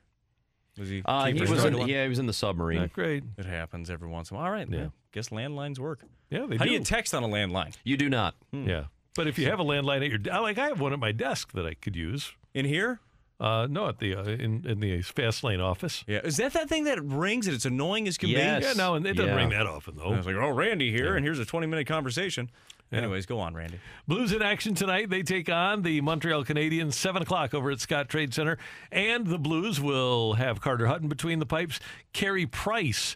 Was 0.79 0.89
he? 0.89 1.03
Uh, 1.05 1.25
he 1.25 1.39
was 1.39 1.63
in, 1.63 1.77
yeah, 1.87 2.01
he 2.03 2.09
was 2.09 2.17
in 2.17 2.25
the 2.25 2.33
submarine. 2.33 2.81
Yeah, 2.81 2.87
great. 2.87 3.23
It 3.37 3.45
happens 3.45 3.91
every 3.91 4.07
once 4.09 4.31
in 4.31 4.37
a 4.37 4.39
while. 4.39 4.47
All 4.47 4.51
right. 4.53 4.67
Yeah. 4.67 4.87
Guess 5.11 5.29
landlines 5.29 5.79
work. 5.79 6.01
Yeah, 6.29 6.41
they 6.47 6.53
do. 6.53 6.57
How 6.57 6.63
do 6.65 6.69
do. 6.69 6.73
you 6.77 6.83
text 6.83 7.13
on 7.13 7.23
a 7.23 7.27
landline? 7.27 7.75
You 7.83 7.97
do 7.97 8.09
not. 8.09 8.35
yeah. 8.51 8.85
But 9.15 9.27
if 9.27 9.37
you 9.37 9.47
have 9.49 9.59
a 9.59 9.63
landline 9.65 10.03
at 10.05 10.09
your, 10.25 10.33
I 10.33 10.39
like 10.39 10.57
I 10.57 10.67
have 10.69 10.79
one 10.79 10.93
at 10.93 10.99
my 10.99 11.11
desk 11.11 11.51
that 11.53 11.65
I 11.65 11.73
could 11.73 11.95
use. 11.97 12.31
In 12.53 12.65
here? 12.65 12.99
Uh, 13.41 13.67
no, 13.69 13.87
at 13.89 13.97
the 13.99 14.15
uh, 14.15 14.23
in 14.23 14.63
in 14.65 14.79
the 14.79 15.01
fast 15.01 15.43
lane 15.43 15.59
office. 15.59 16.03
Yeah. 16.07 16.19
Is 16.23 16.37
that 16.37 16.53
that 16.53 16.69
thing 16.69 16.85
that 16.85 17.03
rings 17.03 17.47
and 17.47 17.55
it's 17.55 17.65
annoying 17.65 18.07
as 18.07 18.17
can 18.17 18.29
Yes. 18.29 18.61
be? 18.61 18.67
Yeah, 18.67 18.73
no, 18.73 18.95
and 18.95 19.05
it 19.05 19.13
doesn't 19.15 19.31
Yeah. 19.31 19.35
ring 19.35 19.49
that 19.49 19.67
often 19.67 19.95
though. 19.97 20.05
I 20.05 20.09
though. 20.11 20.17
was 20.17 20.25
like, 20.27 20.35
oh, 20.35 20.49
Randy 20.51 20.91
here, 20.91 21.15
and 21.17 21.25
here's 21.25 21.39
a 21.39 21.45
20 21.45 21.67
minute 21.67 21.87
conversation. 21.87 22.49
Anyways, 22.93 23.25
go 23.25 23.39
on, 23.39 23.53
Randy. 23.53 23.79
Blues 24.05 24.33
in 24.33 24.41
action 24.41 24.75
tonight. 24.75 25.09
They 25.09 25.23
take 25.23 25.49
on 25.49 25.81
the 25.81 26.01
Montreal 26.01 26.43
Canadiens, 26.43 26.91
7 26.93 27.21
o'clock 27.21 27.53
over 27.53 27.71
at 27.71 27.77
Scottrade 27.77 28.33
Center. 28.33 28.57
And 28.91 29.27
the 29.27 29.37
Blues 29.39 29.79
will 29.79 30.33
have 30.33 30.59
Carter 30.59 30.87
Hutton 30.87 31.07
between 31.07 31.39
the 31.39 31.45
pipes. 31.45 31.79
Carey 32.11 32.45
Price. 32.45 33.15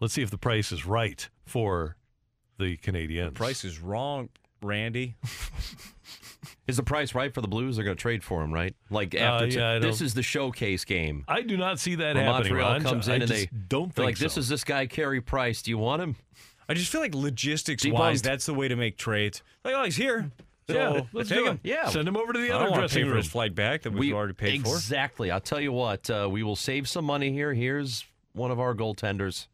Let's 0.00 0.14
see 0.14 0.22
if 0.22 0.30
the 0.30 0.38
price 0.38 0.72
is 0.72 0.86
right 0.86 1.28
for 1.46 1.96
the 2.58 2.76
Canadiens. 2.78 3.34
Price 3.34 3.64
is 3.64 3.78
wrong, 3.80 4.28
Randy. 4.62 5.16
Is 6.66 6.76
the 6.76 6.82
price 6.84 7.14
right 7.14 7.34
for 7.34 7.40
the 7.40 7.48
Blues? 7.48 7.76
They're 7.76 7.84
going 7.84 7.96
to 7.96 8.00
trade 8.00 8.22
for 8.22 8.42
him, 8.42 8.52
right? 8.52 8.74
Like 8.90 9.14
after 9.14 9.46
Uh, 9.46 9.50
t- 9.50 9.56
yeah, 9.56 9.70
I 9.72 9.78
this 9.80 10.00
is 10.00 10.14
the 10.14 10.22
showcase 10.22 10.84
game. 10.84 11.24
I 11.26 11.42
do 11.42 11.56
not 11.56 11.80
see 11.80 11.96
that 11.96 12.14
Where 12.14 12.24
happening, 12.24 12.52
Montreal 12.54 12.72
Ron. 12.74 12.82
comes 12.82 13.08
I 13.08 13.16
in 13.16 13.22
and 13.22 13.30
just 13.30 13.50
they 13.50 13.56
don't 13.68 13.92
think 13.92 14.06
like, 14.06 14.18
this 14.18 14.36
is 14.36 14.48
this 14.48 14.62
guy 14.62 14.86
Carey 14.86 15.20
Price. 15.20 15.62
Do 15.62 15.70
you 15.70 15.78
want 15.78 16.00
him? 16.00 16.16
I 16.68 16.74
just 16.74 16.92
feel 16.92 17.00
like 17.00 17.14
logistics 17.14 17.84
wise, 17.86 18.22
that's 18.22 18.46
the 18.46 18.54
way 18.54 18.68
to 18.68 18.76
make 18.76 18.96
trades. 18.96 19.42
Like, 19.64 19.74
oh, 19.74 19.82
he's 19.84 19.96
here. 19.96 20.30
So 20.68 20.74
yeah, 20.74 21.02
let's 21.12 21.28
take 21.28 21.38
do 21.38 21.46
him. 21.46 21.60
Yeah. 21.64 21.88
Send 21.88 22.06
him 22.06 22.16
over 22.16 22.32
to 22.32 22.38
the 22.38 22.52
I 22.52 22.54
other 22.54 22.64
don't 22.66 22.72
want 22.78 22.88
to 22.88 22.94
pay 22.94 23.00
dressing 23.00 23.10
for 23.10 23.16
his 23.16 23.26
flight 23.26 23.54
back 23.56 23.82
that 23.82 23.92
we've 23.92 24.14
already 24.14 24.34
paid 24.34 24.62
for. 24.62 24.76
exactly. 24.76 25.30
I'll 25.32 25.40
tell 25.40 25.60
you 25.60 25.72
what. 25.72 26.08
Uh, 26.08 26.28
we 26.30 26.44
will 26.44 26.56
save 26.56 26.88
some 26.88 27.04
money 27.04 27.32
here. 27.32 27.52
Here's 27.52 28.04
one 28.32 28.52
of 28.52 28.60
our 28.60 28.74
goaltenders. 28.74 29.48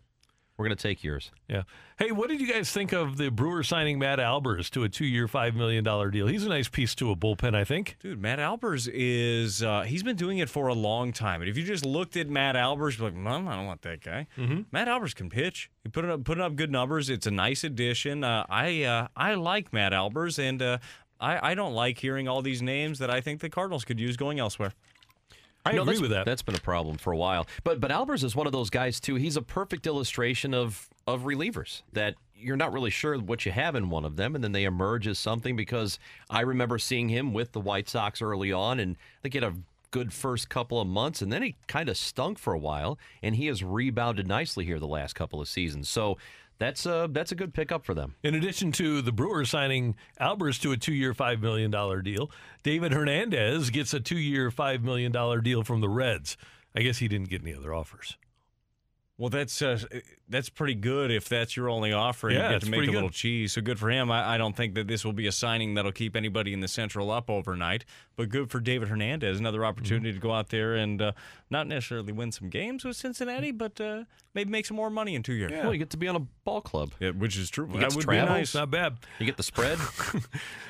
We're 0.58 0.66
going 0.66 0.76
to 0.76 0.82
take 0.82 1.04
yours. 1.04 1.30
Yeah. 1.48 1.64
Hey, 1.98 2.12
what 2.12 2.30
did 2.30 2.40
you 2.40 2.50
guys 2.50 2.70
think 2.70 2.92
of 2.92 3.18
the 3.18 3.28
Brewer 3.30 3.62
signing 3.62 3.98
Matt 3.98 4.18
Albers 4.18 4.70
to 4.70 4.84
a 4.84 4.88
two-year, 4.88 5.28
five 5.28 5.54
million 5.54 5.84
dollar 5.84 6.10
deal? 6.10 6.26
He's 6.26 6.44
a 6.44 6.48
nice 6.48 6.68
piece 6.68 6.94
to 6.94 7.10
a 7.10 7.16
bullpen, 7.16 7.54
I 7.54 7.64
think. 7.64 7.96
Dude, 8.00 8.20
Matt 8.22 8.38
Albers 8.38 8.88
is, 8.90 9.62
uh, 9.62 9.82
he's 9.82 10.02
been 10.02 10.16
doing 10.16 10.38
it 10.38 10.48
for 10.48 10.68
a 10.68 10.74
long 10.74 11.12
time. 11.12 11.42
And 11.42 11.50
if 11.50 11.58
you 11.58 11.64
just 11.64 11.84
looked 11.84 12.16
at 12.16 12.28
Matt 12.30 12.54
Albers, 12.54 12.98
you're 12.98 13.08
like, 13.08 13.16
Mom, 13.16 13.48
I 13.48 13.56
don't 13.56 13.66
want 13.66 13.82
that 13.82 14.02
guy. 14.02 14.28
Mm-hmm. 14.38 14.62
Matt 14.72 14.88
Albers 14.88 15.14
can 15.14 15.28
pitch. 15.28 15.70
He 15.82 15.90
put 15.90 16.06
up, 16.06 16.24
putting 16.24 16.42
up 16.42 16.56
good 16.56 16.72
numbers. 16.72 17.10
It's 17.10 17.26
a 17.26 17.30
nice 17.30 17.62
addition. 17.62 18.24
Uh, 18.24 18.46
I, 18.48 18.84
uh, 18.84 19.08
I 19.14 19.34
like 19.34 19.74
Matt 19.74 19.92
Albers, 19.92 20.38
and 20.38 20.62
uh, 20.62 20.78
I, 21.20 21.50
I 21.50 21.54
don't 21.54 21.74
like 21.74 21.98
hearing 21.98 22.28
all 22.28 22.40
these 22.40 22.62
names 22.62 22.98
that 22.98 23.10
I 23.10 23.20
think 23.20 23.40
the 23.40 23.50
Cardinals 23.50 23.84
could 23.84 24.00
use 24.00 24.16
going 24.16 24.38
elsewhere. 24.38 24.72
I 25.66 25.72
No, 25.72 25.82
agree 25.82 25.98
with 25.98 26.10
that. 26.10 26.26
That's 26.26 26.42
been 26.42 26.54
a 26.54 26.60
problem 26.60 26.96
for 26.96 27.12
a 27.12 27.16
while. 27.16 27.46
But 27.64 27.80
but 27.80 27.90
Albers 27.90 28.24
is 28.24 28.34
one 28.34 28.46
of 28.46 28.52
those 28.52 28.70
guys 28.70 29.00
too. 29.00 29.16
He's 29.16 29.36
a 29.36 29.42
perfect 29.42 29.86
illustration 29.86 30.54
of 30.54 30.88
of 31.06 31.22
relievers 31.22 31.82
that 31.92 32.14
you're 32.34 32.56
not 32.56 32.72
really 32.72 32.90
sure 32.90 33.18
what 33.18 33.46
you 33.46 33.52
have 33.52 33.74
in 33.74 33.88
one 33.88 34.04
of 34.04 34.16
them, 34.16 34.34
and 34.34 34.44
then 34.44 34.52
they 34.52 34.64
emerge 34.64 35.06
as 35.06 35.18
something. 35.18 35.56
Because 35.56 35.98
I 36.30 36.40
remember 36.40 36.78
seeing 36.78 37.08
him 37.08 37.32
with 37.32 37.52
the 37.52 37.60
White 37.60 37.88
Sox 37.88 38.20
early 38.22 38.52
on, 38.52 38.78
and 38.80 38.96
I 38.96 39.22
think 39.22 39.34
he 39.34 39.40
had 39.40 39.52
a 39.52 39.56
good 39.90 40.12
first 40.12 40.48
couple 40.48 40.80
of 40.80 40.86
months, 40.86 41.22
and 41.22 41.32
then 41.32 41.42
he 41.42 41.56
kind 41.66 41.88
of 41.88 41.96
stunk 41.96 42.38
for 42.38 42.52
a 42.52 42.58
while, 42.58 42.98
and 43.22 43.36
he 43.36 43.46
has 43.46 43.62
rebounded 43.62 44.26
nicely 44.26 44.64
here 44.64 44.78
the 44.78 44.86
last 44.86 45.14
couple 45.14 45.40
of 45.40 45.48
seasons. 45.48 45.88
So. 45.88 46.18
That's 46.58 46.86
a 46.86 47.08
that's 47.10 47.32
a 47.32 47.34
good 47.34 47.52
pickup 47.52 47.84
for 47.84 47.92
them. 47.94 48.14
In 48.22 48.34
addition 48.34 48.72
to 48.72 49.02
the 49.02 49.12
Brewers 49.12 49.50
signing 49.50 49.94
Albers 50.20 50.60
to 50.62 50.72
a 50.72 50.76
two-year, 50.76 51.12
five 51.12 51.40
million 51.42 51.70
dollar 51.70 52.00
deal, 52.00 52.30
David 52.62 52.92
Hernandez 52.92 53.70
gets 53.70 53.92
a 53.92 54.00
two-year, 54.00 54.50
five 54.50 54.82
million 54.82 55.12
dollar 55.12 55.40
deal 55.40 55.64
from 55.64 55.80
the 55.80 55.88
Reds. 55.88 56.36
I 56.74 56.80
guess 56.82 56.98
he 56.98 57.08
didn't 57.08 57.28
get 57.28 57.42
any 57.42 57.54
other 57.54 57.74
offers. 57.74 58.16
Well, 59.18 59.30
that's 59.30 59.62
uh, 59.62 59.78
that's 60.28 60.50
pretty 60.50 60.74
good 60.74 61.10
if 61.10 61.26
that's 61.26 61.56
your 61.56 61.70
only 61.70 61.90
offer. 61.90 62.28
and 62.28 62.36
Yeah, 62.36 62.48
you 62.50 62.54
get 62.56 62.62
to 62.64 62.70
make 62.70 62.78
a 62.78 62.80
pretty 62.80 62.92
little 62.92 63.08
good. 63.08 63.14
cheese. 63.14 63.52
So 63.52 63.62
good 63.62 63.78
for 63.78 63.88
him. 63.90 64.10
I, 64.10 64.34
I 64.34 64.36
don't 64.36 64.54
think 64.54 64.74
that 64.74 64.88
this 64.88 65.06
will 65.06 65.14
be 65.14 65.26
a 65.26 65.32
signing 65.32 65.72
that'll 65.72 65.90
keep 65.92 66.16
anybody 66.16 66.52
in 66.52 66.60
the 66.60 66.68
Central 66.68 67.10
up 67.10 67.30
overnight. 67.30 67.86
But 68.16 68.28
good 68.28 68.50
for 68.50 68.60
David 68.60 68.88
Hernandez. 68.88 69.40
Another 69.40 69.64
opportunity 69.64 70.12
to 70.12 70.18
go 70.18 70.32
out 70.32 70.50
there 70.50 70.74
and 70.74 71.00
uh, 71.00 71.12
not 71.50 71.66
necessarily 71.66 72.12
win 72.12 72.32
some 72.32 72.48
games 72.50 72.84
with 72.84 72.96
Cincinnati, 72.96 73.52
but 73.52 73.80
uh, 73.80 74.04
maybe 74.34 74.50
make 74.50 74.66
some 74.66 74.76
more 74.76 74.90
money 74.90 75.14
in 75.14 75.22
two 75.22 75.34
years. 75.34 75.52
Well, 75.52 75.72
you 75.72 75.78
get 75.78 75.90
to 75.90 75.96
be 75.96 76.08
on 76.08 76.16
a 76.16 76.20
ball 76.44 76.60
club. 76.60 76.92
Yeah, 76.98 77.10
which 77.10 77.36
is 77.36 77.50
true. 77.50 77.66
get 77.68 77.80
That 77.80 77.94
would 77.94 78.04
travel. 78.04 78.26
be 78.26 78.32
nice. 78.40 78.54
Not 78.54 78.70
bad. 78.70 78.98
You 79.18 79.26
get 79.26 79.36
the 79.36 79.42
spread. 79.42 79.78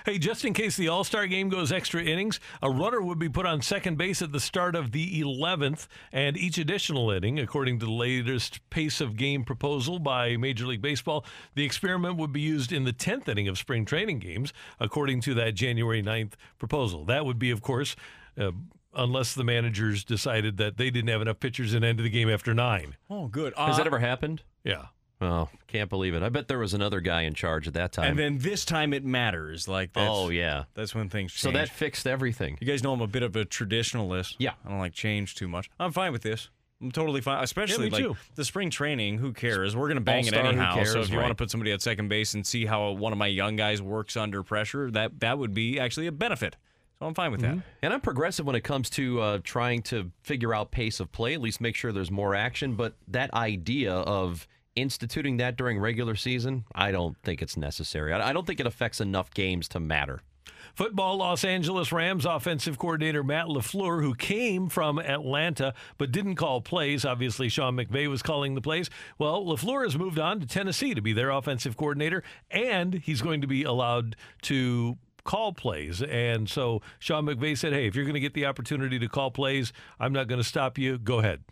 Hey, 0.04 0.18
just 0.18 0.44
in 0.44 0.54
case 0.54 0.76
the 0.76 0.86
All 0.86 1.02
Star 1.02 1.26
game 1.26 1.48
goes 1.48 1.72
extra 1.72 2.00
innings, 2.00 2.38
a 2.62 2.70
runner 2.70 3.02
would 3.02 3.18
be 3.18 3.28
put 3.28 3.44
on 3.44 3.60
second 3.60 3.98
base 3.98 4.22
at 4.22 4.30
the 4.30 4.38
start 4.38 4.76
of 4.76 4.92
the 4.92 5.20
11th, 5.20 5.88
and 6.12 6.36
each 6.36 6.58
additional 6.58 7.10
inning, 7.10 7.40
according 7.40 7.80
to 7.80 7.86
the 7.86 7.90
latest 7.92 8.60
pace 8.70 9.00
of 9.00 9.16
game 9.16 9.42
proposal 9.42 9.98
by 9.98 10.36
Major 10.36 10.64
League 10.66 10.80
Baseball, 10.82 11.24
the 11.56 11.64
experiment 11.64 12.18
would 12.18 12.32
be 12.32 12.40
used 12.40 12.70
in 12.70 12.84
the 12.84 12.92
10th 12.92 13.26
inning 13.28 13.48
of 13.48 13.58
spring 13.58 13.84
training 13.84 14.20
games, 14.20 14.52
according 14.78 15.20
to 15.22 15.34
that 15.34 15.56
January 15.56 16.04
9th 16.04 16.34
proposal. 16.56 17.04
That 17.04 17.26
would 17.26 17.40
be, 17.40 17.50
of 17.50 17.60
course, 17.60 17.96
uh, 18.38 18.52
unless 18.96 19.34
the 19.34 19.44
managers 19.44 20.02
decided 20.04 20.56
that 20.56 20.76
they 20.76 20.90
didn't 20.90 21.08
have 21.08 21.22
enough 21.22 21.38
pitchers 21.38 21.74
and 21.74 21.84
ended 21.84 22.04
the 22.04 22.10
game 22.10 22.28
after 22.30 22.54
nine. 22.54 22.96
Oh, 23.10 23.28
good. 23.28 23.52
Has 23.56 23.74
Uh, 23.74 23.78
that 23.78 23.86
ever 23.86 23.98
happened? 23.98 24.42
Yeah. 24.64 24.86
Oh, 25.20 25.48
can't 25.66 25.88
believe 25.88 26.14
it. 26.14 26.22
I 26.22 26.28
bet 26.28 26.46
there 26.46 26.58
was 26.58 26.74
another 26.74 27.00
guy 27.00 27.22
in 27.22 27.32
charge 27.32 27.66
at 27.66 27.72
that 27.74 27.92
time. 27.92 28.10
and 28.10 28.18
then 28.18 28.38
this 28.38 28.64
time 28.66 28.92
it 28.92 29.02
matters. 29.04 29.66
Like 29.66 29.92
that's, 29.94 30.10
oh, 30.10 30.28
yeah. 30.28 30.64
that's 30.74 30.94
when 30.94 31.08
things 31.08 31.32
change. 31.32 31.40
So 31.40 31.50
that 31.52 31.70
fixed 31.70 32.06
everything. 32.06 32.58
You 32.60 32.66
guys 32.66 32.82
know 32.82 32.92
I'm 32.92 33.00
a 33.00 33.06
bit 33.06 33.22
of 33.22 33.34
a 33.36 33.44
traditionalist. 33.46 34.34
Yeah. 34.38 34.52
I 34.64 34.68
don't 34.68 34.78
like 34.78 34.92
change 34.92 35.34
too 35.34 35.48
much. 35.48 35.70
I'm 35.80 35.92
fine 35.92 36.12
with 36.12 36.22
this. 36.22 36.50
I'm 36.82 36.92
totally 36.92 37.22
fine. 37.22 37.42
Especially 37.42 37.86
me 37.86 37.90
like 37.90 38.02
too. 38.04 38.16
the 38.34 38.44
spring 38.44 38.68
training. 38.68 39.16
Who 39.16 39.32
cares? 39.32 39.74
We're 39.74 39.88
gonna 39.88 40.02
bang 40.02 40.24
All-star, 40.24 40.40
it 40.40 40.42
who 40.42 40.60
anyhow. 40.60 40.84
so 40.84 41.00
if 41.00 41.08
you 41.08 41.16
right. 41.16 41.22
want 41.22 41.30
to 41.30 41.42
put 41.42 41.50
somebody 41.50 41.72
at 41.72 41.80
second 41.80 42.08
base 42.08 42.34
and 42.34 42.46
see 42.46 42.66
how 42.66 42.90
one 42.90 43.12
of 43.12 43.18
my 43.18 43.28
young 43.28 43.56
guys 43.56 43.80
works 43.80 44.14
under 44.14 44.42
pressure, 44.42 44.90
that 44.90 45.20
that 45.20 45.38
would 45.38 45.54
be 45.54 45.80
actually 45.80 46.06
a 46.06 46.12
benefit. 46.12 46.56
So 46.98 47.06
I'm 47.06 47.14
fine 47.14 47.30
with 47.30 47.42
that. 47.42 47.58
And 47.82 47.92
I'm 47.92 48.00
progressive 48.00 48.46
when 48.46 48.56
it 48.56 48.62
comes 48.64 48.88
to 48.90 49.20
uh, 49.20 49.38
trying 49.44 49.82
to 49.82 50.10
figure 50.22 50.54
out 50.54 50.70
pace 50.70 50.98
of 50.98 51.12
play, 51.12 51.34
at 51.34 51.40
least 51.40 51.60
make 51.60 51.74
sure 51.74 51.92
there's 51.92 52.10
more 52.10 52.34
action. 52.34 52.74
But 52.74 52.94
that 53.08 53.32
idea 53.34 53.92
of 53.92 54.46
instituting 54.76 55.36
that 55.38 55.56
during 55.56 55.78
regular 55.78 56.14
season, 56.14 56.64
I 56.74 56.92
don't 56.92 57.16
think 57.22 57.42
it's 57.42 57.56
necessary. 57.56 58.12
I 58.12 58.30
I 58.30 58.32
don't 58.32 58.46
think 58.46 58.60
it 58.60 58.66
affects 58.66 59.00
enough 59.00 59.30
games 59.32 59.68
to 59.68 59.80
matter. 59.80 60.20
Football 60.74 61.16
Los 61.16 61.44
Angeles 61.44 61.90
Rams 61.90 62.26
offensive 62.26 62.78
coordinator 62.78 63.24
Matt 63.24 63.46
LaFleur, 63.46 64.02
who 64.02 64.14
came 64.14 64.68
from 64.68 64.98
Atlanta 64.98 65.72
but 65.96 66.12
didn't 66.12 66.34
call 66.36 66.60
plays. 66.60 67.04
Obviously, 67.04 67.48
Sean 67.48 67.76
McVay 67.76 68.08
was 68.08 68.22
calling 68.22 68.54
the 68.54 68.60
plays. 68.60 68.90
Well, 69.18 69.44
LaFleur 69.44 69.84
has 69.84 69.96
moved 69.96 70.18
on 70.18 70.40
to 70.40 70.46
Tennessee 70.46 70.94
to 70.94 71.00
be 71.00 71.14
their 71.14 71.30
offensive 71.30 71.76
coordinator, 71.76 72.22
and 72.50 72.94
he's 72.94 73.22
going 73.22 73.40
to 73.40 73.46
be 73.46 73.64
allowed 73.64 74.16
to 74.42 74.98
call 75.26 75.52
plays. 75.52 76.02
And 76.02 76.48
so 76.48 76.80
Sean 76.98 77.26
McVay 77.26 77.58
said, 77.58 77.72
Hey, 77.72 77.86
if 77.86 77.94
you're 77.94 78.04
going 78.04 78.14
to 78.14 78.20
get 78.20 78.32
the 78.34 78.46
opportunity 78.46 78.98
to 78.98 79.08
call 79.08 79.30
plays, 79.30 79.72
I'm 80.00 80.12
not 80.12 80.28
going 80.28 80.40
to 80.40 80.48
stop 80.48 80.78
you. 80.78 80.96
Go 80.98 81.18
ahead. 81.18 81.42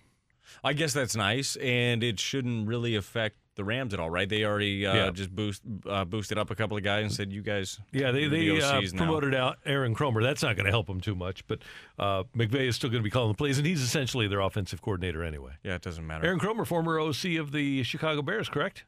I 0.63 0.73
guess 0.75 0.93
that's 0.93 1.17
nice, 1.17 1.57
and 1.57 2.03
it 2.05 2.21
shouldn't 2.21 2.69
really 2.69 2.95
affect 2.97 3.37
the 3.57 3.65
Rams 3.65 3.95
at 3.95 4.01
all, 4.01 4.11
right? 4.11 4.29
They 4.29 4.45
already 4.45 4.85
uh, 4.87 4.95
Yeah. 4.95 5.11
just 5.11 5.35
boost 5.35 5.63
uh, 5.89 6.05
boosted 6.05 6.37
up 6.39 6.51
a 6.51 6.55
couple 6.55 6.77
of 6.77 6.83
guys 6.83 7.05
and 7.05 7.13
said, 7.13 7.33
"You 7.33 7.41
guys, 7.41 7.81
Yeah, 7.93 8.11
they, 8.11 8.23
you're 8.23 8.31
they 8.31 8.49
the 8.49 8.61
uh, 8.63 8.83
promoted 8.97 9.35
out 9.35 9.59
Aaron 9.65 9.95
Kromer. 9.95 10.23
That's 10.23 10.43
not 10.43 10.57
going 10.57 10.67
to 10.67 10.71
help 10.71 10.89
him 10.89 11.01
too 11.01 11.15
much, 11.15 11.47
but 11.47 11.61
uh, 11.99 12.25
McVay 12.37 12.67
is 12.69 12.77
still 12.77 12.91
going 12.91 13.01
to 13.03 13.05
be 13.05 13.11
calling 13.11 13.29
the 13.31 13.37
plays, 13.37 13.57
and 13.59 13.67
he's 13.67 13.81
essentially 13.81 14.29
their 14.29 14.41
offensive 14.41 14.83
coordinator 14.83 15.23
anyway. 15.25 15.53
Yeah, 15.63 15.77
it 15.77 15.83
doesn't 15.83 16.07
matter. 16.07 16.27
Aaron 16.27 16.39
Kromer, 16.39 16.67
former 16.67 17.01
OC 17.01 17.37
of 17.41 17.53
the 17.53 17.83
Chicago 17.85 18.21
Bears, 18.23 18.49
correct? 18.49 18.85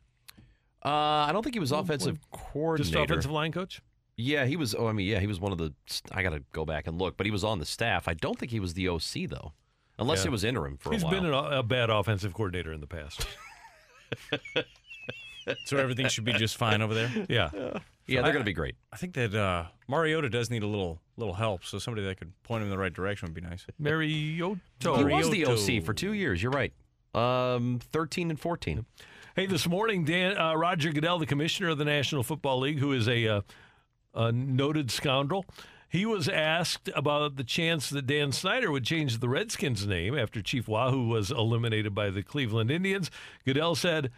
Uh, 0.85 0.89
I 0.91 1.31
don't 1.33 1.43
think 1.43 1.55
he 1.55 1.61
was 1.61 1.73
offensive 1.73 2.19
coordinator. 2.31 2.91
Just 2.93 3.05
offensive 3.11 3.31
line 3.31 3.51
coach? 3.53 3.81
Yeah, 4.17 4.47
he 4.47 4.57
was. 4.57 4.75
Oh, 4.75 4.87
I 4.87 4.93
mean, 4.93 5.07
yeah, 5.07 5.21
he 5.21 5.27
was 5.27 5.39
one 5.41 5.53
of 5.53 5.59
the. 5.59 5.73
I 6.11 6.23
got 6.23 6.31
to 6.31 6.43
go 6.53 6.65
back 6.65 6.87
and 6.87 6.99
look, 6.99 7.17
but 7.17 7.27
he 7.27 7.31
was 7.31 7.45
on 7.45 7.59
the 7.59 7.67
staff. 7.67 8.09
I 8.09 8.15
don't 8.15 8.39
think 8.39 8.51
he 8.51 8.61
was 8.61 8.75
the 8.75 8.89
OC 8.89 9.29
though, 9.29 9.53
unless 9.99 10.21
Yeah. 10.25 10.29
it 10.29 10.31
was 10.33 10.43
interim 10.45 10.79
for 10.79 10.93
He's 10.93 11.03
a 11.03 11.07
while. 11.07 11.15
He's 11.15 11.23
been 11.23 11.33
a, 11.33 11.59
a 11.59 11.63
bad 11.63 11.91
offensive 11.91 12.33
coordinator 12.33 12.73
in 12.73 12.81
the 12.81 12.87
past. 12.87 13.27
so 15.67 15.77
everything 15.77 16.09
should 16.09 16.25
be 16.25 16.33
just 16.33 16.57
fine 16.57 16.81
over 16.83 16.95
there. 16.95 17.11
Yeah. 17.29 17.51
yeah, 18.07 18.23
they're 18.23 18.33
going 18.33 18.39
to 18.39 18.45
be 18.45 18.53
great. 18.53 18.77
I 18.93 18.97
think 18.97 19.15
that 19.15 19.35
uh, 19.35 19.67
Mariota 19.89 20.29
does 20.31 20.49
need 20.51 20.63
a 20.63 20.67
little 20.67 21.01
little 21.19 21.35
help, 21.35 21.65
so 21.65 21.79
somebody 21.79 22.07
that 22.07 22.17
could 22.19 22.33
point 22.43 22.63
him 22.63 22.67
in 22.69 22.71
the 22.71 22.79
right 22.79 22.93
direction 22.93 23.27
would 23.29 23.35
be 23.35 23.41
nice. 23.43 23.67
Mariota. 23.79 24.59
He 24.81 25.05
was 25.05 25.29
the 25.31 25.45
OC 25.47 25.83
for 25.85 25.93
two 25.93 26.13
years. 26.13 26.43
You're 26.43 26.53
right. 26.53 26.73
Um, 27.15 27.81
thirteen 27.93 28.31
and 28.31 28.39
fourteen. 28.41 28.87
Hey, 29.35 29.45
this 29.47 29.69
morning, 29.69 30.05
Dan 30.05 30.39
uh, 30.39 30.55
Roger 30.55 30.91
Goodell, 30.93 31.19
the 31.19 31.27
commissioner 31.27 31.69
of 31.69 31.77
the 31.79 31.85
National 31.85 32.23
Football 32.23 32.61
League, 32.61 32.79
who 32.79 32.93
is 32.93 33.07
a, 33.07 33.29
uh, 33.29 33.41
a 34.17 34.33
noted 34.33 34.91
scoundrel, 34.91 35.45
he 35.89 36.05
was 36.05 36.29
asked 36.29 36.91
about 36.97 37.37
the 37.37 37.45
chance 37.45 37.89
that 37.91 38.07
Dan 38.07 38.33
Snyder 38.33 38.71
would 38.73 38.85
change 38.85 39.19
the 39.21 39.29
Redskins' 39.29 39.87
name 39.87 40.19
after 40.19 40.43
Chief 40.43 40.67
Wahoo 40.67 41.07
was 41.07 41.31
eliminated 41.31 41.95
by 41.95 42.11
the 42.11 42.23
Cleveland 42.23 42.71
Indians. 42.71 43.11
Goodell 43.45 43.75
said, 43.77 44.11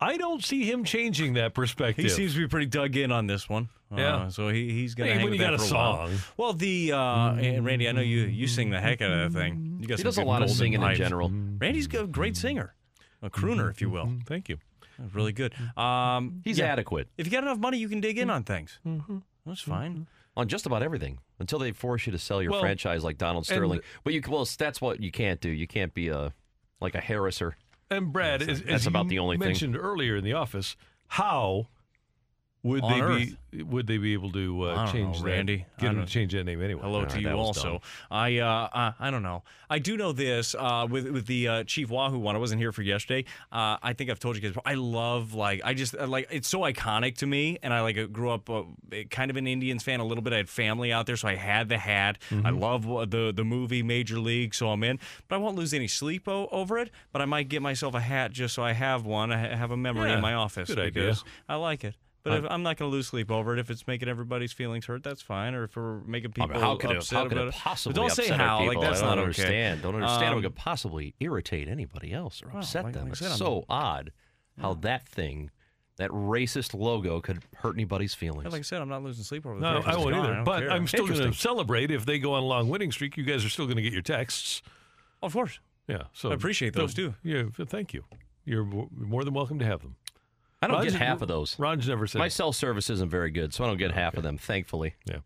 "I 0.00 0.16
don't 0.16 0.42
see 0.42 0.64
him 0.64 0.82
changing 0.84 1.34
that 1.34 1.54
perspective." 1.54 2.04
He 2.04 2.08
seems 2.10 2.34
to 2.34 2.40
be 2.40 2.48
pretty 2.48 2.66
dug 2.66 2.96
in 2.96 3.12
on 3.12 3.26
this 3.28 3.48
one. 3.48 3.68
Yeah. 3.96 4.16
Uh, 4.16 4.30
so 4.30 4.48
he, 4.48 4.70
he's 4.72 4.94
going 4.94 5.08
to 5.08 5.12
Hey, 5.14 5.18
hang 5.18 5.24
when 5.24 5.30
with 5.32 5.40
you 5.40 5.46
that 5.46 5.56
got 5.58 5.60
a 5.60 5.68
for 5.68 5.74
a 5.74 5.76
while. 5.78 6.08
song. 6.08 6.18
Well, 6.36 6.52
the 6.52 6.92
uh, 6.92 7.32
and 7.34 7.64
Randy, 7.64 7.88
I 7.88 7.92
know 7.92 8.00
you 8.00 8.20
you 8.22 8.46
sing 8.46 8.70
the 8.70 8.80
heck 8.80 9.00
out 9.02 9.10
of 9.12 9.32
that 9.32 9.38
thing. 9.38 9.78
You 9.80 9.86
got 9.88 9.98
He 9.98 10.04
does 10.04 10.18
a 10.18 10.22
lot 10.22 10.42
of 10.42 10.48
golden 10.48 10.56
singing 10.56 10.82
in 10.82 10.94
general. 10.96 11.30
Randy's 11.58 11.86
a 11.94 12.06
great 12.06 12.36
singer, 12.36 12.74
a 13.22 13.30
crooner, 13.30 13.70
if 13.70 13.80
you 13.80 13.90
will. 13.90 14.06
Mm, 14.06 14.26
Thank 14.26 14.48
you. 14.48 14.58
Really 15.12 15.32
good. 15.32 15.52
Mm-hmm. 15.52 15.78
Um, 15.78 16.28
mm-hmm. 16.28 16.38
He's 16.44 16.58
yeah. 16.58 16.66
adequate 16.66 17.08
If 17.16 17.26
you 17.26 17.32
got 17.32 17.42
enough 17.42 17.58
money, 17.58 17.78
you 17.78 17.88
can 17.88 18.00
dig 18.00 18.18
in 18.18 18.28
mm-hmm. 18.28 18.36
on 18.36 18.44
things. 18.44 18.78
That's 19.46 19.62
fine. 19.62 20.06
on 20.36 20.48
just 20.48 20.66
about 20.66 20.82
everything 20.82 21.18
until 21.38 21.58
they 21.58 21.72
force 21.72 22.06
you 22.06 22.12
to 22.12 22.18
sell 22.18 22.42
your 22.42 22.52
Well, 22.52 22.60
franchise 22.60 23.02
like 23.02 23.18
Donald 23.18 23.42
and- 23.42 23.46
Sterling. 23.46 23.80
but 24.04 24.12
you 24.12 24.22
well, 24.28 24.46
that's 24.58 24.80
what 24.80 25.00
you 25.00 25.10
can't 25.10 25.40
do. 25.40 25.48
You 25.48 25.66
can't 25.66 25.92
be 25.94 26.08
a 26.08 26.32
like 26.80 26.94
a 26.94 27.00
Harriser. 27.00 27.54
And 27.90 28.12
Brad, 28.12 28.42
as, 28.42 28.60
That's 28.62 28.70
as 28.70 28.86
about 28.86 29.04
you 29.04 29.10
the 29.10 29.18
only 29.18 29.36
thing. 29.36 29.48
mentioned 29.48 29.76
earlier 29.76 30.16
in 30.16 30.24
the 30.24 30.34
office, 30.34 30.76
how 31.08 31.66
would 32.62 32.82
they 32.84 33.00
Earth. 33.00 33.36
be? 33.50 33.62
Would 33.64 33.86
they 33.88 33.98
be 33.98 34.12
able 34.12 34.30
to 34.32 34.62
uh, 34.62 34.92
change 34.92 35.16
know, 35.18 35.24
that? 35.24 35.30
Randy. 35.30 35.66
Get 35.78 35.94
them 35.94 36.04
to 36.04 36.10
change 36.10 36.32
that 36.34 36.44
name 36.44 36.62
anyway. 36.62 36.82
Hello 36.82 37.00
All 37.00 37.06
to 37.06 37.20
you 37.20 37.30
also. 37.30 37.70
dumb. 37.72 37.80
I 38.10 38.38
uh, 38.38 38.92
I 39.00 39.10
don't 39.10 39.22
know. 39.24 39.42
I 39.68 39.78
do 39.80 39.96
know 39.96 40.12
this 40.12 40.54
uh, 40.56 40.86
with 40.88 41.08
with 41.08 41.26
the 41.26 41.48
uh, 41.48 41.64
Chief 41.64 41.90
Wahoo 41.90 42.18
one. 42.18 42.36
I 42.36 42.38
wasn't 42.38 42.60
here 42.60 42.70
for 42.70 42.82
yesterday. 42.82 43.24
Uh, 43.50 43.76
I 43.82 43.92
think 43.94 44.08
I've 44.10 44.20
told 44.20 44.36
you 44.36 44.42
guys. 44.42 44.50
before, 44.50 44.62
I 44.66 44.74
love 44.74 45.34
like 45.34 45.62
I 45.64 45.74
just 45.74 45.96
uh, 45.96 46.06
like 46.06 46.28
it's 46.30 46.48
so 46.48 46.60
iconic 46.60 47.16
to 47.18 47.26
me, 47.26 47.58
and 47.62 47.72
I 47.74 47.80
like 47.80 48.12
grew 48.12 48.30
up 48.30 48.48
uh, 48.48 48.62
kind 49.10 49.30
of 49.30 49.36
an 49.36 49.46
Indians 49.46 49.82
fan 49.82 49.98
a 50.00 50.04
little 50.04 50.22
bit. 50.22 50.32
I 50.32 50.36
had 50.36 50.48
family 50.48 50.92
out 50.92 51.06
there, 51.06 51.16
so 51.16 51.26
I 51.28 51.34
had 51.36 51.68
the 51.68 51.78
hat. 51.78 52.18
I 52.44 52.50
love 52.50 52.82
the 53.10 53.32
the 53.34 53.44
movie 53.44 53.82
Major 53.82 54.18
League, 54.20 54.54
so 54.54 54.68
I'm 54.70 54.84
in. 54.84 55.00
But 55.28 55.36
I 55.36 55.38
won't 55.38 55.56
lose 55.56 55.72
any 55.74 55.88
sleep 55.88 56.28
o- 56.28 56.48
over 56.52 56.78
it. 56.78 56.90
But 57.10 57.22
I 57.22 57.24
might 57.24 57.48
get 57.48 57.62
myself 57.62 57.94
a 57.94 58.00
hat 58.00 58.32
just 58.32 58.54
so 58.54 58.62
I 58.62 58.74
have 58.74 59.04
one. 59.06 59.32
I 59.32 59.56
have 59.56 59.70
a 59.72 59.76
memory 59.76 60.10
Yeah, 60.10 60.16
in 60.16 60.20
my 60.22 60.34
office 60.34 60.68
good 60.68 60.78
idea. 60.78 60.92
because 61.04 61.24
I 61.48 61.56
like 61.56 61.82
it. 61.84 61.96
But 62.22 62.44
if, 62.44 62.50
I'm 62.50 62.62
not 62.62 62.76
going 62.76 62.90
to 62.90 62.94
lose 62.94 63.06
sleep 63.08 63.30
over 63.30 63.54
it. 63.54 63.58
If 63.58 63.70
it's 63.70 63.86
making 63.86 64.08
everybody's 64.08 64.52
feelings 64.52 64.84
hurt, 64.84 65.02
that's 65.02 65.22
fine. 65.22 65.54
Or 65.54 65.64
if 65.64 65.74
we're 65.76 66.00
making 66.00 66.30
I 66.32 66.34
people 66.34 66.48
mean, 66.50 66.60
how 66.60 66.76
could 66.76 66.90
it, 66.90 66.96
upset 66.98 67.18
how 67.18 67.22
could 67.28 67.38
about 67.38 67.48
it 67.48 67.54
possibly 67.54 67.94
But 67.94 68.00
don't 68.00 68.10
say 68.26 68.28
how. 68.28 68.58
our 68.58 68.66
Like 68.66 68.70
people? 68.72 68.82
that's 68.82 68.98
I 69.00 69.06
don't 69.06 69.16
not 69.16 69.22
understand. 69.22 69.82
Don't 69.82 69.94
understand 69.94 70.24
how 70.26 70.32
Um, 70.32 70.38
it 70.38 70.42
could 70.42 70.54
possibly 70.54 71.14
irritate 71.20 71.68
anybody 71.68 72.12
else 72.12 72.42
or 72.42 72.56
upset 72.56 72.84
like- 72.84 72.92
them. 72.94 73.04
like 73.04 73.12
it's 73.12 73.20
said, 73.20 73.28
I'm- 73.28 73.38
so 73.38 73.64
odd. 73.70 74.12
how 74.60 74.74
that 74.74 75.08
thing, 75.08 75.50
that 75.96 76.10
racist 76.10 76.78
logo, 76.78 77.20
could 77.22 77.42
hurt 77.56 77.74
anybody's 77.74 78.12
feelings. 78.14 78.52
Like 78.52 78.58
I 78.60 78.62
said, 78.62 78.82
I'm 78.82 78.88
not 78.90 79.02
losing 79.02 79.24
sleep 79.24 79.46
over 79.46 79.54
the 79.54 79.60
No, 79.62 79.80
I 79.80 79.96
won't 79.96 80.10
gone. 80.10 80.14
either. 80.24 80.34
don't 80.34 80.44
But 80.44 80.60
care. 80.60 80.70
I'm 80.72 80.86
still 80.86 81.06
going 81.06 81.32
to 81.32 81.32
celebrate 81.32 81.90
if 81.90 82.04
they 82.04 82.18
go 82.18 82.34
on 82.34 82.42
a 82.42 82.46
long 82.46 82.68
winning 82.68 82.92
streak. 82.92 83.16
You 83.16 83.24
guys 83.24 83.44
are 83.46 83.48
still 83.48 83.64
going 83.64 83.76
to 83.76 83.82
get 83.82 83.94
your 83.94 84.02
texts. 84.02 84.60
of 85.22 85.32
course. 85.32 85.58
Yeah, 85.88 86.02
so 86.12 86.30
I 86.30 86.34
appreciate 86.34 86.74
those, 86.74 86.92
so- 86.94 86.96
too. 87.08 87.14
Yeah, 87.22 87.44
thank 87.66 87.94
you. 87.94 88.04
You're 88.44 88.64
more 88.64 89.24
than 89.24 89.34
welcome 89.34 89.58
to 89.58 89.64
have 89.64 89.80
them. 89.82 89.96
I 90.62 90.66
don't 90.66 90.82
get 90.84 90.92
half 90.94 91.22
of 91.22 91.28
those. 91.28 91.58
Ron's 91.58 91.88
never 91.88 92.06
said. 92.06 92.18
My 92.18 92.28
cell 92.28 92.52
service 92.52 92.90
isn't 92.90 93.08
very 93.10 93.30
good, 93.30 93.54
so 93.54 93.64
I 93.64 93.66
don't 93.68 93.78
get 93.78 93.92
half 93.92 94.16
of 94.16 94.22
them, 94.22 94.36
thankfully. 94.38 94.94
yeah. 95.06 95.18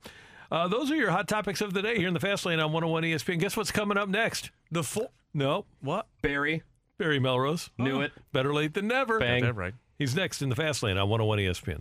Uh, 0.52 0.68
those 0.68 0.90
are 0.92 0.94
your 0.96 1.10
hot 1.10 1.26
topics 1.26 1.60
of 1.60 1.72
the 1.74 1.82
day 1.82 1.96
here 1.98 2.06
in 2.06 2.14
the 2.14 2.20
Fast 2.20 2.46
Lane 2.46 2.60
on 2.60 2.72
101 2.72 3.02
ESPN. 3.02 3.40
Guess 3.40 3.56
what's 3.56 3.72
coming 3.72 3.96
up 3.98 4.08
next? 4.08 4.50
The 4.70 4.84
full. 4.84 5.10
No, 5.32 5.64
What? 5.80 6.06
Barry, 6.22 6.62
Barry 6.96 7.18
Melrose. 7.18 7.70
Knew 7.76 8.02
it. 8.02 8.12
Better 8.32 8.54
late 8.54 8.74
than 8.74 8.86
never. 8.86 9.18
Bang. 9.18 9.42
That 9.42 9.54
right. 9.56 9.74
He's 9.98 10.14
next 10.14 10.42
in 10.42 10.48
the 10.50 10.54
Fast 10.54 10.82
Lane 10.84 10.96
on 10.96 11.08
101 11.08 11.38
ESPN. 11.38 11.80